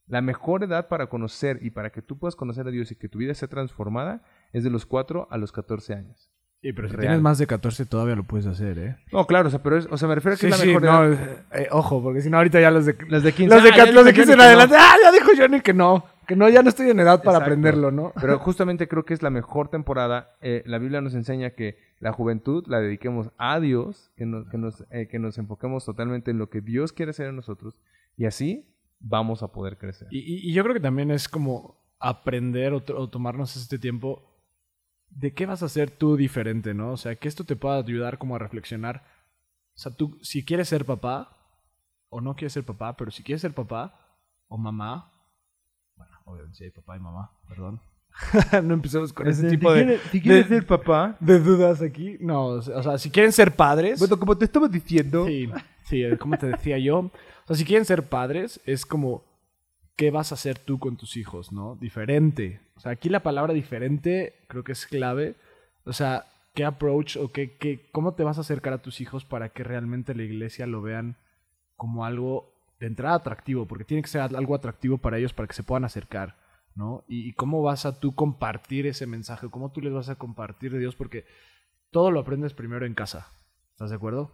La 0.08 0.22
mejor 0.22 0.64
edad 0.64 0.88
para 0.88 1.06
conocer 1.08 1.58
y 1.62 1.70
para 1.70 1.90
que 1.90 2.02
tú 2.02 2.18
puedas 2.18 2.34
conocer 2.36 2.66
a 2.66 2.70
Dios 2.70 2.90
y 2.90 2.96
que 2.96 3.08
tu 3.08 3.18
vida 3.18 3.34
sea 3.34 3.48
transformada 3.48 4.22
es 4.52 4.64
de 4.64 4.70
los 4.70 4.86
4 4.86 5.28
a 5.30 5.38
los 5.38 5.52
14 5.52 5.94
años. 5.94 6.30
Sí, 6.60 6.72
pero 6.72 6.88
si 6.88 6.94
Real. 6.96 7.02
tienes 7.02 7.20
más 7.22 7.38
de 7.38 7.46
14 7.46 7.86
todavía 7.86 8.16
lo 8.16 8.24
puedes 8.24 8.46
hacer, 8.46 8.78
¿eh? 8.80 8.96
No, 9.12 9.26
claro, 9.26 9.46
o 9.46 9.50
sea, 9.50 9.62
pero 9.62 9.76
es, 9.76 9.86
o 9.90 9.96
sea, 9.96 10.08
me 10.08 10.16
refiero 10.16 10.34
a 10.34 10.36
que 10.38 10.40
Sí, 10.40 10.46
es 10.46 10.50
la 10.50 10.56
sí, 10.58 10.66
mejor 10.66 10.82
no, 10.82 11.04
edad. 11.04 11.46
eh, 11.52 11.68
ojo, 11.70 12.02
porque 12.02 12.20
si 12.20 12.30
no 12.30 12.36
ahorita 12.38 12.60
ya 12.60 12.72
los 12.72 12.84
de... 12.84 12.96
Los 13.06 13.22
de 13.22 13.32
15, 13.32 13.54
Los 13.54 13.62
de, 13.62 13.70
ah, 13.70 13.86
los 13.92 14.04
de 14.04 14.10
dijo 14.12 14.22
15 14.24 14.32
en 14.32 14.38
no. 14.38 14.42
adelante, 14.44 14.74
¡ah! 14.76 14.94
Ya 15.04 15.12
dijo 15.12 15.30
Johnny 15.36 15.60
que 15.60 15.72
no. 15.72 16.04
Que 16.26 16.34
no, 16.34 16.48
ya 16.48 16.62
no 16.64 16.68
estoy 16.68 16.90
en 16.90 16.98
edad 16.98 17.18
para 17.22 17.38
Exacto. 17.38 17.44
aprenderlo, 17.44 17.90
¿no? 17.92 18.12
Pero 18.20 18.38
justamente 18.40 18.88
creo 18.88 19.04
que 19.04 19.14
es 19.14 19.22
la 19.22 19.30
mejor 19.30 19.68
temporada. 19.68 20.32
Eh, 20.40 20.64
la 20.66 20.78
Biblia 20.78 21.00
nos 21.00 21.14
enseña 21.14 21.50
que 21.50 21.78
la 22.00 22.12
juventud 22.12 22.64
la 22.66 22.80
dediquemos 22.80 23.30
a 23.38 23.60
Dios, 23.60 24.10
que 24.16 24.26
nos, 24.26 24.48
que, 24.48 24.58
nos, 24.58 24.84
eh, 24.90 25.06
que 25.08 25.20
nos 25.20 25.38
enfoquemos 25.38 25.84
totalmente 25.84 26.32
en 26.32 26.38
lo 26.38 26.50
que 26.50 26.60
Dios 26.60 26.92
quiere 26.92 27.10
hacer 27.10 27.28
en 27.28 27.36
nosotros 27.36 27.78
y 28.16 28.24
así 28.26 28.66
vamos 29.00 29.42
a 29.42 29.52
poder 29.52 29.78
crecer. 29.78 30.08
Y, 30.10 30.48
y- 30.50 30.52
yo 30.52 30.62
creo 30.62 30.74
que 30.74 30.80
también 30.80 31.10
es 31.10 31.28
como 31.28 31.76
aprender 31.98 32.72
o, 32.72 32.80
to- 32.82 32.96
o 32.98 33.08
tomarnos 33.08 33.56
este 33.56 33.78
tiempo 33.78 34.24
de 35.10 35.32
qué 35.34 35.46
vas 35.46 35.62
a 35.62 35.66
hacer 35.66 35.90
tú 35.90 36.16
diferente, 36.16 36.74
¿no? 36.74 36.92
O 36.92 36.96
sea, 36.96 37.16
que 37.16 37.28
esto 37.28 37.44
te 37.44 37.56
pueda 37.56 37.76
ayudar 37.78 38.18
como 38.18 38.36
a 38.36 38.38
reflexionar. 38.38 39.04
O 39.74 39.78
sea, 39.78 39.94
tú, 39.94 40.18
si 40.22 40.44
quieres 40.44 40.68
ser 40.68 40.84
papá, 40.84 41.34
o 42.10 42.20
no 42.20 42.34
quieres 42.36 42.52
ser 42.54 42.64
papá, 42.64 42.96
pero 42.96 43.10
si 43.10 43.22
quieres 43.22 43.40
ser 43.42 43.54
papá 43.54 43.98
o 44.48 44.56
mamá, 44.58 45.12
bueno, 45.96 46.12
obviamente 46.24 46.56
sí 46.58 46.64
hay 46.64 46.70
papá 46.70 46.96
y 46.96 47.00
mamá, 47.00 47.32
perdón. 47.48 47.80
no 48.62 48.74
empecemos 48.74 49.12
con 49.12 49.28
ese 49.28 49.48
tipo 49.48 49.72
de, 49.72 49.98
si 50.10 50.20
quieres 50.20 50.46
ser 50.46 50.66
papá, 50.66 51.16
de 51.20 51.38
dudas 51.38 51.82
aquí. 51.82 52.16
No, 52.20 52.46
o 52.46 52.62
sea, 52.62 52.98
si 52.98 53.10
quieren 53.10 53.32
ser 53.32 53.54
padres... 53.54 53.98
bueno, 53.98 54.18
como 54.18 54.36
te 54.36 54.44
estaba 54.44 54.68
diciendo, 54.68 55.26
Sí, 55.26 55.48
sí, 55.84 56.02
eh, 56.02 56.18
como 56.18 56.36
te 56.36 56.46
decía 56.46 56.78
yo. 56.78 56.98
O 56.98 57.12
sea, 57.46 57.56
si 57.56 57.64
quieren 57.64 57.84
ser 57.84 58.02
padres, 58.02 58.60
es 58.66 58.84
como, 58.84 59.24
¿qué 59.96 60.10
vas 60.10 60.32
a 60.32 60.34
hacer 60.34 60.58
tú 60.58 60.78
con 60.78 60.96
tus 60.96 61.16
hijos, 61.16 61.52
no? 61.52 61.76
Diferente. 61.76 62.60
O 62.76 62.80
sea, 62.80 62.92
aquí 62.92 63.08
la 63.08 63.22
palabra 63.22 63.54
diferente 63.54 64.34
creo 64.48 64.64
que 64.64 64.72
es 64.72 64.86
clave. 64.86 65.36
O 65.84 65.92
sea, 65.92 66.26
¿qué 66.54 66.64
approach 66.64 67.16
o 67.16 67.32
qué, 67.32 67.56
qué, 67.56 67.88
cómo 67.92 68.14
te 68.14 68.24
vas 68.24 68.38
a 68.38 68.42
acercar 68.42 68.72
a 68.72 68.82
tus 68.82 69.00
hijos 69.00 69.24
para 69.24 69.50
que 69.50 69.64
realmente 69.64 70.14
la 70.14 70.24
iglesia 70.24 70.66
lo 70.66 70.82
vean 70.82 71.16
como 71.76 72.04
algo 72.04 72.52
de 72.80 72.86
entrada 72.86 73.16
atractivo? 73.16 73.66
Porque 73.66 73.84
tiene 73.84 74.02
que 74.02 74.08
ser 74.08 74.20
algo 74.20 74.54
atractivo 74.54 74.98
para 74.98 75.18
ellos 75.18 75.32
para 75.32 75.46
que 75.46 75.54
se 75.54 75.62
puedan 75.62 75.84
acercar, 75.84 76.36
¿no? 76.74 77.04
Y, 77.08 77.28
y 77.28 77.32
cómo 77.32 77.62
vas 77.62 77.86
a 77.86 77.98
tú 77.98 78.14
compartir 78.14 78.86
ese 78.86 79.06
mensaje, 79.06 79.48
cómo 79.50 79.72
tú 79.72 79.80
les 79.80 79.92
vas 79.92 80.08
a 80.08 80.16
compartir 80.16 80.72
de 80.72 80.78
Dios, 80.78 80.94
porque 80.96 81.24
todo 81.90 82.10
lo 82.10 82.20
aprendes 82.20 82.54
primero 82.54 82.86
en 82.86 82.94
casa. 82.94 83.28
¿Estás 83.72 83.90
de 83.90 83.96
acuerdo? 83.96 84.32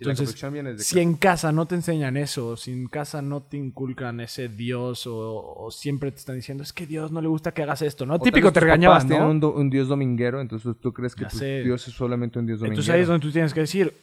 La 0.00 0.12
Entonces, 0.12 0.38
si 0.84 1.00
en 1.00 1.14
casa 1.14 1.50
no 1.50 1.66
te 1.66 1.74
enseñan 1.74 2.18
eso, 2.18 2.56
si 2.58 2.72
en 2.72 2.88
casa 2.88 3.22
no 3.22 3.42
te 3.42 3.56
inculcan 3.56 4.20
ese 4.20 4.48
Dios 4.48 5.06
o, 5.06 5.16
o 5.56 5.70
siempre 5.70 6.12
te 6.12 6.18
están 6.18 6.36
diciendo, 6.36 6.62
es 6.62 6.74
que 6.74 6.86
Dios 6.86 7.10
no 7.10 7.22
le 7.22 7.28
gusta 7.28 7.52
que 7.52 7.62
hagas 7.62 7.80
esto, 7.80 8.04
¿no? 8.04 8.16
O 8.16 8.18
Típico 8.18 8.52
te 8.52 8.60
tienen 8.60 9.20
¿no? 9.20 9.30
un, 9.30 9.40
do- 9.40 9.54
un 9.54 9.70
dios 9.70 9.88
dominguero, 9.88 10.42
entonces 10.42 10.76
tú 10.78 10.92
crees 10.92 11.14
que 11.14 11.24
tu. 11.24 11.38
Dios 11.64 11.88
es 11.88 11.94
solamente 11.94 12.38
un 12.38 12.46
dios 12.46 12.58
dominguero. 12.60 12.74
Entonces 12.74 12.94
ahí 12.94 13.00
es 13.00 13.08
donde 13.08 13.26
tú 13.26 13.32
tienes 13.32 13.54
que 13.54 13.60
decir, 13.60 13.94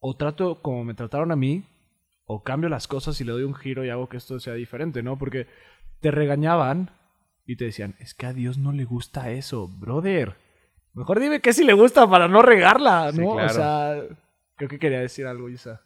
o 0.00 0.16
trato 0.16 0.62
como 0.62 0.84
me 0.84 0.94
trataron 0.94 1.30
a 1.30 1.36
mí, 1.36 1.64
o 2.24 2.42
cambio 2.42 2.70
las 2.70 2.88
cosas 2.88 3.20
y 3.20 3.24
le 3.24 3.32
doy 3.32 3.42
un 3.44 3.54
giro 3.54 3.84
y 3.84 3.90
hago 3.90 4.08
que 4.08 4.16
esto 4.16 4.40
sea 4.40 4.54
diferente, 4.54 5.02
¿no? 5.02 5.18
Porque 5.18 5.46
te 6.00 6.10
regañaban 6.10 6.90
y 7.46 7.56
te 7.56 7.66
decían, 7.66 7.94
es 8.00 8.14
que 8.14 8.26
a 8.26 8.32
Dios 8.32 8.58
no 8.58 8.72
le 8.72 8.84
gusta 8.84 9.30
eso, 9.30 9.68
brother. 9.68 10.36
Mejor 10.94 11.20
dime 11.20 11.40
qué 11.40 11.52
si 11.52 11.64
le 11.64 11.74
gusta 11.74 12.08
para 12.08 12.26
no 12.28 12.42
regarla, 12.42 13.12
Sí, 13.12 13.20
¿no? 13.20 13.32
claro. 13.34 13.50
O 13.50 13.54
sea, 13.54 14.02
creo 14.56 14.68
que 14.68 14.78
quería 14.78 15.00
decir 15.00 15.26
algo, 15.26 15.48
Isa. 15.48 15.80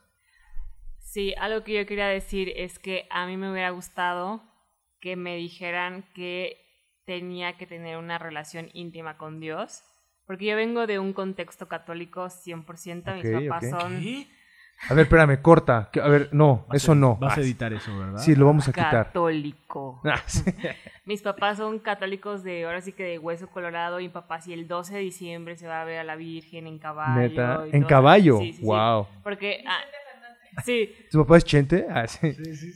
Sí, 0.98 1.34
algo 1.38 1.64
que 1.64 1.74
yo 1.74 1.86
quería 1.86 2.06
decir 2.06 2.52
es 2.56 2.78
que 2.78 3.06
a 3.10 3.26
mí 3.26 3.36
me 3.36 3.50
hubiera 3.50 3.70
gustado 3.70 4.42
que 5.00 5.16
me 5.16 5.36
dijeran 5.36 6.04
que 6.14 6.56
tenía 7.04 7.56
que 7.56 7.66
tener 7.66 7.96
una 7.96 8.18
relación 8.18 8.68
íntima 8.72 9.16
con 9.18 9.40
Dios. 9.40 9.82
Porque 10.26 10.44
yo 10.46 10.54
vengo 10.56 10.86
de 10.86 11.00
un 11.00 11.12
contexto 11.12 11.66
católico 11.66 12.26
100%. 12.26 13.18
Ok, 13.18 13.24
Mis 13.24 13.48
papás 13.48 13.64
ok. 13.72 13.80
son 13.80 14.00
A 14.88 14.94
ver, 14.94 15.04
espérame, 15.04 15.40
corta. 15.42 15.90
A 16.02 16.08
ver, 16.08 16.30
no, 16.32 16.66
eso 16.72 16.94
no. 16.94 17.16
Vas 17.16 17.36
a 17.38 17.40
editar 17.42 17.72
eso, 17.72 17.96
¿verdad? 17.96 18.18
Sí, 18.18 18.34
lo 18.34 18.46
vamos 18.46 18.66
a 18.68 18.72
quitar. 18.72 19.06
católico. 19.06 20.00
Ah, 20.04 20.22
sí. 20.26 20.42
Mis 21.04 21.22
papás 21.22 21.58
son 21.58 21.78
católicos 21.80 22.42
de, 22.42 22.64
ahora 22.64 22.80
sí 22.80 22.92
que 22.92 23.02
de 23.04 23.18
hueso 23.18 23.48
colorado. 23.48 24.00
Y 24.00 24.04
mi 24.04 24.08
papá, 24.08 24.40
si 24.40 24.52
el 24.52 24.66
12 24.66 24.94
de 24.94 25.00
diciembre 25.00 25.56
se 25.56 25.66
va 25.68 25.82
a 25.82 25.84
ver 25.84 25.98
a 26.00 26.04
la 26.04 26.16
Virgen 26.16 26.66
en 26.66 26.78
caballo. 26.78 27.20
Neta, 27.20 27.64
en 27.70 27.80
todo. 27.82 27.88
caballo. 27.88 28.38
Sí, 28.38 28.52
sí, 28.52 28.58
sí. 28.60 28.64
wow. 28.64 29.06
Porque, 29.22 29.62
ah, 29.66 29.78
sí, 30.64 30.92
¿Tu 31.10 31.18
papá 31.18 31.36
es 31.36 31.44
Chente? 31.44 31.86
Ah, 31.90 32.06
sí. 32.06 32.32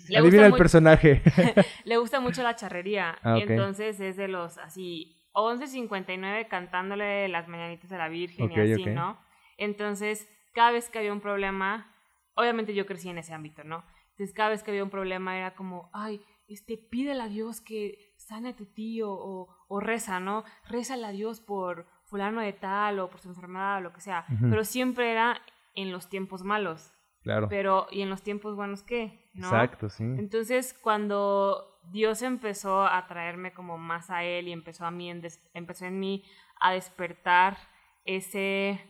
Le 0.09 0.19
Adivina 0.19 0.21
gusta 0.21 0.45
el 0.47 0.51
muy- 0.51 0.59
personaje. 0.59 1.23
le 1.85 1.97
gusta 1.97 2.21
mucho 2.21 2.43
la 2.43 2.55
charrería. 2.55 3.17
Ah, 3.23 3.39
y 3.39 3.45
ok. 3.45 3.51
entonces 3.51 3.99
es 4.01 4.17
de 4.17 4.29
los 4.29 4.59
así 4.59 5.17
11.59 5.33 6.49
cantándole 6.49 7.29
las 7.29 7.49
mañanitas 7.49 7.91
a 7.93 7.99
la 7.99 8.09
Virgen 8.09 8.51
y 8.53 8.61
así. 8.61 8.87
¿no? 8.87 9.19
Entonces, 9.59 10.29
cada 10.55 10.71
vez 10.71 10.89
que 10.91 10.99
había 10.99 11.13
un 11.13 11.21
problema, 11.21 11.91
obviamente 12.35 12.75
yo 12.75 12.87
crecí 12.87 13.09
en 13.09 13.19
ese 13.19 13.35
ámbito, 13.35 13.65
¿no? 13.65 13.85
Entonces, 14.11 14.35
cada 14.35 14.51
vez 14.51 14.63
que 14.63 14.71
había 14.71 14.85
un 14.85 14.91
problema 14.91 15.37
era 15.37 15.55
como, 15.55 15.91
ay, 15.93 16.21
este, 16.47 16.77
pídele 16.77 17.23
a 17.23 17.29
Dios 17.29 17.61
que 17.61 18.15
sane 18.17 18.51
a 18.51 18.57
tu 18.57 18.67
tío 18.67 19.11
o, 19.11 19.49
o 19.67 19.81
reza, 19.81 20.21
¿no? 20.21 20.45
Rézale 20.69 21.07
a 21.07 21.11
Dios 21.11 21.41
por 21.41 21.87
fulano 22.05 22.41
de 22.41 22.53
tal 22.53 23.01
o 23.01 23.11
por 23.11 23.21
su 23.21 23.29
enfermedad 23.29 23.79
o 23.79 23.81
lo 23.81 23.93
que 23.93 24.01
sea. 24.01 24.27
Pero 24.41 24.65
siempre 24.65 25.11
era 25.11 25.41
en 25.75 25.91
los 25.91 26.09
tiempos 26.09 26.45
malos. 26.45 26.93
Claro. 27.23 27.49
Pero, 27.49 27.87
¿y 27.91 28.03
en 28.03 28.11
los 28.11 28.23
tiempos 28.23 28.55
buenos 28.55 28.83
qué? 28.83 29.31
¿No? 29.35 29.47
Exacto, 29.47 29.89
sí. 29.89 30.05
Entonces, 30.05 30.75
cuando 30.75 31.81
Dios 31.91 32.23
empezó 32.23 32.87
a 32.87 33.07
traerme 33.07 33.53
como 33.53 33.79
más 33.79 34.11
a 34.11 34.25
Él 34.25 34.49
y 34.49 34.53
empezó 34.53 34.85
a 34.85 34.91
mí, 34.91 35.11
en 35.11 35.23
empezó 35.55 35.87
en 35.87 35.99
mí 35.99 36.23
a 36.61 36.73
despertar 36.73 37.57
ese, 38.05 38.81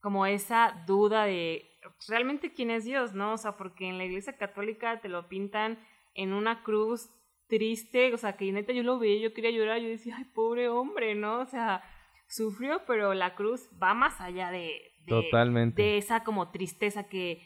como 0.00 0.26
esa 0.26 0.84
duda 0.86 1.24
de 1.24 1.67
realmente 2.08 2.52
quién 2.52 2.70
es 2.70 2.84
Dios, 2.84 3.14
¿no? 3.14 3.34
O 3.34 3.36
sea, 3.36 3.56
porque 3.56 3.88
en 3.88 3.98
la 3.98 4.04
iglesia 4.04 4.36
católica 4.36 5.00
te 5.00 5.08
lo 5.08 5.28
pintan 5.28 5.78
en 6.14 6.32
una 6.32 6.62
cruz 6.62 7.10
triste, 7.48 8.12
o 8.12 8.18
sea, 8.18 8.36
que 8.36 8.50
neta 8.52 8.72
yo 8.72 8.82
lo 8.82 8.98
veía, 8.98 9.20
yo 9.20 9.34
quería 9.34 9.50
llorar, 9.50 9.80
yo 9.80 9.88
decía, 9.88 10.16
ay, 10.18 10.24
pobre 10.24 10.68
hombre, 10.68 11.14
¿no? 11.14 11.40
O 11.40 11.46
sea, 11.46 11.82
sufrió, 12.26 12.82
pero 12.86 13.14
la 13.14 13.34
cruz 13.34 13.68
va 13.82 13.94
más 13.94 14.20
allá 14.20 14.50
de, 14.50 14.92
de, 15.04 15.08
Totalmente. 15.08 15.82
de 15.82 15.98
esa 15.98 16.24
como 16.24 16.50
tristeza 16.50 17.08
que 17.08 17.42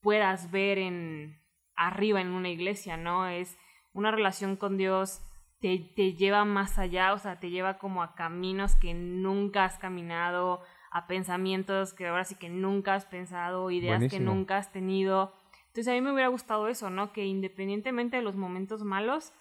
puedas 0.00 0.50
ver 0.50 0.78
en 0.78 1.40
arriba 1.74 2.20
en 2.20 2.28
una 2.28 2.50
iglesia, 2.50 2.96
¿no? 2.96 3.26
Es 3.26 3.56
una 3.92 4.10
relación 4.10 4.56
con 4.56 4.76
Dios 4.76 5.22
te, 5.60 5.78
te 5.96 6.14
lleva 6.14 6.44
más 6.44 6.78
allá, 6.78 7.12
o 7.12 7.18
sea, 7.18 7.40
te 7.40 7.50
lleva 7.50 7.78
como 7.78 8.02
a 8.02 8.14
caminos 8.14 8.74
que 8.76 8.94
nunca 8.94 9.64
has 9.64 9.78
caminado, 9.78 10.62
a 10.90 11.06
pensamientos 11.06 11.94
que 11.94 12.06
ahora 12.06 12.24
sí 12.24 12.34
que 12.34 12.48
nunca 12.48 12.94
has 12.94 13.06
pensado, 13.06 13.70
ideas 13.70 14.10
que 14.10 14.20
nunca 14.20 14.56
has 14.56 14.72
tenido. 14.72 15.32
Entonces 15.68 15.88
a 15.88 15.92
mí 15.92 16.00
me 16.00 16.12
hubiera 16.12 16.28
gustado 16.28 16.68
eso, 16.68 16.90
¿no? 16.90 17.12
Que 17.12 17.26
independientemente 17.26 18.16
de 18.16 18.22
los 18.22 18.36
momentos 18.36 18.82
malos, 18.82 19.32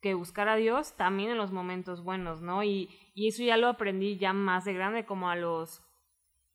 que 0.00 0.14
buscar 0.14 0.48
a 0.48 0.56
Dios 0.56 0.96
también 0.96 1.30
en 1.30 1.38
los 1.38 1.50
momentos 1.50 2.02
buenos, 2.04 2.42
¿no? 2.42 2.62
Y, 2.62 2.90
y 3.14 3.28
eso 3.28 3.42
ya 3.42 3.56
lo 3.56 3.68
aprendí 3.68 4.18
ya 4.18 4.32
más 4.32 4.64
de 4.64 4.74
grande, 4.74 5.06
como 5.06 5.30
a 5.30 5.36
los 5.36 5.82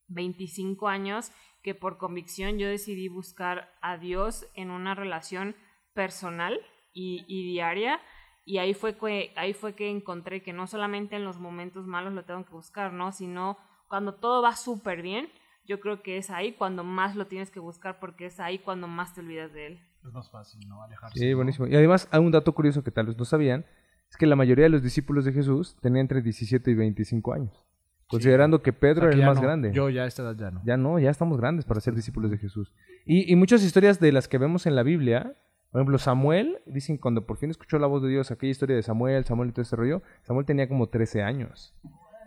25 0.07 0.87
años, 0.87 1.31
que 1.63 1.73
por 1.73 1.97
convicción 1.97 2.57
yo 2.57 2.67
decidí 2.67 3.07
buscar 3.07 3.73
a 3.81 3.97
Dios 3.97 4.47
en 4.53 4.71
una 4.71 4.93
relación 4.93 5.55
personal 5.93 6.59
y, 6.93 7.25
y 7.27 7.51
diaria. 7.51 7.99
Y 8.45 8.57
ahí 8.57 8.73
fue, 8.73 8.97
que, 8.97 9.33
ahí 9.35 9.53
fue 9.53 9.73
que 9.73 9.89
encontré 9.89 10.41
que 10.41 10.53
no 10.53 10.67
solamente 10.67 11.15
en 11.15 11.23
los 11.23 11.39
momentos 11.39 11.85
malos 11.87 12.13
lo 12.13 12.25
tengo 12.25 12.45
que 12.45 12.51
buscar, 12.53 12.93
¿no? 12.93 13.11
Sino 13.11 13.57
cuando 13.89 14.13
todo 14.13 14.41
va 14.41 14.55
súper 14.55 15.01
bien, 15.01 15.27
yo 15.67 15.79
creo 15.79 16.01
que 16.01 16.17
es 16.17 16.29
ahí 16.29 16.53
cuando 16.53 16.83
más 16.83 17.15
lo 17.15 17.27
tienes 17.27 17.51
que 17.51 17.59
buscar 17.59 17.99
porque 17.99 18.27
es 18.27 18.39
ahí 18.39 18.59
cuando 18.59 18.87
más 18.87 19.13
te 19.13 19.21
olvidas 19.21 19.51
de 19.51 19.67
él. 19.67 19.79
Es 20.05 20.13
más 20.13 20.31
fácil, 20.31 20.67
¿no? 20.67 20.81
Alejarse. 20.81 21.19
Sí, 21.19 21.31
¿no? 21.31 21.35
buenísimo. 21.37 21.67
Y 21.67 21.75
además, 21.75 22.07
hay 22.11 22.21
un 22.21 22.31
dato 22.31 22.53
curioso 22.53 22.83
que 22.83 22.91
tal 22.91 23.07
vez 23.07 23.17
no 23.17 23.25
sabían, 23.25 23.65
es 24.09 24.17
que 24.17 24.25
la 24.25 24.35
mayoría 24.35 24.63
de 24.63 24.69
los 24.69 24.81
discípulos 24.81 25.25
de 25.25 25.33
Jesús 25.33 25.75
tenían 25.81 26.01
entre 26.01 26.21
17 26.21 26.71
y 26.71 26.73
25 26.73 27.33
años. 27.33 27.65
Considerando 28.07 28.63
que 28.63 28.71
O 28.71 28.73
Pedro 28.73 29.01
sea, 29.01 29.09
era 29.09 29.19
el 29.19 29.25
más 29.25 29.35
no. 29.35 29.41
grande. 29.43 29.71
Yo 29.71 29.89
ya 29.89 30.03
a 30.03 30.07
esta 30.07 30.23
edad 30.23 30.35
ya 30.35 30.49
no. 30.49 30.61
Ya 30.65 30.77
no, 30.77 30.97
ya 30.97 31.11
estamos 31.11 31.37
grandes 31.37 31.65
para 31.65 31.79
ser 31.79 31.93
discípulos 31.93 32.31
de 32.31 32.39
Jesús. 32.39 32.73
Y, 33.05 33.31
y 33.31 33.35
muchas 33.35 33.63
historias 33.63 33.99
de 33.99 34.11
las 34.11 34.27
que 34.27 34.39
vemos 34.39 34.65
en 34.65 34.75
la 34.75 34.81
Biblia, 34.81 35.35
por 35.71 35.81
ejemplo, 35.81 35.99
Samuel, 35.99 36.57
dicen 36.65 36.97
cuando 36.97 37.27
por 37.27 37.37
fin 37.37 37.51
escuchó 37.51 37.77
la 37.77 37.85
voz 37.85 38.01
de 38.01 38.09
Dios, 38.09 38.31
aquella 38.31 38.49
historia 38.49 38.75
de 38.75 38.81
Samuel, 38.81 39.25
Samuel 39.25 39.49
y 39.49 39.51
todo 39.51 39.61
ese 39.61 39.75
rollo, 39.75 40.01
Samuel 40.23 40.47
tenía 40.47 40.67
como 40.67 40.87
13 40.87 41.21
años. 41.21 41.75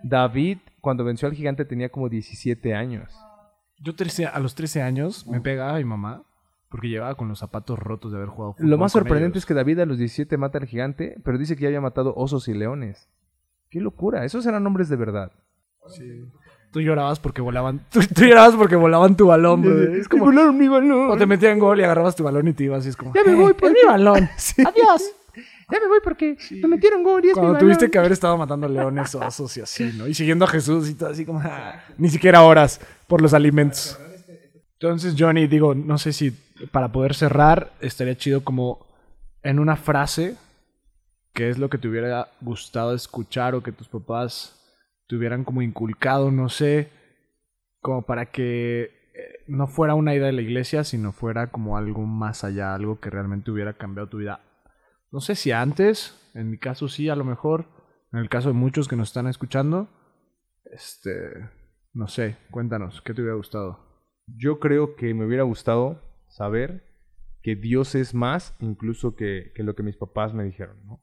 David, 0.05 0.59
cuando 0.83 1.03
venció 1.05 1.27
al 1.29 1.35
gigante, 1.35 1.65
tenía 1.65 1.89
como 1.91 2.11
17 2.11 2.75
años. 2.75 3.11
Yo 3.81 3.95
13 3.95 4.27
a 4.27 4.39
los 4.41 4.55
13 4.55 4.83
años 4.83 5.27
me 5.27 5.41
pegaba 5.41 5.79
mi 5.79 5.85
mamá 5.85 6.25
porque 6.69 6.89
llevaba 6.89 7.15
con 7.15 7.29
los 7.29 7.39
zapatos 7.39 7.79
rotos 7.79 8.13
de 8.13 8.19
haber 8.19 8.29
jugado 8.29 8.53
fútbol 8.55 8.69
Lo 8.71 8.77
más 8.79 8.93
con 8.93 9.01
sorprendente 9.01 9.37
ellos. 9.39 9.43
es 9.45 9.47
que 9.47 9.55
David 9.55 9.81
a 9.81 9.87
los 9.87 9.97
17 9.99 10.37
mata 10.37 10.59
al 10.59 10.67
gigante, 10.67 11.17
pero 11.25 11.39
dice 11.39 11.57
que 11.57 11.63
ya 11.63 11.69
había 11.69 11.81
matado 11.81 12.13
osos 12.17 12.49
y 12.49 12.55
leones. 12.55 13.09
¡Qué 13.71 13.81
locura! 13.81 14.25
Esos 14.25 14.45
eran 14.47 14.67
hombres 14.67 14.89
de 14.89 14.97
verdad. 14.97 15.33
Sí. 15.89 16.25
Tú 16.73 16.81
llorabas 16.81 17.21
porque 17.21 17.43
volaban. 17.43 17.85
Tú, 17.91 18.01
tú 18.15 18.25
llorabas 18.25 18.55
porque 18.57 18.77
volaban 18.77 19.17
tu 19.17 19.27
balón, 19.29 19.63
bro. 19.63 19.83
Es 19.95 20.09
como. 20.09 20.25
volaron 20.25 20.57
mi 20.59 20.69
balón! 20.69 21.11
O 21.11 21.17
te 21.17 21.27
metían 21.27 21.59
gol 21.59 21.81
y 21.81 21.85
agarrabas 21.85 22.17
tu 22.17 22.25
balón 22.25 22.49
y 22.49 22.53
te 22.55 22.65
ibas 22.65 22.87
y 22.87 22.89
es 22.91 22.97
como. 22.97 23.13
Ya 23.15 23.23
me 23.25 23.33
"Eh, 23.33 23.35
voy, 23.37 23.53
pues". 23.55 23.73
mi 23.73 23.87
balón. 23.87 24.29
Sí. 24.37 24.63
Adiós. 24.67 25.13
Ya 25.71 25.81
me 25.81 25.87
voy 25.89 26.01
porque 26.03 26.37
me 26.51 26.69
metieron 26.69 27.03
gol 27.03 27.25
y 27.25 27.31
Cuando 27.33 27.59
tuviste 27.59 27.91
que 27.91 27.99
haber 27.99 28.13
estado 28.13 28.37
matando 28.37 28.69
leones, 28.69 29.15
osos 29.15 29.57
y 29.57 29.61
así, 29.61 29.93
¿no? 29.97 30.07
Y 30.07 30.15
siguiendo 30.15 30.45
a 30.45 30.49
Jesús 30.49 30.89
y 30.91 30.95
todo 30.95 31.11
así 31.11 31.25
como. 31.25 31.41
"Ah", 31.43 31.83
ni 31.99 32.09
siquiera 32.11 32.43
horas 32.43 32.81
por 33.07 33.21
los 33.23 33.33
alimentos. 33.35 33.99
Entonces, 34.75 35.15
Johnny, 35.17 35.47
digo, 35.47 35.75
no 35.75 35.97
sé 35.99 36.13
si 36.13 36.33
para 36.73 36.91
poder 36.91 37.15
cerrar 37.15 37.73
estaría 37.81 38.17
chido 38.17 38.43
como 38.43 38.87
en 39.43 39.59
una 39.61 39.77
frase, 39.77 40.37
¿qué 41.33 41.49
es 41.51 41.59
lo 41.59 41.71
que 41.71 41.79
te 41.79 41.89
hubiera 41.89 42.29
gustado 42.41 42.95
escuchar 42.95 43.55
o 43.55 43.63
que 43.63 43.73
tus 43.73 43.89
papás 43.89 44.59
te 45.09 45.17
hubieran 45.17 45.45
como 45.45 45.63
inculcado, 45.63 46.31
no 46.31 46.49
sé, 46.49 46.89
como 47.81 48.03
para 48.03 48.27
que 48.27 48.91
eh, 49.15 49.45
no 49.47 49.67
fuera 49.67 49.95
una 49.95 50.15
idea 50.15 50.27
de 50.27 50.33
la 50.33 50.43
iglesia, 50.43 50.85
sino 50.85 51.13
fuera 51.13 51.49
como 51.49 51.77
algo 51.77 52.03
más 52.07 52.45
allá, 52.45 52.75
algo 52.75 52.99
que 53.01 53.11
realmente 53.11 53.51
hubiera 53.51 53.75
cambiado 53.75 54.09
tu 54.09 54.19
vida. 54.19 54.41
No 55.13 55.21
sé 55.21 55.35
si 55.35 55.53
antes, 55.53 56.19
en 56.35 56.51
mi 56.51 56.59
caso 56.59 56.89
sí, 56.89 57.09
a 57.09 57.17
lo 57.17 57.25
mejor, 57.25 57.67
en 58.13 58.19
el 58.21 58.29
caso 58.29 58.49
de 58.49 58.55
muchos 58.55 58.89
que 58.89 58.97
nos 58.97 59.09
están 59.09 59.27
escuchando, 59.27 59.89
este, 60.65 61.11
no 61.93 62.09
sé, 62.09 62.37
cuéntanos, 62.51 63.03
¿qué 63.03 63.15
te 63.15 63.21
hubiera 63.21 63.37
gustado? 63.37 63.79
Yo 64.27 64.59
creo 64.59 64.97
que 64.97 65.13
me 65.15 65.27
hubiera 65.27 65.43
gustado 65.43 66.01
saber 66.29 66.85
que 67.43 67.57
Dios 67.57 67.95
es 67.95 68.15
más 68.15 68.57
incluso 68.61 69.15
que, 69.17 69.53
que 69.55 69.63
lo 69.63 69.75
que 69.75 69.83
mis 69.83 69.97
papás 69.97 70.33
me 70.33 70.45
dijeron, 70.45 70.79
¿no? 70.87 71.01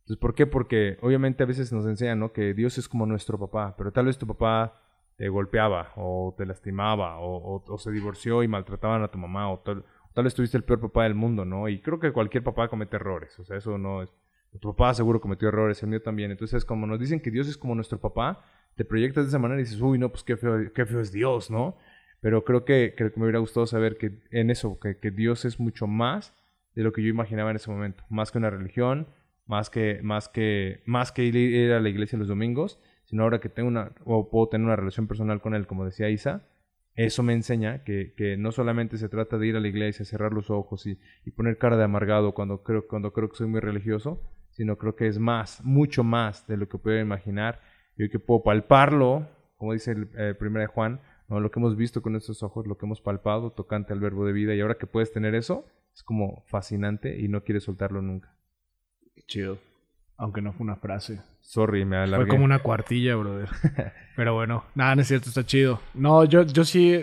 Entonces, 0.00 0.18
¿por 0.20 0.34
qué? 0.34 0.46
Porque 0.46 0.98
obviamente 1.02 1.42
a 1.42 1.46
veces 1.46 1.72
nos 1.72 1.86
enseñan, 1.86 2.18
¿no? 2.18 2.32
Que 2.32 2.54
Dios 2.54 2.78
es 2.78 2.88
como 2.88 3.06
nuestro 3.06 3.38
papá, 3.38 3.74
pero 3.76 3.92
tal 3.92 4.06
vez 4.06 4.18
tu 4.18 4.26
papá 4.26 4.82
te 5.16 5.28
golpeaba 5.28 5.92
o 5.96 6.34
te 6.36 6.46
lastimaba 6.46 7.18
o, 7.18 7.56
o- 7.56 7.64
o 7.74 7.78
se 7.78 7.90
divorció 7.90 8.42
y 8.42 8.48
maltrataban 8.48 9.02
a 9.02 9.10
tu 9.10 9.18
mamá 9.18 9.50
o 9.52 9.60
tal, 9.60 9.84
tal 10.18 10.24
vez 10.24 10.34
tuviste 10.34 10.56
el 10.56 10.64
peor 10.64 10.80
papá 10.80 11.04
del 11.04 11.14
mundo, 11.14 11.44
¿no? 11.44 11.68
Y 11.68 11.80
creo 11.80 12.00
que 12.00 12.10
cualquier 12.10 12.42
papá 12.42 12.66
comete 12.66 12.96
errores, 12.96 13.38
o 13.38 13.44
sea, 13.44 13.56
eso 13.56 13.78
no 13.78 14.02
es... 14.02 14.12
Tu 14.58 14.74
papá 14.74 14.92
seguro 14.92 15.20
cometió 15.20 15.46
errores, 15.46 15.80
el 15.84 15.90
mío 15.90 16.02
también. 16.02 16.32
Entonces, 16.32 16.64
como 16.64 16.88
nos 16.88 16.98
dicen 16.98 17.20
que 17.20 17.30
Dios 17.30 17.46
es 17.46 17.56
como 17.56 17.76
nuestro 17.76 18.00
papá, 18.00 18.44
te 18.74 18.84
proyectas 18.84 19.26
de 19.26 19.28
esa 19.28 19.38
manera 19.38 19.60
y 19.60 19.62
dices, 19.62 19.80
uy, 19.80 19.96
no, 19.96 20.08
pues 20.08 20.24
qué 20.24 20.36
feo, 20.36 20.72
qué 20.74 20.86
feo 20.86 20.98
es 20.98 21.12
Dios, 21.12 21.52
¿no? 21.52 21.76
Pero 22.20 22.42
creo 22.42 22.64
que, 22.64 22.96
me 23.14 23.22
hubiera 23.22 23.38
gustado 23.38 23.68
saber 23.68 23.96
que 23.96 24.18
en 24.32 24.50
eso, 24.50 24.80
que, 24.80 25.10
Dios 25.12 25.44
es 25.44 25.60
mucho 25.60 25.86
más 25.86 26.34
de 26.74 26.82
lo 26.82 26.92
que 26.92 27.00
yo 27.00 27.08
imaginaba 27.10 27.50
en 27.50 27.56
ese 27.56 27.70
momento. 27.70 28.02
Más 28.10 28.32
que 28.32 28.38
una 28.38 28.50
religión, 28.50 29.06
más 29.46 29.70
que, 29.70 30.00
más 30.02 30.28
que, 30.28 30.82
más 30.84 31.12
que 31.12 31.26
ir 31.26 31.72
a 31.72 31.78
la 31.78 31.90
iglesia 31.90 32.18
los 32.18 32.26
domingos, 32.26 32.80
sino 33.04 33.22
ahora 33.22 33.38
que 33.38 33.50
tengo 33.50 33.68
una, 33.68 33.92
o 34.04 34.30
puedo 34.30 34.48
tener 34.48 34.66
una 34.66 34.74
relación 34.74 35.06
personal 35.06 35.40
con 35.40 35.54
Él, 35.54 35.68
como 35.68 35.84
decía 35.84 36.10
Isa, 36.10 36.42
eso 36.98 37.22
me 37.22 37.32
enseña 37.32 37.84
que, 37.84 38.12
que 38.16 38.36
no 38.36 38.50
solamente 38.50 38.98
se 38.98 39.08
trata 39.08 39.38
de 39.38 39.46
ir 39.46 39.56
a 39.56 39.60
la 39.60 39.68
iglesia, 39.68 40.04
cerrar 40.04 40.32
los 40.32 40.50
ojos 40.50 40.84
y, 40.84 40.98
y 41.24 41.30
poner 41.30 41.56
cara 41.56 41.76
de 41.76 41.84
amargado 41.84 42.34
cuando 42.34 42.64
creo, 42.64 42.88
cuando 42.88 43.12
creo 43.12 43.30
que 43.30 43.36
soy 43.36 43.46
muy 43.46 43.60
religioso, 43.60 44.20
sino 44.50 44.76
creo 44.76 44.96
que 44.96 45.06
es 45.06 45.20
más, 45.20 45.64
mucho 45.64 46.02
más 46.02 46.44
de 46.48 46.56
lo 46.56 46.68
que 46.68 46.76
puedo 46.76 46.98
imaginar 46.98 47.60
y 47.96 48.08
que 48.08 48.18
puedo 48.18 48.42
palparlo, 48.42 49.28
como 49.58 49.74
dice 49.74 49.92
el 49.92 50.08
eh, 50.18 50.34
primero 50.34 50.62
de 50.62 50.66
Juan, 50.66 51.00
¿no? 51.28 51.38
lo 51.38 51.52
que 51.52 51.60
hemos 51.60 51.76
visto 51.76 52.02
con 52.02 52.12
nuestros 52.12 52.42
ojos, 52.42 52.66
lo 52.66 52.76
que 52.76 52.86
hemos 52.86 53.00
palpado, 53.00 53.52
tocante 53.52 53.92
al 53.92 54.00
verbo 54.00 54.26
de 54.26 54.32
vida, 54.32 54.56
y 54.56 54.60
ahora 54.60 54.74
que 54.74 54.88
puedes 54.88 55.12
tener 55.12 55.36
eso, 55.36 55.66
es 55.94 56.02
como 56.02 56.42
fascinante 56.48 57.16
y 57.20 57.28
no 57.28 57.44
quieres 57.44 57.62
soltarlo 57.62 58.02
nunca. 58.02 58.34
Chido. 59.28 59.58
Aunque 60.18 60.42
no 60.42 60.52
fue 60.52 60.64
una 60.64 60.76
frase. 60.76 61.20
Sorry, 61.40 61.84
me 61.84 61.96
alargué. 61.96 62.26
Fue 62.26 62.34
como 62.34 62.44
una 62.44 62.58
cuartilla, 62.58 63.16
brother. 63.16 63.48
Pero 64.16 64.34
bueno, 64.34 64.64
nada, 64.74 64.96
no 64.96 65.02
es 65.02 65.08
cierto, 65.08 65.28
está 65.28 65.46
chido. 65.46 65.80
No, 65.94 66.24
yo, 66.24 66.42
yo 66.42 66.64
sí, 66.64 67.02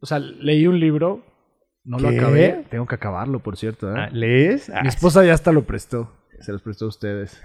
o 0.00 0.06
sea, 0.06 0.18
leí 0.18 0.66
un 0.66 0.80
libro, 0.80 1.22
no 1.84 1.98
lo 1.98 2.08
acabé. 2.08 2.64
Tengo 2.68 2.86
que 2.86 2.94
acabarlo, 2.96 3.38
por 3.40 3.56
cierto. 3.56 3.94
¿eh? 3.94 3.94
Ah, 3.96 4.08
¿Lees? 4.10 4.70
Mi 4.82 4.88
esposa 4.88 5.24
ya 5.24 5.34
hasta 5.34 5.52
lo 5.52 5.62
prestó. 5.64 6.12
Se 6.40 6.52
los 6.52 6.62
prestó 6.62 6.86
a 6.86 6.88
ustedes. 6.88 7.40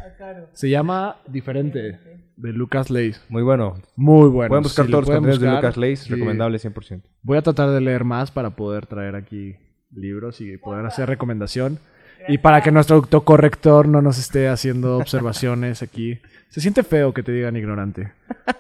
Se 0.54 0.70
llama 0.70 1.18
Diferente, 1.28 2.00
de 2.36 2.54
Lucas 2.54 2.90
Leis. 2.90 3.24
Muy 3.30 3.44
bueno. 3.44 3.76
Muy 3.96 4.30
bueno. 4.30 4.50
pueden 4.50 4.64
buscar 4.64 4.86
Si 4.86 4.92
todos 4.92 5.08
los 5.08 5.16
contenidos 5.16 5.42
de 5.42 5.52
Lucas 5.52 5.78
Leis, 5.78 6.00
sí. 6.02 6.14
recomendable 6.14 6.58
100%. 6.58 7.04
Voy 7.22 7.38
a 7.38 7.42
tratar 7.42 7.70
de 7.70 7.82
leer 7.82 8.04
más 8.04 8.32
para 8.32 8.52
poder 8.52 8.88
traer 8.88 9.16
aquí 9.16 9.56
libros 9.92 10.42
y 10.42 10.58
poder 10.58 10.86
hacer 10.86 11.08
recomendación. 11.08 11.80
Y 12.28 12.38
para 12.40 12.62
que 12.62 12.72
nuestro 12.72 12.98
autocorrector 12.98 13.88
no 13.88 14.02
nos 14.02 14.18
esté 14.18 14.48
haciendo 14.50 14.98
observaciones 15.00 15.82
aquí. 15.82 16.20
Se 16.50 16.62
siente 16.62 16.84
feo 16.84 17.14
que 17.14 17.24
te 17.24 17.32
digan 17.32 17.56
ignorante. 17.56 18.12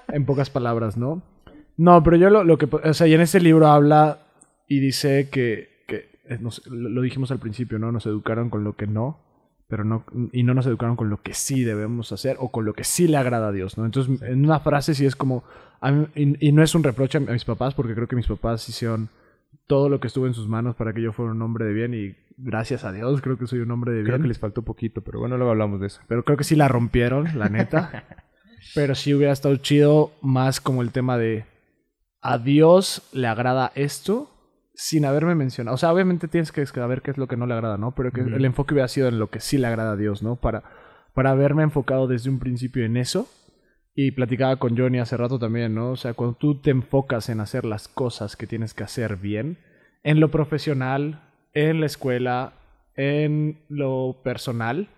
En 0.09 0.25
pocas 0.25 0.49
palabras, 0.49 0.97
¿no? 0.97 1.21
No, 1.77 2.03
pero 2.03 2.17
yo 2.17 2.29
lo, 2.29 2.43
lo 2.43 2.57
que... 2.57 2.67
O 2.71 2.93
sea, 2.93 3.07
y 3.07 3.13
en 3.13 3.21
ese 3.21 3.39
libro 3.39 3.67
habla 3.67 4.19
y 4.67 4.79
dice 4.79 5.29
que... 5.29 5.83
que 5.87 6.09
eh, 6.25 6.37
nos- 6.39 6.65
lo 6.67 7.01
dijimos 7.01 7.31
al 7.31 7.39
principio, 7.39 7.79
¿no? 7.79 7.91
Nos 7.91 8.05
educaron 8.05 8.49
con 8.49 8.63
lo 8.63 8.75
que 8.75 8.87
no, 8.87 9.19
pero 9.67 9.83
no... 9.83 10.05
Y 10.31 10.43
no 10.43 10.53
nos 10.53 10.65
educaron 10.67 10.95
con 10.95 11.09
lo 11.09 11.21
que 11.21 11.33
sí 11.33 11.63
debemos 11.63 12.11
hacer 12.11 12.37
o 12.39 12.49
con 12.51 12.65
lo 12.65 12.73
que 12.73 12.83
sí 12.83 13.07
le 13.07 13.17
agrada 13.17 13.49
a 13.49 13.51
Dios, 13.51 13.77
¿no? 13.77 13.85
Entonces, 13.85 14.21
en 14.21 14.45
una 14.45 14.59
frase 14.59 14.93
sí 14.95 15.05
es 15.05 15.15
como... 15.15 15.43
a 15.81 15.91
mí- 15.91 16.07
y, 16.15 16.47
y 16.47 16.51
no 16.51 16.63
es 16.63 16.73
un 16.75 16.83
reproche 16.83 17.17
a 17.17 17.21
mis 17.21 17.45
papás, 17.45 17.73
porque 17.73 17.93
creo 17.93 18.07
que 18.07 18.15
mis 18.15 18.27
papás 18.27 18.67
hicieron 18.69 19.09
todo 19.67 19.89
lo 19.89 19.99
que 19.99 20.07
estuvo 20.07 20.27
en 20.27 20.33
sus 20.33 20.47
manos 20.47 20.75
para 20.75 20.93
que 20.93 21.01
yo 21.01 21.11
fuera 21.13 21.31
un 21.31 21.41
hombre 21.41 21.65
de 21.65 21.73
bien 21.73 21.93
y 21.93 22.15
gracias 22.43 22.83
a 22.83 22.91
Dios 22.91 23.21
creo 23.21 23.37
que 23.37 23.47
soy 23.47 23.59
un 23.59 23.71
hombre 23.71 23.93
de 23.93 24.03
Creo 24.03 24.15
bien. 24.15 24.23
que 24.23 24.27
les 24.27 24.39
faltó 24.39 24.63
poquito, 24.63 25.01
pero 25.01 25.19
bueno, 25.19 25.37
luego 25.37 25.51
hablamos 25.51 25.79
de 25.79 25.87
eso. 25.87 26.01
Pero 26.07 26.23
creo 26.23 26.37
que 26.37 26.43
sí 26.43 26.55
la 26.55 26.67
rompieron, 26.67 27.27
la 27.37 27.49
neta. 27.49 28.05
Pero 28.75 28.95
sí 28.95 29.13
hubiera 29.13 29.33
estado 29.33 29.55
chido 29.57 30.11
más 30.21 30.61
como 30.61 30.81
el 30.81 30.91
tema 30.91 31.17
de 31.17 31.45
a 32.21 32.37
Dios 32.37 33.09
le 33.11 33.27
agrada 33.27 33.71
esto 33.75 34.29
sin 34.75 35.03
haberme 35.05 35.35
mencionado. 35.35 35.75
O 35.75 35.77
sea, 35.77 35.91
obviamente 35.91 36.27
tienes 36.27 36.51
que 36.51 36.65
saber 36.65 37.01
qué 37.01 37.11
es 37.11 37.17
lo 37.17 37.27
que 37.27 37.37
no 37.37 37.47
le 37.47 37.53
agrada, 37.53 37.77
¿no? 37.77 37.93
Pero 37.95 38.11
que 38.11 38.21
el 38.21 38.45
enfoque 38.45 38.73
hubiera 38.73 38.87
sido 38.87 39.07
en 39.07 39.19
lo 39.19 39.29
que 39.29 39.39
sí 39.39 39.57
le 39.57 39.67
agrada 39.67 39.93
a 39.93 39.97
Dios, 39.97 40.23
¿no? 40.23 40.37
Para, 40.37 40.63
para 41.13 41.31
haberme 41.31 41.63
enfocado 41.63 42.07
desde 42.07 42.29
un 42.29 42.39
principio 42.39 42.85
en 42.85 42.97
eso. 42.97 43.27
Y 43.93 44.11
platicaba 44.11 44.55
con 44.55 44.77
Johnny 44.77 44.99
hace 44.99 45.17
rato 45.17 45.37
también, 45.37 45.75
¿no? 45.75 45.91
O 45.91 45.95
sea, 45.97 46.13
cuando 46.13 46.37
tú 46.37 46.61
te 46.61 46.69
enfocas 46.69 47.27
en 47.29 47.41
hacer 47.41 47.65
las 47.65 47.87
cosas 47.87 48.37
que 48.37 48.47
tienes 48.47 48.73
que 48.73 48.83
hacer 48.83 49.17
bien, 49.17 49.57
en 50.03 50.19
lo 50.19 50.31
profesional, 50.31 51.30
en 51.53 51.79
la 51.79 51.85
escuela, 51.85 52.53
en 52.95 53.63
lo 53.69 54.21
personal, 54.23 54.89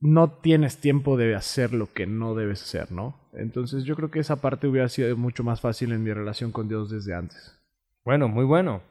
no 0.00 0.30
tienes 0.32 0.78
tiempo 0.78 1.16
de 1.16 1.34
hacer 1.34 1.72
lo 1.72 1.92
que 1.92 2.06
no 2.06 2.34
debes 2.34 2.62
hacer, 2.62 2.92
¿no? 2.92 3.18
Entonces 3.32 3.84
yo 3.84 3.96
creo 3.96 4.10
que 4.10 4.20
esa 4.20 4.36
parte 4.36 4.66
hubiera 4.66 4.88
sido 4.88 5.16
mucho 5.16 5.44
más 5.44 5.60
fácil 5.60 5.92
en 5.92 6.02
mi 6.02 6.12
relación 6.12 6.52
con 6.52 6.68
Dios 6.68 6.90
desde 6.90 7.14
antes. 7.14 7.58
Bueno, 8.04 8.28
muy 8.28 8.44
bueno. 8.44 8.82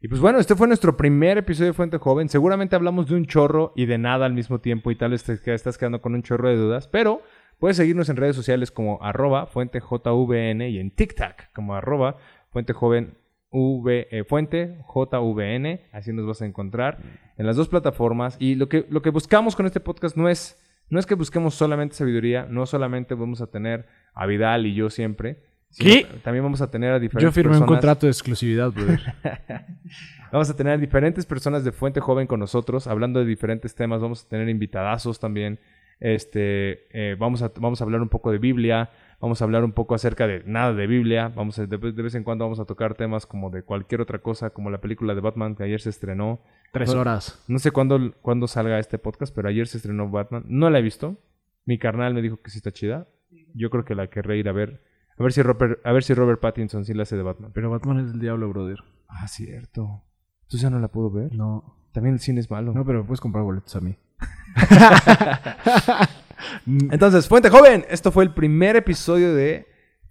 Y 0.00 0.08
pues 0.08 0.20
bueno, 0.20 0.38
este 0.38 0.54
fue 0.54 0.68
nuestro 0.68 0.96
primer 0.96 1.38
episodio 1.38 1.70
de 1.70 1.74
Fuente 1.74 1.98
Joven. 1.98 2.28
Seguramente 2.28 2.76
hablamos 2.76 3.08
de 3.08 3.16
un 3.16 3.26
chorro 3.26 3.72
y 3.74 3.86
de 3.86 3.98
nada 3.98 4.26
al 4.26 4.34
mismo 4.34 4.60
tiempo 4.60 4.90
y 4.90 4.96
tal 4.96 5.12
estás 5.14 5.78
quedando 5.78 6.00
con 6.00 6.14
un 6.14 6.22
chorro 6.22 6.48
de 6.48 6.56
dudas, 6.56 6.86
pero 6.86 7.22
puedes 7.58 7.76
seguirnos 7.76 8.08
en 8.08 8.16
redes 8.16 8.36
sociales 8.36 8.70
como 8.70 9.02
arroba 9.02 9.46
fuentejvn 9.46 10.62
y 10.62 10.78
en 10.78 10.90
TikTok 10.90 11.52
como 11.54 11.74
arroba 11.74 12.18
fuentejoven 12.50 13.16
V, 13.50 14.08
eh, 14.10 14.24
fuente 14.24 14.78
JVN, 14.94 15.80
así 15.92 16.12
nos 16.12 16.26
vas 16.26 16.42
a 16.42 16.46
encontrar 16.46 16.98
en 17.36 17.46
las 17.46 17.56
dos 17.56 17.68
plataformas. 17.68 18.36
Y 18.38 18.54
lo 18.54 18.68
que, 18.68 18.86
lo 18.90 19.02
que 19.02 19.10
buscamos 19.10 19.56
con 19.56 19.66
este 19.66 19.80
podcast 19.80 20.16
no 20.16 20.28
es, 20.28 20.58
no 20.90 20.98
es 20.98 21.06
que 21.06 21.14
busquemos 21.14 21.54
solamente 21.54 21.94
sabiduría, 21.94 22.46
no 22.50 22.66
solamente 22.66 23.14
vamos 23.14 23.40
a 23.40 23.46
tener 23.46 23.86
a 24.14 24.26
Vidal 24.26 24.66
y 24.66 24.74
yo 24.74 24.90
siempre. 24.90 25.42
¿Qué? 25.78 26.06
También 26.22 26.42
vamos 26.44 26.60
a 26.60 26.70
tener 26.70 26.92
a 26.92 26.98
diferentes 26.98 27.28
Yo 27.28 27.32
firmé 27.32 27.50
un 27.56 27.60
personas. 27.60 27.76
contrato 27.76 28.06
de 28.06 28.12
exclusividad, 28.12 28.70
brother. 28.70 29.00
Vamos 30.32 30.50
a 30.50 30.56
tener 30.56 30.80
diferentes 30.80 31.24
personas 31.26 31.64
de 31.64 31.72
Fuente 31.72 32.00
Joven 32.00 32.26
con 32.26 32.40
nosotros, 32.40 32.86
hablando 32.86 33.20
de 33.20 33.26
diferentes 33.26 33.74
temas. 33.74 34.00
Vamos 34.00 34.24
a 34.24 34.28
tener 34.28 34.48
invitadazos 34.48 35.20
también. 35.20 35.58
Este, 36.00 36.86
eh, 36.90 37.16
vamos, 37.18 37.42
a, 37.42 37.52
vamos 37.60 37.80
a 37.80 37.84
hablar 37.84 38.02
un 38.02 38.08
poco 38.08 38.32
de 38.32 38.38
Biblia. 38.38 38.90
Vamos 39.20 39.40
a 39.40 39.44
hablar 39.44 39.64
un 39.64 39.72
poco 39.72 39.94
acerca 39.94 40.26
de 40.26 40.42
nada 40.44 40.72
de 40.74 40.86
Biblia. 40.86 41.32
Vamos 41.34 41.58
a, 41.58 41.66
de, 41.66 41.78
de 41.78 42.02
vez 42.02 42.14
en 42.14 42.22
cuando 42.24 42.44
vamos 42.44 42.60
a 42.60 42.64
tocar 42.66 42.94
temas 42.94 43.24
como 43.26 43.50
de 43.50 43.62
cualquier 43.62 44.00
otra 44.02 44.18
cosa, 44.18 44.50
como 44.50 44.70
la 44.70 44.80
película 44.80 45.14
de 45.14 45.20
Batman 45.20 45.54
que 45.56 45.62
ayer 45.64 45.80
se 45.80 45.90
estrenó. 45.90 46.40
Tres 46.72 46.94
No- 46.94 47.00
horas. 47.00 47.42
No 47.48 47.58
sé 47.58 47.70
cuándo, 47.70 48.12
cuándo 48.22 48.46
salga 48.46 48.78
este 48.78 48.98
podcast, 48.98 49.34
pero 49.34 49.48
ayer 49.48 49.66
se 49.68 49.78
estrenó 49.78 50.10
Batman. 50.10 50.44
No 50.48 50.68
la 50.70 50.78
he 50.78 50.82
visto. 50.82 51.16
Mi 51.64 51.78
carnal 51.78 52.12
me 52.14 52.22
dijo 52.22 52.40
que 52.42 52.50
sí 52.50 52.58
está 52.58 52.70
chida. 52.72 53.08
Yo 53.54 53.70
creo 53.70 53.84
que 53.84 53.94
la 53.94 54.08
querré 54.08 54.36
ir 54.38 54.48
a 54.48 54.52
ver. 54.52 54.82
A 55.18 55.22
ver 55.22 55.32
si 55.32 55.40
Robert, 55.42 55.80
a 55.84 55.92
ver 55.92 56.02
si 56.04 56.12
Robert 56.12 56.40
Pattinson 56.40 56.84
sí 56.84 56.92
la 56.92 57.04
hace 57.04 57.16
de 57.16 57.22
Batman. 57.22 57.50
Pero 57.54 57.70
Batman 57.70 58.00
es 58.06 58.12
el 58.12 58.20
diablo, 58.20 58.48
brother. 58.50 58.80
Ah, 59.08 59.26
cierto. 59.28 60.02
¿Tú 60.48 60.58
ya 60.58 60.68
no 60.68 60.78
la 60.78 60.88
puedo 60.88 61.10
ver? 61.10 61.34
No. 61.34 61.78
También 61.92 62.14
el 62.16 62.20
cine 62.20 62.40
es 62.40 62.50
malo. 62.50 62.74
No, 62.74 62.84
pero 62.84 63.04
puedes 63.06 63.20
comprar 63.22 63.42
boletos 63.42 63.74
a 63.76 63.80
mí. 63.80 63.96
Entonces, 66.66 67.28
Fuente 67.28 67.50
Joven, 67.50 67.84
esto 67.88 68.12
fue 68.12 68.24
el 68.24 68.34
primer 68.34 68.76
episodio 68.76 69.34
de 69.34 69.66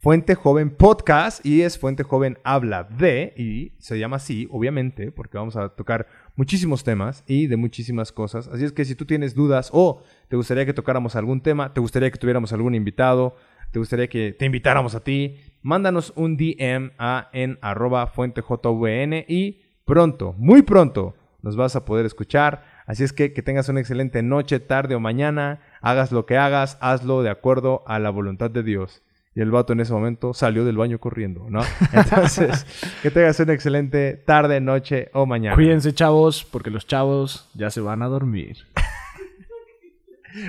Fuente 0.06 0.36
Joven 0.36 0.70
Podcast 0.70 1.44
y 1.44 1.64
es 1.64 1.80
Fuente 1.80 2.04
Joven 2.04 2.38
Habla 2.44 2.84
de, 2.84 3.34
y 3.36 3.74
se 3.80 3.98
llama 3.98 4.18
así, 4.18 4.48
obviamente, 4.52 5.12
porque 5.12 5.38
vamos 5.38 5.56
a 5.56 5.70
tocar 5.70 6.08
muchísimos 6.36 6.84
temas 6.84 7.24
y 7.26 7.48
de 7.48 7.58
muchísimas 7.58 8.12
cosas. 8.12 8.48
Así 8.48 8.66
es 8.66 8.72
que 8.72 8.86
si 8.86 8.94
tú 8.94 9.06
tienes 9.06 9.34
dudas 9.34 9.70
o 9.74 10.04
te 10.28 10.36
gustaría 10.36 10.66
que 10.66 10.74
tocáramos 10.74 11.16
algún 11.16 11.42
tema, 11.42 11.74
te 11.74 11.82
gustaría 11.82 12.12
que 12.12 12.20
tuviéramos 12.20 12.54
algún 12.54 12.76
invitado, 12.76 13.36
te 13.72 13.80
gustaría 13.80 14.08
que 14.08 14.32
te 14.32 14.46
invitáramos 14.46 14.94
a 14.94 15.04
ti, 15.04 15.38
mándanos 15.64 16.14
un 16.16 16.38
DM 16.38 16.92
a 17.00 17.30
en 17.34 17.58
arroba 17.62 18.06
fuentejvn 18.06 19.26
y 19.28 19.62
pronto, 19.86 20.36
muy 20.38 20.62
pronto, 20.62 21.16
nos 21.42 21.56
vas 21.56 21.76
a 21.76 21.84
poder 21.84 22.06
escuchar. 22.06 22.75
Así 22.86 23.04
es 23.04 23.14
que 23.14 23.34
que 23.34 23.42
tengas 23.42 23.68
una 23.70 23.80
excelente 23.80 24.22
noche, 24.22 24.60
tarde 24.60 24.96
o 24.96 25.00
mañana. 25.00 25.60
Hagas 25.82 26.12
lo 26.12 26.26
que 26.26 26.38
hagas, 26.38 26.78
hazlo 26.82 27.24
de 27.24 27.30
acuerdo 27.30 27.84
a 27.88 28.00
la 28.00 28.10
voluntad 28.10 28.52
de 28.52 28.64
Dios. 28.64 29.02
Y 29.36 29.42
el 29.42 29.52
vato 29.52 29.74
en 29.74 29.82
ese 29.82 29.92
momento 29.92 30.34
salió 30.34 30.64
del 30.64 30.78
baño 30.78 30.98
corriendo, 30.98 31.48
¿no? 31.50 31.62
Entonces, 31.92 32.66
que 33.02 33.12
tengas 33.12 33.38
una 33.42 33.54
excelente 33.54 34.14
tarde, 34.26 34.62
noche 34.62 35.10
o 35.14 35.26
mañana. 35.26 35.56
Cuídense, 35.56 35.94
chavos, 35.94 36.46
porque 36.46 36.70
los 36.70 36.88
chavos 36.88 37.50
ya 37.54 37.70
se 37.70 37.82
van 37.82 38.02
a 38.02 38.08
dormir. 38.08 38.58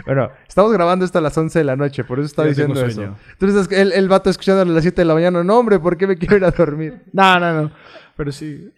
Bueno, 0.05 0.31
estamos 0.49 0.73
grabando 0.73 1.05
esto 1.05 1.19
a 1.19 1.21
las 1.21 1.37
11 1.37 1.61
de 1.61 1.65
la 1.65 1.77
noche, 1.77 2.05
por 2.05 2.19
eso 2.19 2.27
estaba 2.27 2.47
Yo 2.47 2.51
diciendo 2.51 2.85
eso. 2.85 3.17
Entonces, 3.33 3.71
el, 3.77 3.93
el 3.93 4.09
vato 4.09 4.31
escuchando 4.31 4.63
a 4.63 4.65
las 4.65 4.83
7 4.83 5.01
de 5.01 5.05
la 5.05 5.15
mañana, 5.15 5.43
no, 5.45 5.59
hombre, 5.59 5.79
¿por 5.79 5.97
qué 5.97 6.07
me 6.07 6.17
quiero 6.17 6.37
ir 6.37 6.45
a 6.45 6.51
dormir? 6.51 7.03
No, 7.13 7.39
no, 7.39 7.63
no. 7.63 7.71
Pero 8.17 8.33
sí. 8.33 8.73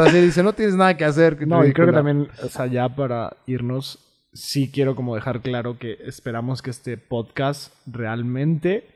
Hasta 0.00 0.12
se 0.12 0.22
dice, 0.22 0.42
no 0.42 0.52
tienes 0.52 0.76
nada 0.76 0.96
que 0.96 1.04
hacer. 1.04 1.46
No, 1.46 1.64
y 1.64 1.72
creo 1.72 1.86
que 1.86 1.92
ridícula". 1.92 1.98
también, 1.98 2.28
o 2.42 2.48
sea, 2.48 2.66
ya 2.66 2.88
para 2.88 3.36
irnos, 3.46 3.98
sí 4.32 4.70
quiero 4.70 4.94
como 4.94 5.14
dejar 5.14 5.40
claro 5.40 5.78
que 5.78 5.98
esperamos 6.04 6.62
que 6.62 6.70
este 6.70 6.96
podcast 6.96 7.74
realmente 7.86 8.86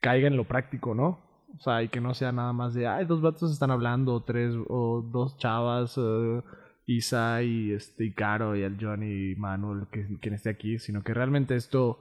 caiga 0.00 0.28
en 0.28 0.36
lo 0.36 0.44
práctico, 0.44 0.94
¿no? 0.94 1.20
O 1.56 1.60
sea, 1.60 1.82
y 1.82 1.88
que 1.88 2.00
no 2.00 2.14
sea 2.14 2.32
nada 2.32 2.52
más 2.52 2.74
de, 2.74 2.86
ay, 2.86 3.04
dos 3.04 3.20
vatos 3.20 3.52
están 3.52 3.70
hablando, 3.70 4.14
o 4.14 4.22
tres, 4.22 4.54
o 4.68 5.02
dos 5.02 5.36
chavas, 5.38 5.94
eh, 5.98 6.42
Isa 6.86 7.42
y, 7.42 7.72
este, 7.72 8.06
y 8.06 8.12
Caro 8.12 8.56
y 8.56 8.62
el 8.62 8.78
Johnny 8.80 9.32
y 9.32 9.36
Manuel, 9.36 9.86
que, 9.90 10.06
quien 10.20 10.34
esté 10.34 10.50
aquí, 10.50 10.78
sino 10.78 11.02
que 11.02 11.14
realmente 11.14 11.54
esto, 11.54 11.98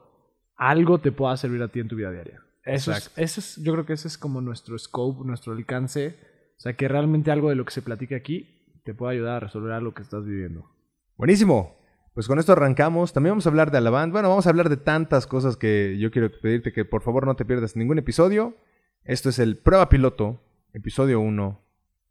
algo 0.56 0.99
te 0.99 1.12
pueda 1.12 1.38
servir 1.38 1.62
a 1.62 1.68
ti 1.68 1.80
en 1.80 1.88
tu 1.88 1.95
vida 1.95 2.12
diaria. 2.12 2.41
Eso 2.64 2.91
es, 2.91 2.97
Exacto. 2.97 3.22
eso 3.22 3.39
es, 3.39 3.56
yo 3.64 3.74
creo 3.74 3.86
que 3.86 3.93
ese 3.93 4.08
es 4.08 4.18
como 4.18 4.41
nuestro 4.41 4.78
scope, 4.78 5.26
nuestro 5.26 5.54
alcance. 5.54 6.18
O 6.62 6.64
sea, 6.64 6.74
que 6.74 6.88
realmente 6.88 7.32
algo 7.32 7.49
de 7.49 7.55
lo 7.55 7.66
que 7.66 7.72
se 7.72 7.82
platica 7.82 8.16
aquí 8.16 8.47
te 8.84 8.93
puede 8.93 9.14
ayudar 9.14 9.38
a 9.38 9.39
resolver 9.39 9.72
algo 9.72 9.95
que 9.95 10.03
estás 10.03 10.24
viviendo. 10.24 10.70
Buenísimo. 11.18 11.76
Pues 12.14 12.28
con 12.28 12.38
esto 12.38 12.51
arrancamos. 12.51 13.14
También 13.14 13.32
vamos 13.32 13.47
a 13.47 13.49
hablar 13.49 13.72
de 13.72 13.80
alabanza. 13.80 14.12
Bueno, 14.12 14.30
vamos 14.30 14.45
a 14.45 14.51
hablar 14.51 14.70
de 14.70 14.78
tantas 14.78 15.26
cosas 15.26 15.57
que 15.57 15.97
yo 15.99 16.12
quiero 16.12 16.30
pedirte 16.39 16.72
que 16.72 16.86
por 16.86 17.01
favor 17.01 17.26
no 17.26 17.36
te 17.36 17.45
pierdas 17.45 17.76
ningún 17.76 17.97
episodio. 17.97 18.55
Esto 19.03 19.30
es 19.30 19.39
el 19.39 19.57
prueba 19.57 19.89
piloto, 19.89 20.39
episodio 20.72 21.20
1 21.20 21.59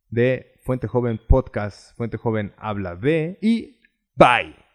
de 0.09 0.55
Fuente 0.65 0.89
Joven 0.89 1.21
Podcast. 1.29 1.97
Fuente 1.97 2.17
Joven 2.17 2.53
habla 2.57 2.97
de 2.97 3.39
y 3.41 3.79
bye. 4.17 4.70